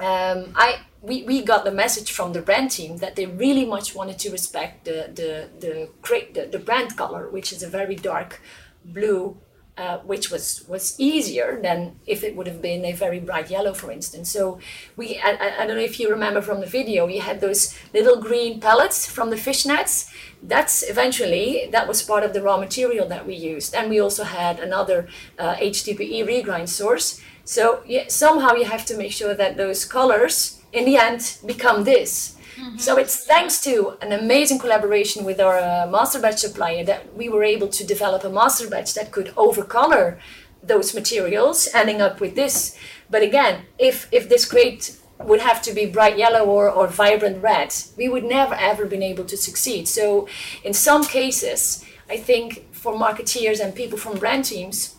um, 0.00 0.52
I 0.54 0.80
we, 1.06 1.22
we 1.22 1.42
got 1.42 1.64
the 1.64 1.72
message 1.72 2.10
from 2.12 2.32
the 2.32 2.42
brand 2.42 2.70
team 2.70 2.96
that 2.98 3.16
they 3.16 3.26
really 3.26 3.64
much 3.64 3.94
wanted 3.94 4.18
to 4.20 4.30
respect 4.30 4.84
the 4.84 4.98
the 5.20 5.30
the 5.64 5.88
crate 6.02 6.34
the, 6.34 6.46
the 6.46 6.58
brand 6.58 6.96
color, 6.96 7.28
which 7.30 7.52
is 7.52 7.62
a 7.62 7.68
very 7.68 7.96
dark 7.96 8.40
blue. 8.84 9.36
Uh, 9.78 9.98
which 10.12 10.30
was 10.30 10.64
was 10.68 10.94
easier 10.98 11.60
than 11.62 11.96
if 12.06 12.24
it 12.24 12.34
would 12.34 12.46
have 12.46 12.62
been 12.62 12.82
a 12.86 12.92
very 12.92 13.20
bright 13.20 13.50
yellow, 13.50 13.74
for 13.74 13.90
instance. 13.92 14.30
So 14.30 14.58
we, 14.96 15.20
I, 15.22 15.32
I- 15.60 15.66
don't 15.66 15.76
know 15.76 15.82
if 15.82 16.00
you 16.00 16.08
remember 16.08 16.40
from 16.40 16.60
the 16.60 16.66
video, 16.66 17.04
we 17.06 17.18
had 17.18 17.42
those 17.42 17.78
little 17.92 18.16
green 18.18 18.58
pellets 18.58 19.06
from 19.06 19.28
the 19.28 19.36
fish 19.36 19.66
nets. 19.66 20.10
That's 20.42 20.82
eventually 20.88 21.68
that 21.72 21.86
was 21.88 22.00
part 22.02 22.24
of 22.24 22.32
the 22.32 22.40
raw 22.40 22.56
material 22.56 23.06
that 23.08 23.26
we 23.26 23.34
used, 23.34 23.74
and 23.74 23.90
we 23.90 24.00
also 24.00 24.24
had 24.24 24.60
another 24.60 25.08
uh, 25.38 25.56
HDPE 25.56 26.24
regrind 26.24 26.70
source. 26.70 27.20
So 27.44 27.82
yeah, 27.86 28.04
somehow 28.08 28.54
you 28.54 28.64
have 28.64 28.86
to 28.86 28.96
make 28.96 29.12
sure 29.12 29.34
that 29.34 29.58
those 29.58 29.84
colors 29.84 30.62
in 30.72 30.84
the 30.84 30.96
end 30.96 31.38
become 31.46 31.84
this. 31.84 32.36
So 32.78 32.96
it's 32.96 33.24
thanks 33.24 33.60
to 33.62 33.96
an 34.00 34.12
amazing 34.12 34.58
collaboration 34.58 35.24
with 35.24 35.40
our 35.40 35.58
uh, 35.58 35.86
master 35.90 36.20
batch 36.20 36.38
supplier 36.38 36.84
that 36.84 37.14
we 37.14 37.28
were 37.28 37.44
able 37.44 37.68
to 37.68 37.84
develop 37.84 38.24
a 38.24 38.30
master 38.30 38.68
batch 38.68 38.94
that 38.94 39.12
could 39.12 39.28
overcolor 39.34 40.18
those 40.62 40.94
materials, 40.94 41.68
ending 41.74 42.00
up 42.00 42.20
with 42.20 42.34
this. 42.34 42.76
But 43.10 43.22
again, 43.22 43.66
if 43.78 44.08
if 44.10 44.28
this 44.28 44.44
crate 44.46 44.96
would 45.18 45.40
have 45.40 45.62
to 45.62 45.72
be 45.72 45.86
bright 45.86 46.18
yellow 46.18 46.44
or, 46.44 46.70
or 46.70 46.86
vibrant 46.86 47.42
red, 47.42 47.74
we 47.96 48.08
would 48.08 48.24
never 48.24 48.54
ever 48.54 48.86
been 48.86 49.02
able 49.02 49.24
to 49.24 49.36
succeed. 49.36 49.86
So 49.88 50.28
in 50.64 50.72
some 50.72 51.04
cases, 51.04 51.84
I 52.08 52.16
think 52.16 52.72
for 52.72 52.92
marketeers 52.94 53.60
and 53.60 53.74
people 53.74 53.98
from 53.98 54.18
brand 54.18 54.44
teams, 54.44 54.95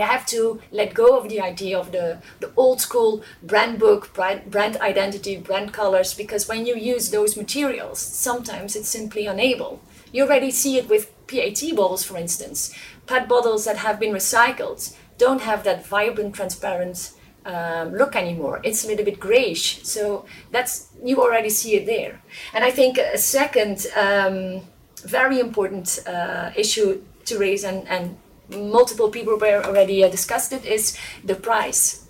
they 0.00 0.06
have 0.06 0.24
to 0.24 0.58
let 0.72 0.94
go 0.94 1.18
of 1.18 1.28
the 1.28 1.42
idea 1.42 1.78
of 1.78 1.92
the, 1.92 2.22
the 2.40 2.50
old 2.56 2.80
school 2.80 3.22
brand 3.42 3.78
book, 3.78 4.14
brand, 4.14 4.50
brand 4.50 4.78
identity, 4.78 5.36
brand 5.36 5.74
colors, 5.74 6.14
because 6.14 6.48
when 6.48 6.64
you 6.64 6.74
use 6.74 7.10
those 7.10 7.36
materials, 7.36 7.98
sometimes 8.00 8.74
it's 8.74 8.88
simply 8.88 9.26
unable. 9.26 9.82
You 10.10 10.22
already 10.22 10.52
see 10.52 10.78
it 10.78 10.88
with 10.88 11.12
PET 11.26 11.76
bottles, 11.76 12.02
for 12.02 12.16
instance. 12.16 12.74
PET 13.06 13.28
bottles 13.28 13.66
that 13.66 13.76
have 13.76 14.00
been 14.00 14.14
recycled 14.14 14.96
don't 15.18 15.42
have 15.42 15.64
that 15.64 15.86
vibrant, 15.86 16.34
transparent 16.34 17.12
um, 17.44 17.92
look 17.92 18.16
anymore. 18.16 18.62
It's 18.64 18.82
a 18.84 18.88
little 18.88 19.04
bit 19.04 19.20
grayish. 19.20 19.82
So 19.82 20.24
that's 20.50 20.88
you 21.04 21.20
already 21.20 21.50
see 21.50 21.74
it 21.74 21.84
there. 21.84 22.22
And 22.54 22.64
I 22.64 22.70
think 22.70 22.96
a 22.96 23.18
second 23.18 23.86
um, 23.94 24.62
very 25.04 25.40
important 25.40 26.02
uh, 26.06 26.52
issue 26.56 27.02
to 27.26 27.38
raise, 27.38 27.64
and, 27.64 27.86
and 27.86 28.16
multiple 28.56 29.10
people 29.10 29.36
were 29.36 29.62
already 29.64 30.04
uh, 30.04 30.08
discussed 30.08 30.52
it, 30.52 30.64
is 30.64 30.96
the 31.24 31.34
price. 31.34 32.06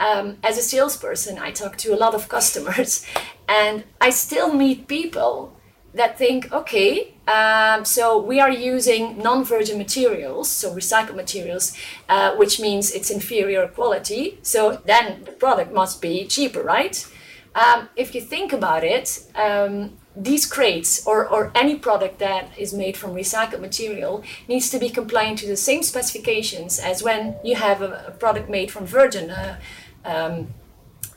Um, 0.00 0.38
as 0.42 0.58
a 0.58 0.62
salesperson, 0.62 1.38
I 1.38 1.50
talk 1.50 1.76
to 1.78 1.94
a 1.94 1.96
lot 1.96 2.14
of 2.14 2.28
customers, 2.36 3.06
and 3.48 3.84
I 4.00 4.10
still 4.10 4.52
meet 4.52 4.88
people 4.88 5.54
that 5.94 6.18
think, 6.18 6.52
okay, 6.52 7.14
um, 7.28 7.84
so 7.84 8.18
we 8.20 8.40
are 8.40 8.50
using 8.50 9.16
non-virgin 9.18 9.78
materials, 9.78 10.50
so 10.50 10.74
recycled 10.74 11.14
materials, 11.14 11.76
uh, 12.08 12.34
which 12.34 12.60
means 12.60 12.90
it's 12.90 13.10
inferior 13.10 13.68
quality. 13.68 14.38
So 14.42 14.82
then 14.84 15.22
the 15.24 15.32
product 15.32 15.72
must 15.72 16.02
be 16.02 16.26
cheaper, 16.26 16.62
right? 16.62 17.06
Um, 17.54 17.88
if 17.94 18.14
you 18.14 18.20
think 18.20 18.52
about 18.52 18.82
it, 18.82 19.24
um, 19.36 19.96
these 20.16 20.46
crates 20.46 21.06
or, 21.06 21.26
or 21.26 21.50
any 21.54 21.76
product 21.76 22.18
that 22.20 22.56
is 22.56 22.72
made 22.72 22.96
from 22.96 23.14
recycled 23.14 23.60
material 23.60 24.22
needs 24.48 24.70
to 24.70 24.78
be 24.78 24.88
compliant 24.88 25.38
to 25.38 25.46
the 25.46 25.56
same 25.56 25.82
specifications 25.82 26.78
as 26.78 27.02
when 27.02 27.36
you 27.42 27.56
have 27.56 27.82
a, 27.82 28.04
a 28.08 28.10
product 28.12 28.48
made 28.48 28.70
from 28.70 28.86
virgin 28.86 29.30
uh, 29.30 29.58
um, 30.04 30.54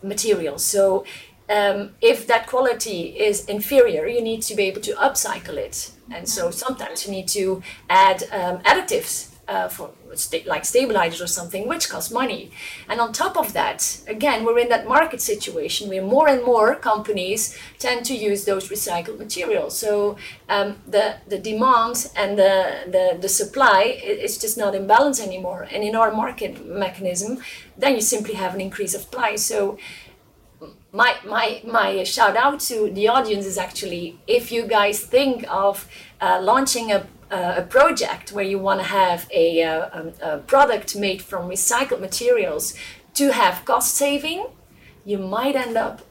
materials. 0.02 0.64
So 0.64 1.06
um, 1.50 1.92
if 2.02 2.28
that 2.28 2.48
quality 2.48 3.20
is 3.20 3.46
inferior, 3.46 4.08
you 4.08 4.22
need 4.22 4.42
to 4.44 4.56
be 4.56 4.64
able 4.64 4.82
to 4.82 4.94
upcycle 4.94 5.58
it. 5.58 5.92
And 6.12 6.28
so 6.28 6.52
sometimes 6.52 7.06
you 7.06 7.12
need 7.12 7.28
to 7.30 7.62
add 7.90 8.24
um, 8.32 8.60
additives 8.60 9.37
uh, 9.48 9.68
for 9.70 9.92
sta- 10.14 10.44
like 10.46 10.66
stabilizers 10.66 11.22
or 11.22 11.28
something, 11.28 11.68
which 11.68 11.90
costs 11.90 12.12
money. 12.12 12.52
And 12.90 13.00
on 13.00 13.14
top 13.14 13.38
of 13.38 13.54
that, 13.54 14.00
again, 14.08 14.44
we're 14.44 14.60
in 14.60 14.70
that 14.70 14.88
market 14.88 15.22
situation 15.22 15.90
where 15.90 16.02
more 16.02 16.28
and 16.28 16.44
more 16.44 16.76
companies 16.76 17.58
tend 17.80 18.06
to 18.06 18.16
use 18.16 18.46
those 18.46 18.70
recycled 18.70 19.18
materials. 19.18 19.78
So 19.78 20.18
um, 20.50 20.78
the 20.88 21.18
the 21.28 21.40
demand 21.40 22.10
and 22.16 22.38
the, 22.38 22.56
the 22.88 23.18
the 23.20 23.30
supply 23.30 23.82
is 24.04 24.38
just 24.38 24.58
not 24.58 24.76
in 24.76 24.88
balance 24.88 25.22
anymore. 25.22 25.68
And 25.72 25.84
in 25.84 25.96
our 25.96 26.12
market 26.12 26.66
mechanism, 26.66 27.40
then 27.78 27.96
you 27.96 28.02
simply 28.02 28.34
have 28.34 28.54
an 28.54 28.62
increase 28.62 28.94
of 28.94 29.10
price. 29.12 29.46
So 29.46 29.78
my 30.92 31.16
my 31.26 31.62
my 31.64 32.04
shout 32.04 32.36
out 32.36 32.60
to 32.60 32.90
the 32.90 33.08
audience 33.08 33.46
is 33.46 33.58
actually 33.58 34.20
if 34.26 34.52
you 34.52 34.66
guys 34.66 35.00
think 35.02 35.46
of 35.50 35.88
uh, 36.22 36.40
launching 36.42 36.92
a 36.92 37.06
a 37.30 37.62
project 37.64 38.32
where 38.32 38.46
you 38.46 38.58
want 38.58 38.80
to 38.80 38.86
have 38.86 39.28
a, 39.32 39.62
a, 39.62 39.82
um, 39.92 40.14
a 40.22 40.38
product 40.40 40.96
made 40.96 41.22
from 41.22 41.50
recycled 41.50 42.00
materials 42.00 42.74
to 43.16 43.34
have 43.34 43.66
cost 43.66 43.96
saving, 43.96 44.46
you 45.04 45.18
might 45.18 45.56
end 45.56 45.76
up 45.76 46.02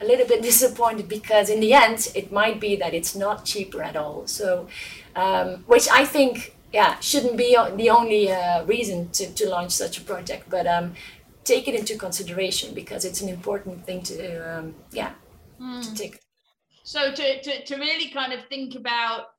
a 0.00 0.04
little 0.04 0.26
bit 0.26 0.42
disappointed 0.50 1.08
because 1.08 1.48
in 1.48 1.60
the 1.60 1.72
end 1.72 2.08
it 2.14 2.30
might 2.30 2.60
be 2.60 2.76
that 2.76 2.94
it's 2.94 3.14
not 3.14 3.44
cheaper 3.44 3.82
at 3.82 3.96
all. 3.96 4.26
So, 4.26 4.68
um, 5.16 5.64
which 5.66 5.88
I 5.90 6.04
think 6.04 6.54
yeah 6.72 6.98
shouldn't 7.00 7.36
be 7.36 7.56
the 7.76 7.90
only 7.90 8.30
uh, 8.30 8.64
reason 8.64 9.08
to, 9.10 9.32
to 9.32 9.48
launch 9.48 9.72
such 9.72 9.98
a 9.98 10.02
project, 10.02 10.50
but 10.50 10.66
um, 10.66 10.94
take 11.44 11.68
it 11.68 11.74
into 11.74 11.96
consideration 11.96 12.74
because 12.74 13.04
it's 13.04 13.20
an 13.20 13.28
important 13.28 13.84
thing 13.86 14.02
to 14.02 14.58
um, 14.58 14.74
yeah 14.92 15.12
mm. 15.60 15.82
to 15.82 15.88
hmm. 15.88 15.94
take. 15.94 16.20
So 16.82 17.12
to, 17.12 17.42
to 17.42 17.64
to 17.64 17.76
really 17.76 18.10
kind 18.10 18.32
of 18.32 18.44
think 18.46 18.74
about 18.74 19.33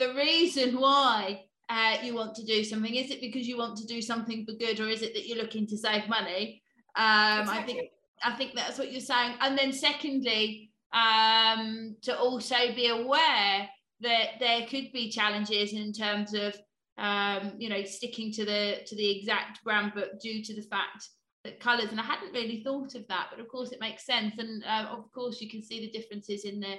the 0.00 0.14
reason 0.14 0.80
why 0.80 1.44
uh, 1.68 1.98
you 2.02 2.14
want 2.14 2.34
to 2.34 2.44
do 2.44 2.64
something 2.64 2.94
is 2.94 3.10
it 3.12 3.20
because 3.20 3.46
you 3.46 3.56
want 3.56 3.76
to 3.76 3.86
do 3.86 4.02
something 4.02 4.44
for 4.44 4.54
good 4.54 4.80
or 4.80 4.88
is 4.88 5.02
it 5.02 5.14
that 5.14 5.28
you're 5.28 5.38
looking 5.38 5.66
to 5.68 5.76
save 5.76 6.08
money? 6.08 6.60
Um, 6.96 7.42
exactly. 7.42 7.54
i 7.54 7.62
think 7.62 7.90
i 8.24 8.32
think 8.32 8.54
that's 8.54 8.78
what 8.78 8.90
you're 8.90 9.00
saying. 9.00 9.34
And 9.40 9.56
then 9.56 9.72
secondly 9.72 10.70
um, 10.92 11.94
to 12.02 12.18
also 12.18 12.56
be 12.74 12.88
aware 12.88 13.68
that 14.00 14.28
there 14.40 14.66
could 14.66 14.90
be 14.92 15.10
challenges 15.10 15.72
in 15.72 15.92
terms 15.92 16.34
of 16.34 16.56
um, 16.98 17.52
you 17.58 17.68
know 17.68 17.84
sticking 17.84 18.32
to 18.32 18.44
the 18.44 18.78
to 18.86 18.96
the 18.96 19.18
exact 19.18 19.62
brand 19.62 19.94
book 19.94 20.20
due 20.20 20.42
to 20.42 20.54
the 20.54 20.62
fact 20.62 21.08
that 21.44 21.60
colors 21.60 21.90
and 21.90 22.00
i 22.00 22.02
hadn't 22.02 22.32
really 22.32 22.62
thought 22.62 22.94
of 22.94 23.06
that 23.08 23.28
but 23.30 23.40
of 23.40 23.48
course 23.48 23.70
it 23.70 23.80
makes 23.80 24.04
sense. 24.04 24.34
And 24.38 24.64
uh, 24.64 24.86
of 24.90 25.10
course 25.12 25.40
you 25.40 25.48
can 25.48 25.62
see 25.62 25.80
the 25.80 25.92
differences 25.96 26.44
in 26.44 26.58
the 26.60 26.74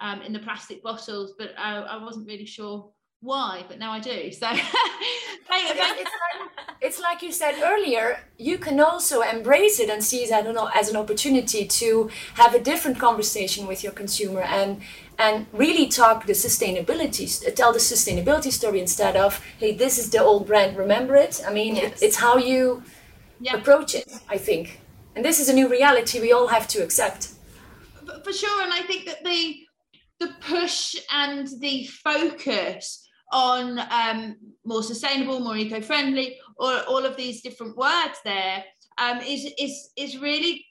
um, 0.00 0.22
in 0.22 0.32
the 0.32 0.38
plastic 0.38 0.82
bottles, 0.82 1.34
but 1.38 1.50
I, 1.58 1.76
I, 1.76 2.02
wasn't 2.02 2.26
really 2.26 2.46
sure 2.46 2.90
why, 3.20 3.64
but 3.68 3.78
now 3.78 3.92
I 3.92 4.00
do. 4.00 4.32
So 4.32 4.48
it's, 4.50 5.50
like, 5.50 6.08
it's, 6.80 7.00
like, 7.00 7.22
you 7.22 7.32
said 7.32 7.56
earlier, 7.62 8.20
you 8.38 8.56
can 8.56 8.80
also 8.80 9.20
embrace 9.20 9.78
it 9.78 9.90
and 9.90 10.02
see 10.02 10.24
it 10.24 10.32
as 10.32 10.88
an 10.88 10.96
opportunity 10.96 11.66
to 11.66 12.10
have 12.34 12.54
a 12.54 12.60
different 12.60 12.98
conversation 12.98 13.66
with 13.66 13.84
your 13.84 13.92
consumer 13.92 14.40
and 14.40 14.80
and 15.18 15.46
really 15.52 15.86
talk 15.86 16.24
the 16.24 16.32
sustainability, 16.32 17.28
tell 17.54 17.74
the 17.74 17.78
sustainability 17.78 18.50
story 18.50 18.80
instead 18.80 19.16
of, 19.16 19.44
hey, 19.58 19.76
this 19.76 19.98
is 19.98 20.08
the 20.08 20.18
old 20.18 20.46
brand, 20.46 20.78
remember 20.78 21.14
it? 21.14 21.42
I 21.46 21.52
mean, 21.52 21.76
yes. 21.76 22.00
it, 22.00 22.06
it's 22.06 22.16
how 22.16 22.38
you 22.38 22.82
yeah. 23.38 23.56
approach 23.56 23.94
it, 23.94 24.10
I 24.30 24.38
think. 24.38 24.80
And 25.14 25.22
this 25.22 25.38
is 25.38 25.50
a 25.50 25.52
new 25.52 25.68
reality 25.68 26.20
we 26.20 26.32
all 26.32 26.46
have 26.46 26.66
to 26.68 26.82
accept. 26.82 27.32
For 28.24 28.32
sure, 28.32 28.62
and 28.62 28.72
I 28.72 28.80
think 28.80 29.04
that 29.04 29.22
the 29.22 29.66
the 30.20 30.34
push 30.40 30.94
and 31.12 31.48
the 31.60 31.86
focus 31.86 33.06
on 33.32 33.78
um, 33.90 34.36
more 34.64 34.82
sustainable, 34.82 35.40
more 35.40 35.56
eco-friendly, 35.56 36.38
or 36.56 36.80
all 36.82 37.04
of 37.04 37.16
these 37.16 37.42
different 37.42 37.76
words 37.76 38.18
there 38.24 38.64
um, 38.98 39.20
is 39.20 39.50
is 39.58 39.90
is 39.96 40.18
really 40.18 40.64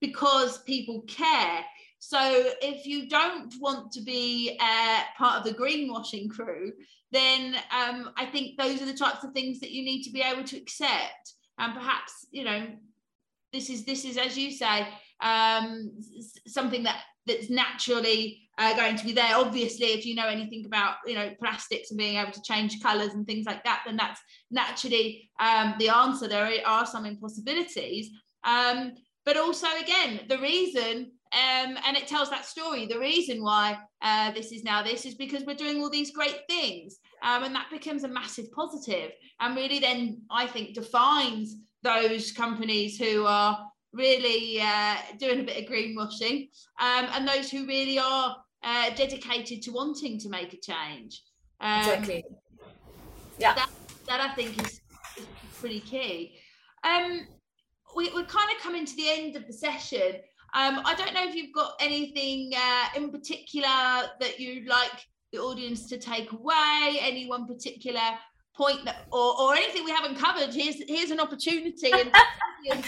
because 0.00 0.62
people 0.62 1.02
care. 1.02 1.64
So 1.98 2.18
if 2.62 2.86
you 2.86 3.08
don't 3.08 3.52
want 3.60 3.92
to 3.92 4.02
be 4.02 4.58
uh, 4.60 5.00
part 5.18 5.38
of 5.38 5.44
the 5.44 5.58
greenwashing 5.58 6.30
crew, 6.30 6.72
then 7.10 7.56
um, 7.72 8.10
I 8.16 8.26
think 8.26 8.56
those 8.58 8.80
are 8.80 8.86
the 8.86 8.94
types 8.94 9.24
of 9.24 9.32
things 9.32 9.60
that 9.60 9.72
you 9.72 9.84
need 9.84 10.02
to 10.04 10.10
be 10.10 10.22
able 10.22 10.44
to 10.44 10.56
accept. 10.56 11.34
And 11.58 11.74
perhaps 11.74 12.26
you 12.30 12.44
know, 12.44 12.66
this 13.52 13.68
is 13.68 13.84
this 13.84 14.04
is 14.04 14.16
as 14.16 14.38
you 14.38 14.50
say 14.52 14.88
um, 15.20 15.92
something 16.46 16.84
that 16.84 17.00
that's 17.26 17.50
naturally 17.50 18.45
uh, 18.58 18.74
going 18.74 18.96
to 18.96 19.04
be 19.04 19.12
there. 19.12 19.36
Obviously, 19.36 19.88
if 19.88 20.06
you 20.06 20.14
know 20.14 20.26
anything 20.26 20.64
about 20.66 20.96
you 21.06 21.14
know 21.14 21.30
plastics 21.38 21.90
and 21.90 21.98
being 21.98 22.16
able 22.16 22.32
to 22.32 22.42
change 22.42 22.80
colours 22.80 23.12
and 23.12 23.26
things 23.26 23.46
like 23.46 23.62
that, 23.64 23.82
then 23.86 23.96
that's 23.96 24.20
naturally 24.50 25.30
um, 25.40 25.74
the 25.78 25.88
answer. 25.88 26.28
There 26.28 26.50
are 26.66 26.86
some 26.86 27.04
impossibilities, 27.04 28.10
um, 28.44 28.92
but 29.24 29.36
also 29.36 29.66
again 29.82 30.20
the 30.28 30.38
reason. 30.38 31.12
Um, 31.32 31.76
and 31.84 31.96
it 31.96 32.06
tells 32.06 32.30
that 32.30 32.46
story. 32.46 32.86
The 32.86 33.00
reason 33.00 33.42
why 33.42 33.76
uh, 34.00 34.30
this 34.30 34.52
is 34.52 34.62
now 34.62 34.84
this 34.84 35.04
is 35.04 35.16
because 35.16 35.42
we're 35.44 35.56
doing 35.56 35.82
all 35.82 35.90
these 35.90 36.12
great 36.12 36.42
things, 36.48 36.98
um, 37.22 37.42
and 37.42 37.54
that 37.54 37.68
becomes 37.68 38.04
a 38.04 38.08
massive 38.08 38.50
positive, 38.52 39.10
and 39.40 39.56
really 39.56 39.80
then 39.80 40.22
I 40.30 40.46
think 40.46 40.74
defines 40.74 41.56
those 41.82 42.30
companies 42.30 42.96
who 42.96 43.26
are 43.26 43.58
really 43.92 44.60
uh, 44.60 44.96
doing 45.18 45.40
a 45.40 45.42
bit 45.42 45.64
of 45.64 45.70
greenwashing, 45.70 46.48
um, 46.80 47.08
and 47.12 47.26
those 47.26 47.50
who 47.50 47.66
really 47.66 47.98
are 47.98 48.36
uh, 48.66 48.90
dedicated 48.94 49.62
to 49.62 49.70
wanting 49.70 50.18
to 50.18 50.28
make 50.28 50.52
a 50.52 50.58
change. 50.58 51.22
Um, 51.60 51.78
exactly. 51.78 52.24
Yeah. 53.38 53.54
That, 53.54 53.70
that 54.08 54.20
I 54.20 54.34
think 54.34 54.60
is, 54.62 54.80
is 55.16 55.26
pretty 55.60 55.80
key. 55.80 56.34
Um, 56.82 57.26
we, 57.96 58.10
we're 58.12 58.24
kind 58.24 58.50
of 58.54 58.62
coming 58.62 58.84
to 58.84 58.96
the 58.96 59.08
end 59.08 59.36
of 59.36 59.46
the 59.46 59.52
session. 59.52 60.16
Um, 60.54 60.80
I 60.84 60.94
don't 60.96 61.14
know 61.14 61.26
if 61.26 61.34
you've 61.34 61.54
got 61.54 61.74
anything 61.80 62.52
uh, 62.56 62.86
in 62.96 63.10
particular 63.10 63.68
that 64.20 64.40
you'd 64.40 64.66
like 64.66 65.06
the 65.32 65.38
audience 65.38 65.88
to 65.90 65.98
take 65.98 66.32
away, 66.32 66.98
any 67.00 67.26
one 67.28 67.46
particular 67.46 68.00
point 68.56 68.84
that, 68.84 69.06
or, 69.12 69.40
or 69.40 69.54
anything 69.54 69.84
we 69.84 69.90
haven't 69.90 70.16
covered. 70.16 70.54
Here's 70.54 70.76
here's 70.88 71.10
an 71.10 71.20
opportunity. 71.20 71.92
And 71.92 72.12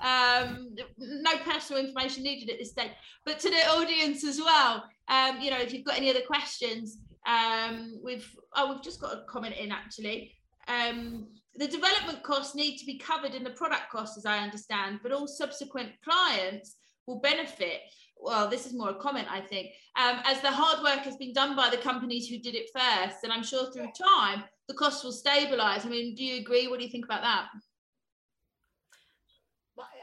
um, 0.00 0.74
no 0.98 1.36
personal 1.38 1.84
information 1.84 2.22
needed 2.22 2.50
at 2.50 2.58
this 2.58 2.70
stage, 2.70 2.92
but 3.24 3.38
to 3.40 3.50
the 3.50 3.68
audience 3.70 4.24
as 4.24 4.38
well. 4.38 4.84
Um, 5.08 5.40
you 5.40 5.50
know, 5.50 5.58
if 5.58 5.72
you've 5.72 5.84
got 5.84 5.96
any 5.96 6.10
other 6.10 6.22
questions, 6.26 6.98
um, 7.26 7.98
we've 8.02 8.28
oh 8.56 8.72
we've 8.72 8.82
just 8.82 9.00
got 9.00 9.14
a 9.14 9.22
comment 9.28 9.56
in 9.56 9.72
actually. 9.72 10.32
Um, 10.68 11.28
the 11.54 11.66
development 11.66 12.22
costs 12.22 12.54
need 12.54 12.76
to 12.78 12.86
be 12.86 12.98
covered 12.98 13.34
in 13.34 13.42
the 13.42 13.50
product 13.50 13.90
cost, 13.90 14.16
as 14.16 14.26
I 14.26 14.38
understand, 14.38 15.00
but 15.02 15.12
all 15.12 15.26
subsequent 15.26 15.90
clients 16.04 16.76
will 17.06 17.20
benefit. 17.20 17.80
Well, 18.20 18.48
this 18.48 18.66
is 18.66 18.74
more 18.74 18.90
a 18.90 18.94
comment, 18.94 19.28
I 19.30 19.40
think, 19.40 19.70
um, 19.96 20.20
as 20.24 20.40
the 20.40 20.50
hard 20.50 20.82
work 20.82 21.04
has 21.04 21.16
been 21.16 21.32
done 21.32 21.54
by 21.54 21.70
the 21.70 21.76
companies 21.76 22.28
who 22.28 22.38
did 22.38 22.54
it 22.54 22.68
first, 22.74 23.22
and 23.22 23.32
I'm 23.32 23.44
sure 23.44 23.70
through 23.70 23.90
time 23.96 24.44
the 24.66 24.74
costs 24.74 25.04
will 25.04 25.12
stabilize. 25.12 25.86
I 25.86 25.88
mean, 25.88 26.14
do 26.14 26.24
you 26.24 26.40
agree? 26.40 26.66
What 26.68 26.78
do 26.78 26.84
you 26.84 26.90
think 26.90 27.04
about 27.04 27.22
that? 27.22 27.46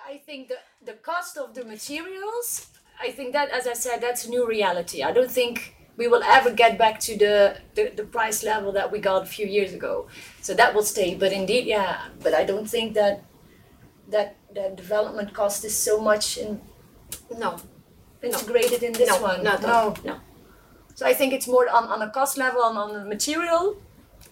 I 0.07 0.17
think 0.17 0.49
the, 0.49 0.57
the 0.85 0.93
cost 0.93 1.35
of 1.35 1.55
the 1.55 1.65
materials, 1.65 2.67
I 3.01 3.09
think 3.09 3.33
that, 3.33 3.49
as 3.49 3.67
I 3.67 3.73
said, 3.73 4.01
that's 4.01 4.25
a 4.25 4.29
new 4.29 4.47
reality. 4.47 5.01
I 5.01 5.11
don't 5.11 5.31
think 5.31 5.75
we 5.97 6.07
will 6.07 6.21
ever 6.23 6.51
get 6.51 6.77
back 6.77 6.99
to 7.01 7.17
the, 7.17 7.57
the, 7.73 7.91
the 7.95 8.03
price 8.03 8.43
level 8.43 8.71
that 8.73 8.91
we 8.91 8.99
got 8.99 9.23
a 9.23 9.25
few 9.25 9.47
years 9.47 9.73
ago. 9.73 10.07
So 10.41 10.53
that 10.53 10.75
will 10.75 10.83
stay. 10.83 11.15
But 11.15 11.33
indeed, 11.33 11.65
yeah, 11.65 12.09
but 12.21 12.35
I 12.35 12.43
don't 12.43 12.69
think 12.69 12.93
that 12.93 13.23
that 14.09 14.35
that 14.53 14.77
development 14.77 15.33
cost 15.33 15.65
is 15.65 15.75
so 15.75 15.99
much 15.99 16.37
in 16.37 16.61
no 17.35 17.57
integrated 18.25 18.81
no. 18.81 18.87
in 18.87 18.93
this 18.93 19.09
no, 19.09 19.21
one. 19.21 19.43
No, 19.43 19.57
no, 19.57 19.95
no. 20.03 20.15
So 20.95 21.05
I 21.05 21.13
think 21.13 21.33
it's 21.33 21.47
more 21.47 21.69
on, 21.69 21.85
on 21.85 22.01
a 22.01 22.09
cost 22.09 22.37
level, 22.37 22.61
on, 22.63 22.77
on 22.77 22.93
the 22.93 23.05
material, 23.05 23.77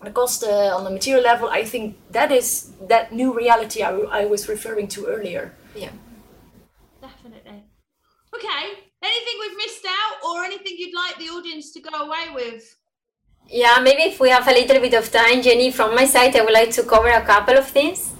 the 0.01 0.11
cost 0.11 0.43
uh, 0.43 0.75
on 0.75 0.83
the 0.83 0.89
material 0.89 1.23
level. 1.23 1.49
I 1.49 1.63
think 1.63 1.97
that 2.11 2.31
is 2.31 2.71
that 2.87 3.11
new 3.11 3.33
reality 3.33 3.83
I, 3.83 3.91
I 3.91 4.25
was 4.25 4.47
referring 4.47 4.87
to 4.89 5.05
earlier. 5.07 5.53
Yeah. 5.75 5.91
Definitely. 7.01 7.65
Okay. 8.33 8.63
Anything 9.03 9.35
we've 9.41 9.57
missed 9.57 9.85
out 9.85 10.15
or 10.25 10.45
anything 10.45 10.75
you'd 10.77 10.95
like 10.95 11.17
the 11.17 11.25
audience 11.25 11.71
to 11.73 11.81
go 11.81 11.91
away 12.05 12.33
with? 12.33 12.77
Yeah, 13.49 13.79
maybe 13.83 14.03
if 14.03 14.21
we 14.21 14.29
have 14.29 14.47
a 14.47 14.51
little 14.51 14.79
bit 14.79 14.93
of 14.93 15.11
time, 15.11 15.41
Jenny, 15.41 15.69
from 15.69 15.93
my 15.93 16.05
side, 16.05 16.33
I 16.37 16.41
would 16.45 16.53
like 16.53 16.71
to 16.71 16.83
cover 16.83 17.09
a 17.09 17.21
couple 17.21 17.57
of 17.57 17.67
things. 17.67 18.12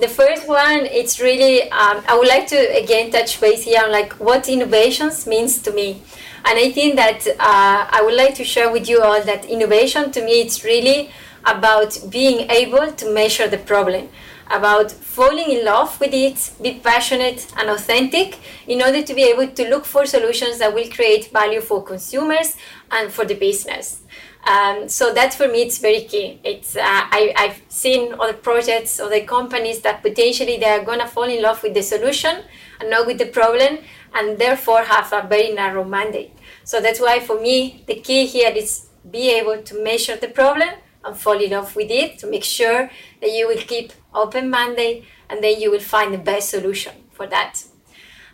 The 0.00 0.08
first 0.08 0.48
one, 0.48 0.86
it's 0.86 1.20
really, 1.20 1.70
um, 1.70 2.02
I 2.08 2.16
would 2.18 2.26
like 2.26 2.46
to 2.46 2.56
again 2.56 3.10
touch 3.10 3.38
base 3.38 3.64
here 3.64 3.82
on 3.84 3.92
like 3.92 4.14
what 4.14 4.48
innovations 4.48 5.26
means 5.26 5.60
to 5.60 5.70
me. 5.72 6.02
And 6.46 6.58
I 6.58 6.72
think 6.72 6.96
that 6.96 7.26
uh, 7.28 7.86
I 7.90 8.00
would 8.02 8.14
like 8.14 8.34
to 8.36 8.44
share 8.44 8.72
with 8.72 8.88
you 8.88 9.02
all 9.02 9.22
that 9.22 9.44
innovation 9.44 10.10
to 10.12 10.24
me, 10.24 10.40
it's 10.40 10.64
really 10.64 11.10
about 11.44 11.98
being 12.08 12.50
able 12.50 12.90
to 12.92 13.12
measure 13.12 13.46
the 13.46 13.58
problem 13.58 14.08
about 14.50 14.90
falling 14.90 15.50
in 15.50 15.66
love 15.66 16.00
with 16.00 16.14
it, 16.14 16.50
be 16.62 16.80
passionate 16.82 17.46
and 17.58 17.68
authentic 17.68 18.38
in 18.66 18.80
order 18.82 19.02
to 19.02 19.14
be 19.14 19.22
able 19.22 19.48
to 19.48 19.68
look 19.68 19.84
for 19.84 20.06
solutions 20.06 20.58
that 20.58 20.74
will 20.74 20.88
create 20.88 21.30
value 21.30 21.60
for 21.60 21.82
consumers 21.84 22.56
and 22.90 23.12
for 23.12 23.24
the 23.26 23.34
business. 23.34 24.00
Um, 24.46 24.88
so 24.88 25.12
that 25.12 25.34
for 25.34 25.48
me 25.48 25.62
it's 25.62 25.78
very 25.78 26.02
key. 26.02 26.40
It's 26.42 26.74
uh, 26.74 26.80
I, 26.82 27.32
I've 27.36 27.62
seen 27.68 28.14
other 28.14 28.32
projects, 28.32 28.98
other 28.98 29.20
companies 29.24 29.80
that 29.82 30.02
potentially 30.02 30.56
they 30.56 30.70
are 30.70 30.84
gonna 30.84 31.06
fall 31.06 31.24
in 31.24 31.42
love 31.42 31.62
with 31.62 31.74
the 31.74 31.82
solution 31.82 32.42
and 32.80 32.90
not 32.90 33.06
with 33.06 33.18
the 33.18 33.26
problem, 33.26 33.78
and 34.14 34.38
therefore 34.38 34.82
have 34.82 35.12
a 35.12 35.26
very 35.28 35.52
narrow 35.52 35.84
mandate. 35.84 36.32
So 36.64 36.80
that's 36.80 37.00
why 37.00 37.20
for 37.20 37.40
me 37.40 37.84
the 37.86 37.96
key 37.96 38.26
here 38.26 38.50
is 38.50 38.88
be 39.10 39.30
able 39.30 39.62
to 39.62 39.82
measure 39.82 40.16
the 40.16 40.28
problem 40.28 40.70
and 41.04 41.16
fall 41.16 41.40
in 41.40 41.50
love 41.50 41.76
with 41.76 41.90
it 41.90 42.18
to 42.18 42.26
make 42.26 42.44
sure 42.44 42.90
that 43.20 43.30
you 43.30 43.46
will 43.46 43.58
keep 43.58 43.92
open 44.14 44.50
mandate 44.50 45.04
and 45.28 45.42
then 45.42 45.60
you 45.60 45.70
will 45.70 45.80
find 45.80 46.12
the 46.12 46.18
best 46.18 46.50
solution 46.50 46.92
for 47.12 47.26
that. 47.26 47.64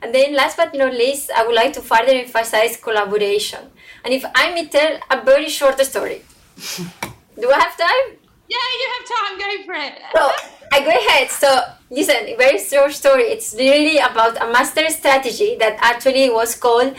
And 0.03 0.15
then 0.15 0.35
last 0.35 0.57
but 0.57 0.75
not 0.75 0.93
least, 0.93 1.31
I 1.31 1.47
would 1.47 1.55
like 1.55 1.73
to 1.75 1.81
further 1.81 2.13
emphasize 2.13 2.77
collaboration. 2.77 3.71
And 4.07 4.15
if 4.15 4.25
I 4.37 4.55
may 4.55 4.69
tell 4.69 5.01
a 5.11 5.21
very 5.25 5.49
short 5.49 5.81
story. 5.81 6.23
Do 7.41 7.51
I 7.51 7.59
have 7.59 7.77
time? 7.77 8.15
Yeah, 8.47 8.67
you 8.79 8.87
have 8.95 9.05
time. 9.15 9.35
Go 9.37 9.49
for 9.67 9.75
it. 9.75 9.95
So 10.15 10.31
I 10.71 10.79
go 10.87 10.91
ahead. 10.91 11.29
So 11.29 11.49
listen, 11.91 12.39
very 12.39 12.61
short 12.61 12.93
story. 12.93 13.25
It's 13.25 13.53
really 13.59 13.99
about 13.99 14.41
a 14.41 14.47
master 14.53 14.89
strategy 14.91 15.57
that 15.59 15.79
actually 15.81 16.31
was 16.31 16.55
called 16.55 16.95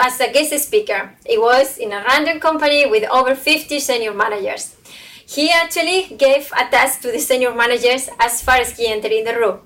as 0.00 0.18
a 0.18 0.32
guest 0.32 0.58
speaker. 0.66 1.12
It 1.26 1.38
was 1.38 1.76
in 1.76 1.92
a 1.92 2.02
random 2.08 2.40
company 2.40 2.86
with 2.86 3.04
over 3.10 3.34
50 3.34 3.78
senior 3.78 4.14
managers. 4.14 4.76
He 5.28 5.50
actually 5.50 6.16
gave 6.16 6.50
a 6.56 6.70
task 6.70 7.02
to 7.02 7.12
the 7.12 7.18
senior 7.18 7.54
managers 7.54 8.08
as 8.18 8.40
far 8.40 8.56
as 8.56 8.78
he 8.78 8.88
entered 8.88 9.12
in 9.12 9.26
the 9.26 9.36
room. 9.36 9.60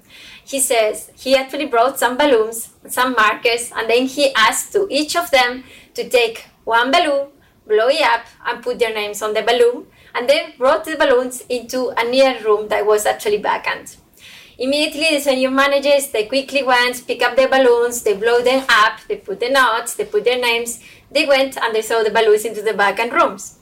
He 0.44 0.58
says 0.58 1.12
he 1.14 1.36
actually 1.36 1.66
brought 1.66 2.00
some 2.00 2.16
balloons, 2.16 2.70
some 2.88 3.12
markers, 3.12 3.70
and 3.76 3.88
then 3.88 4.06
he 4.06 4.34
asked 4.34 4.72
to 4.72 4.88
each 4.90 5.14
of 5.14 5.30
them 5.30 5.62
to 5.94 6.08
take 6.08 6.49
one 6.64 6.90
balloon, 6.90 7.28
blow 7.66 7.88
it 7.88 8.02
up, 8.02 8.26
and 8.46 8.62
put 8.62 8.78
their 8.78 8.94
names 8.94 9.22
on 9.22 9.34
the 9.34 9.42
balloon, 9.42 9.86
and 10.14 10.28
then 10.28 10.52
brought 10.58 10.84
the 10.84 10.96
balloons 10.96 11.42
into 11.48 11.88
a 11.96 12.04
near 12.04 12.42
room 12.44 12.68
that 12.68 12.86
was 12.86 13.06
actually 13.06 13.36
vacant. 13.38 13.96
Immediately, 14.58 15.16
the 15.16 15.20
senior 15.22 15.50
managers, 15.50 16.08
they 16.08 16.26
quickly 16.26 16.62
went, 16.62 17.06
pick 17.06 17.22
up 17.22 17.34
the 17.34 17.48
balloons, 17.48 18.02
they 18.02 18.14
blow 18.14 18.42
them 18.42 18.66
up, 18.68 19.00
they 19.08 19.16
put 19.16 19.40
the 19.40 19.48
notes, 19.48 19.94
they 19.94 20.04
put 20.04 20.24
their 20.24 20.38
names, 20.38 20.80
they 21.10 21.24
went 21.24 21.56
and 21.56 21.74
they 21.74 21.80
throw 21.80 22.04
the 22.04 22.10
balloons 22.10 22.44
into 22.44 22.60
the 22.60 22.74
vacant 22.74 23.12
rooms. 23.12 23.58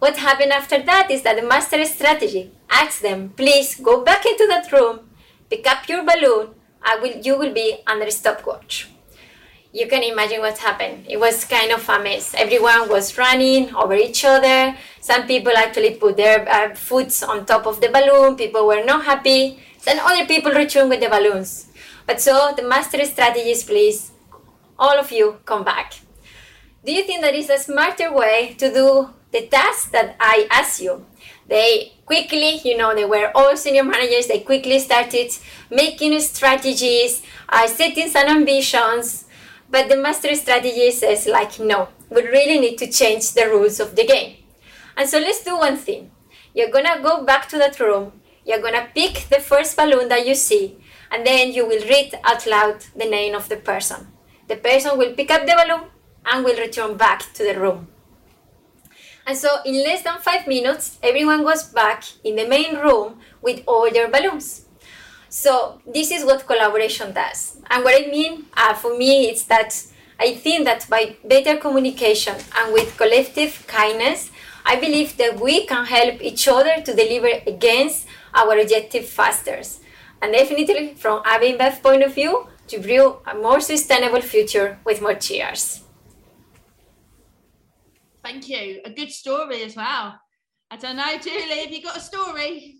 What 0.00 0.18
happened 0.18 0.52
after 0.52 0.82
that 0.82 1.10
is 1.10 1.22
that 1.22 1.36
the 1.36 1.46
master 1.46 1.82
strategy 1.86 2.52
asked 2.68 3.00
them, 3.00 3.30
please 3.30 3.80
go 3.80 4.04
back 4.04 4.26
into 4.26 4.46
that 4.48 4.70
room, 4.70 5.08
pick 5.48 5.66
up 5.66 5.88
your 5.88 6.04
balloon, 6.04 6.50
I 6.82 6.98
will, 7.00 7.16
you 7.16 7.38
will 7.38 7.54
be 7.54 7.78
under 7.86 8.10
stopwatch. 8.10 8.90
You 9.74 9.88
can 9.88 10.04
imagine 10.04 10.38
what 10.38 10.56
happened. 10.58 11.04
It 11.08 11.18
was 11.18 11.44
kind 11.44 11.72
of 11.72 11.88
a 11.88 11.98
mess. 11.98 12.32
Everyone 12.38 12.88
was 12.88 13.18
running 13.18 13.74
over 13.74 13.94
each 13.94 14.24
other. 14.24 14.76
Some 15.00 15.26
people 15.26 15.52
actually 15.56 15.96
put 15.96 16.16
their 16.16 16.48
uh, 16.48 16.76
on 17.28 17.44
top 17.44 17.66
of 17.66 17.80
the 17.80 17.88
balloon. 17.88 18.36
People 18.36 18.68
were 18.68 18.84
not 18.84 19.04
happy. 19.04 19.58
Then 19.84 19.98
other 19.98 20.26
people 20.26 20.52
returned 20.52 20.90
with 20.90 21.00
the 21.00 21.08
balloons. 21.08 21.72
But 22.06 22.20
so 22.20 22.54
the 22.56 22.62
master 22.62 23.04
strategist, 23.04 23.66
please, 23.66 24.12
all 24.78 24.96
of 24.96 25.10
you 25.10 25.40
come 25.44 25.64
back. 25.64 25.94
Do 26.84 26.92
you 26.92 27.02
think 27.02 27.22
that 27.22 27.34
is 27.34 27.50
a 27.50 27.58
smarter 27.58 28.14
way 28.14 28.54
to 28.58 28.72
do 28.72 29.10
the 29.32 29.48
task 29.48 29.90
that 29.90 30.14
I 30.20 30.46
asked 30.52 30.80
you? 30.80 31.04
They 31.48 31.94
quickly, 32.06 32.60
you 32.64 32.76
know, 32.76 32.94
they 32.94 33.06
were 33.06 33.32
all 33.34 33.56
senior 33.56 33.82
managers. 33.82 34.28
They 34.28 34.38
quickly 34.38 34.78
started 34.78 35.32
making 35.68 36.20
strategies, 36.20 37.22
uh, 37.48 37.66
setting 37.66 38.08
some 38.08 38.28
ambitions. 38.28 39.23
But 39.74 39.88
the 39.88 39.96
master 39.96 40.32
strategy 40.36 40.90
says, 40.92 41.26
like, 41.26 41.58
no, 41.58 41.88
we 42.08 42.22
really 42.22 42.60
need 42.60 42.76
to 42.78 42.86
change 42.86 43.32
the 43.32 43.48
rules 43.50 43.80
of 43.80 43.96
the 43.96 44.06
game. 44.06 44.30
And 44.96 45.08
so 45.10 45.18
let's 45.18 45.42
do 45.42 45.58
one 45.58 45.76
thing. 45.76 46.12
You're 46.54 46.70
gonna 46.70 47.02
go 47.02 47.24
back 47.24 47.48
to 47.48 47.58
that 47.58 47.80
room 47.80 48.12
you're 48.44 48.60
gonna 48.60 48.88
pick 48.94 49.26
the 49.30 49.40
first 49.40 49.76
balloon 49.76 50.08
that 50.08 50.26
you 50.26 50.34
see, 50.34 50.76
and 51.10 51.26
then 51.26 51.52
you 51.52 51.66
will 51.66 51.82
read 51.88 52.12
out 52.24 52.46
loud 52.46 52.84
the 52.94 53.08
name 53.08 53.34
of 53.34 53.48
the 53.48 53.56
person. 53.56 54.08
The 54.48 54.56
person 54.56 54.98
will 54.98 55.14
pick 55.14 55.30
up 55.30 55.46
the 55.46 55.56
balloon 55.56 55.88
and 56.26 56.44
will 56.44 56.58
return 56.58 56.96
back 56.96 57.32
to 57.34 57.42
the 57.42 57.58
room. 57.58 57.88
And 59.26 59.38
so, 59.38 59.62
in 59.64 59.82
less 59.82 60.02
than 60.02 60.20
five 60.20 60.46
minutes, 60.46 60.98
everyone 61.02 61.42
was 61.42 61.72
back 61.72 62.04
in 62.22 62.36
the 62.36 62.46
main 62.46 62.76
room 62.76 63.18
with 63.40 63.62
all 63.66 63.90
their 63.90 64.08
balloons. 64.08 64.63
So, 65.34 65.80
this 65.84 66.12
is 66.12 66.24
what 66.24 66.46
collaboration 66.46 67.12
does. 67.12 67.56
And 67.68 67.82
what 67.82 68.00
I 68.00 68.08
mean 68.08 68.46
uh, 68.56 68.72
for 68.72 68.96
me 68.96 69.30
is 69.32 69.46
that 69.46 69.74
I 70.20 70.36
think 70.36 70.64
that 70.64 70.88
by 70.88 71.16
better 71.24 71.56
communication 71.56 72.36
and 72.56 72.72
with 72.72 72.96
collective 72.96 73.66
kindness, 73.66 74.30
I 74.64 74.76
believe 74.76 75.16
that 75.16 75.40
we 75.40 75.66
can 75.66 75.86
help 75.86 76.22
each 76.22 76.46
other 76.46 76.80
to 76.84 76.94
deliver 76.94 77.30
against 77.48 78.06
our 78.32 78.56
objective 78.56 79.06
faster. 79.06 79.60
And 80.22 80.32
definitely 80.32 80.94
from 80.94 81.24
InBev 81.24 81.82
point 81.82 82.04
of 82.04 82.14
view, 82.14 82.46
to 82.68 82.78
brew 82.78 83.16
a 83.26 83.34
more 83.34 83.60
sustainable 83.60 84.20
future 84.20 84.78
with 84.84 85.02
more 85.02 85.16
cheers. 85.16 85.82
Thank 88.22 88.48
you. 88.48 88.82
A 88.84 88.90
good 88.90 89.10
story 89.10 89.64
as 89.64 89.74
well. 89.74 90.20
I 90.70 90.76
don't 90.76 90.96
know, 90.96 91.18
Julie, 91.20 91.58
have 91.58 91.72
you 91.72 91.82
got 91.82 91.96
a 91.96 92.00
story? 92.00 92.76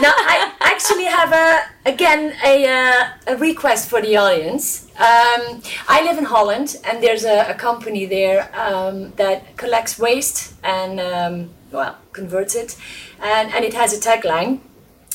Now 0.00 0.12
I 0.16 0.52
actually 0.60 1.04
have 1.04 1.32
a 1.32 1.62
again 1.88 2.34
a, 2.44 2.66
uh, 2.66 3.34
a 3.34 3.36
request 3.36 3.88
for 3.88 4.00
the 4.00 4.16
audience. 4.16 4.86
Um, 4.96 5.62
I 5.88 6.02
live 6.04 6.18
in 6.18 6.24
Holland, 6.24 6.76
and 6.84 7.02
there's 7.02 7.24
a, 7.24 7.50
a 7.50 7.54
company 7.54 8.06
there 8.06 8.50
um, 8.54 9.12
that 9.16 9.56
collects 9.56 9.98
waste 9.98 10.54
and 10.62 11.00
um, 11.00 11.50
well 11.70 11.96
converts 12.12 12.54
it, 12.54 12.76
and 13.20 13.52
and 13.52 13.64
it 13.64 13.74
has 13.74 13.92
a 13.92 14.00
tagline 14.00 14.60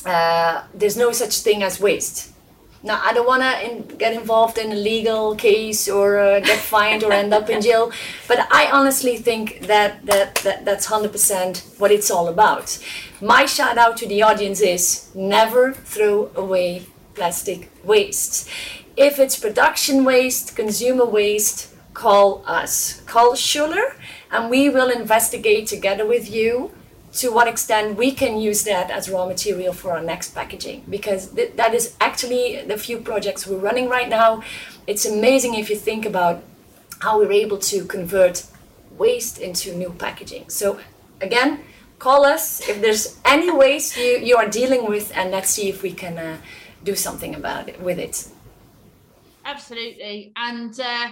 uh, 0.08 0.64
there's 0.74 0.98
no 0.98 1.12
such 1.12 1.40
thing 1.42 1.64
as 1.64 1.80
waste. 1.80 2.32
Now, 2.84 3.02
I 3.04 3.12
don't 3.14 3.28
want 3.28 3.42
to 3.42 3.66
in, 3.66 3.98
get 3.98 4.14
involved 4.14 4.58
in 4.58 4.72
a 4.72 4.76
legal 4.76 5.36
case 5.36 5.90
or 5.90 6.20
uh, 6.20 6.40
get 6.40 6.60
fined 6.60 7.04
or 7.04 7.12
end 7.12 7.34
up 7.34 7.50
in 7.50 7.62
jail, 7.62 7.92
but 8.28 8.48
I 8.52 8.70
honestly 8.72 9.18
think 9.18 9.68
that, 9.68 10.06
that, 10.06 10.36
that 10.36 10.64
that's 10.64 10.88
100% 10.88 11.80
what 11.80 11.92
it's 11.92 12.12
all 12.12 12.28
about. 12.28 12.78
My 13.20 13.46
shout 13.46 13.78
out 13.78 13.98
to 13.98 14.08
the 14.08 14.22
audience 14.22 14.62
is 14.62 15.10
never 15.16 15.74
throw 15.74 16.32
away 16.36 16.86
plastic 17.16 17.72
waste. 17.84 18.48
If 18.96 19.20
it's 19.20 19.40
production 19.40 20.06
waste, 20.06 20.56
consumer 20.56 21.06
waste, 21.06 21.74
call 21.94 22.44
us. 22.46 23.02
Call 23.02 23.34
Schoeller, 23.34 23.96
and 24.32 24.52
we 24.52 24.70
will 24.70 24.92
investigate 24.92 25.68
together 25.68 26.06
with 26.06 26.30
you 26.30 26.72
to 27.18 27.32
what 27.32 27.48
extent 27.48 27.98
we 27.98 28.12
can 28.12 28.40
use 28.40 28.64
that 28.64 28.90
as 28.92 29.10
raw 29.10 29.26
material 29.26 29.74
for 29.74 29.92
our 29.92 30.02
next 30.02 30.36
packaging. 30.36 30.84
Because 30.90 31.30
th- 31.30 31.54
that 31.56 31.74
is 31.74 31.96
actually 32.00 32.62
the 32.64 32.78
few 32.78 33.00
projects 33.00 33.46
we're 33.48 33.58
running 33.58 33.90
right 33.90 34.10
now. 34.10 34.44
It's 34.86 35.06
amazing 35.06 35.56
if 35.56 35.70
you 35.70 35.76
think 35.76 36.06
about 36.06 36.44
how 37.00 37.20
we're 37.20 37.32
able 37.32 37.58
to 37.58 37.86
convert 37.86 38.46
waste 38.98 39.40
into 39.40 39.76
new 39.76 39.92
packaging. 39.92 40.50
So 40.50 40.80
again 41.22 41.64
call 42.00 42.26
us 42.26 42.68
if 42.68 42.82
there's 42.82 43.18
any 43.26 43.52
waste 43.52 43.98
you, 43.98 44.20
you 44.20 44.38
are 44.38 44.48
dealing 44.48 44.88
with 44.88 45.12
and 45.16 45.32
let's 45.32 45.50
see 45.50 45.70
if 45.70 45.82
we 45.82 45.92
can 45.92 46.18
uh, 46.18 46.38
do 46.84 46.96
something 46.96 47.36
about 47.36 47.68
it 47.68 47.82
with 47.82 48.00
it. 48.00 48.28
Absolutely. 49.46 50.32
And 50.36 50.78
uh, 50.80 51.12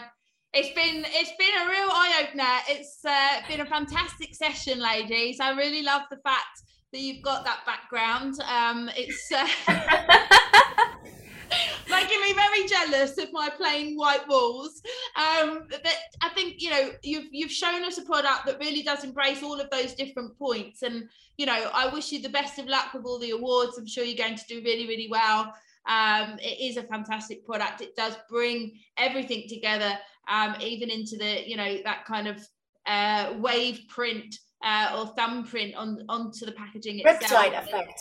it's 0.55 0.69
been 0.69 1.05
it's 1.09 1.33
been 1.37 1.53
a 1.53 1.67
real 1.69 1.89
eye 1.91 2.23
opener. 2.23 2.45
It's 2.69 3.03
uh, 3.03 3.41
been 3.47 3.59
a 3.59 3.65
fantastic 3.65 4.33
session, 4.33 4.79
ladies. 4.79 5.41
I 5.41 5.51
really 5.51 5.81
love 5.81 6.03
the 6.09 6.15
fact 6.17 6.63
that 6.93 7.01
you've 7.01 7.21
got 7.21 7.43
that 7.43 7.65
background. 7.65 8.39
Um, 8.41 8.89
it's 8.95 9.29
uh, 9.33 9.45
making 11.89 12.21
me 12.21 12.31
very 12.33 12.65
jealous 12.67 13.17
of 13.17 13.33
my 13.33 13.49
plain 13.49 13.97
white 13.97 14.25
walls. 14.29 14.81
Um, 15.17 15.63
but 15.69 15.85
I 16.21 16.29
think 16.29 16.55
you 16.59 16.69
know 16.69 16.91
you've 17.03 17.27
you've 17.31 17.51
shown 17.51 17.83
us 17.83 17.97
a 17.97 18.03
product 18.03 18.45
that 18.45 18.57
really 18.59 18.81
does 18.81 19.03
embrace 19.03 19.43
all 19.43 19.59
of 19.59 19.69
those 19.71 19.93
different 19.93 20.39
points. 20.39 20.83
And 20.83 21.09
you 21.37 21.45
know, 21.45 21.69
I 21.73 21.93
wish 21.93 22.13
you 22.13 22.21
the 22.21 22.29
best 22.29 22.59
of 22.59 22.67
luck 22.67 22.93
with 22.93 23.03
all 23.05 23.19
the 23.19 23.31
awards. 23.31 23.77
I'm 23.77 23.87
sure 23.87 24.05
you're 24.05 24.25
going 24.25 24.37
to 24.37 24.47
do 24.47 24.61
really 24.63 24.87
really 24.87 25.09
well. 25.11 25.53
Um, 25.85 26.39
it 26.41 26.59
is 26.59 26.77
a 26.77 26.83
fantastic 26.83 27.45
product. 27.45 27.81
It 27.81 27.95
does 27.95 28.17
bring 28.29 28.79
everything 28.97 29.49
together 29.49 29.97
um, 30.27 30.55
even 30.61 30.89
into 30.89 31.17
the 31.17 31.47
you 31.47 31.57
know 31.57 31.77
that 31.83 32.05
kind 32.05 32.27
of 32.27 32.45
uh, 32.85 33.33
wave 33.37 33.81
print 33.89 34.35
uh, 34.63 34.95
or 34.97 35.07
thumbprint 35.15 35.75
on 35.75 36.03
onto 36.09 36.45
the 36.45 36.51
packaging 36.51 36.99
itself. 36.99 37.45
Riptide 37.45 37.63
effect. 37.63 37.99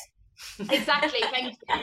exactly. 0.70 1.20
Thank 1.30 1.56
you. 1.68 1.74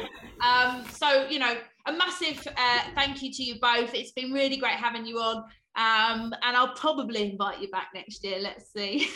Um, 0.46 0.84
so 0.89 1.28
you 1.30 1.39
know, 1.39 1.56
a 1.86 1.94
massive 1.94 2.48
uh, 2.58 2.80
thank 2.96 3.22
you 3.22 3.32
to 3.32 3.44
you 3.44 3.56
both. 3.62 3.94
It's 3.94 4.12
been 4.12 4.32
really 4.32 4.58
great 4.58 4.74
having 4.74 5.06
you 5.06 5.20
on. 5.20 5.44
Um, 5.74 6.34
and 6.44 6.58
I'll 6.58 6.76
probably 6.76 7.32
invite 7.32 7.62
you 7.62 7.70
back 7.70 7.89
next 7.96 8.24
year. 8.26 8.39
Let's 8.42 8.74
see. 8.74 9.08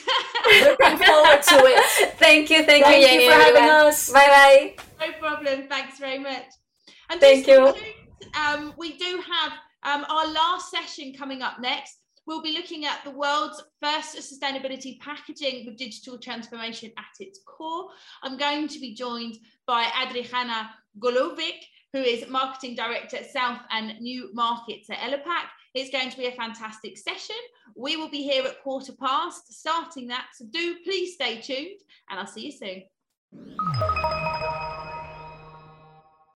Looking 0.46 0.98
forward 0.98 1.42
to 1.42 1.60
it. 1.66 2.14
Thank 2.18 2.50
you, 2.50 2.64
thank, 2.64 2.86
thank 2.86 3.02
you, 3.02 3.08
Jenny, 3.08 3.28
for 3.28 3.34
having 3.34 3.70
us. 3.70 4.10
Bye 4.10 4.76
bye. 5.00 5.06
No 5.06 5.12
problem. 5.20 5.68
Thanks 5.68 6.00
very 6.00 6.18
much. 6.18 6.46
And 7.10 7.20
thank 7.20 7.46
you. 7.48 7.74
Um, 8.40 8.74
we 8.78 8.98
do 8.98 9.22
have 9.30 9.52
um, 9.86 10.06
our 10.10 10.28
last 10.28 10.72
session 10.72 11.14
coming 11.14 11.42
up 11.42 11.60
next, 11.60 12.00
we'll 12.26 12.42
be 12.42 12.54
looking 12.54 12.86
at 12.86 13.04
the 13.04 13.12
world's 13.12 13.64
first 13.82 14.18
sustainability 14.18 15.00
packaging 15.00 15.66
with 15.66 15.78
digital 15.78 16.18
transformation 16.18 16.92
at 16.98 17.06
its 17.20 17.40
core. 17.46 17.90
I'm 18.24 18.38
going 18.38 18.68
to 18.68 18.80
be 18.80 18.96
joined 18.96 19.38
by 19.68 19.90
Adriana 20.04 20.72
Golovic, 21.00 21.62
who 21.94 22.02
is 22.02 22.28
Marketing 22.30 22.76
Director 22.76 23.18
at 23.18 23.32
South 23.32 23.60
and 23.72 24.00
New 24.02 24.30
Markets 24.34 24.90
at 24.90 24.98
Elopak. 24.98 25.48
It's 25.76 25.92
going 25.92 26.10
to 26.10 26.18
be 26.18 26.28
a 26.28 26.32
fantastic 26.32 26.98
session. 26.98 27.36
We 27.76 27.96
will 27.96 28.10
be 28.10 28.24
here 28.24 28.44
at 28.44 28.64
quarter 28.64 28.94
past, 28.94 29.54
starting 29.54 30.08
that. 30.08 30.28
So 30.36 30.46
do 30.52 30.78
please 30.84 31.14
stay 31.14 31.42
tuned, 31.42 31.80
and 32.10 32.20
I'll 32.20 32.28
see 32.28 32.48
you 32.48 32.52
soon. 32.52 34.15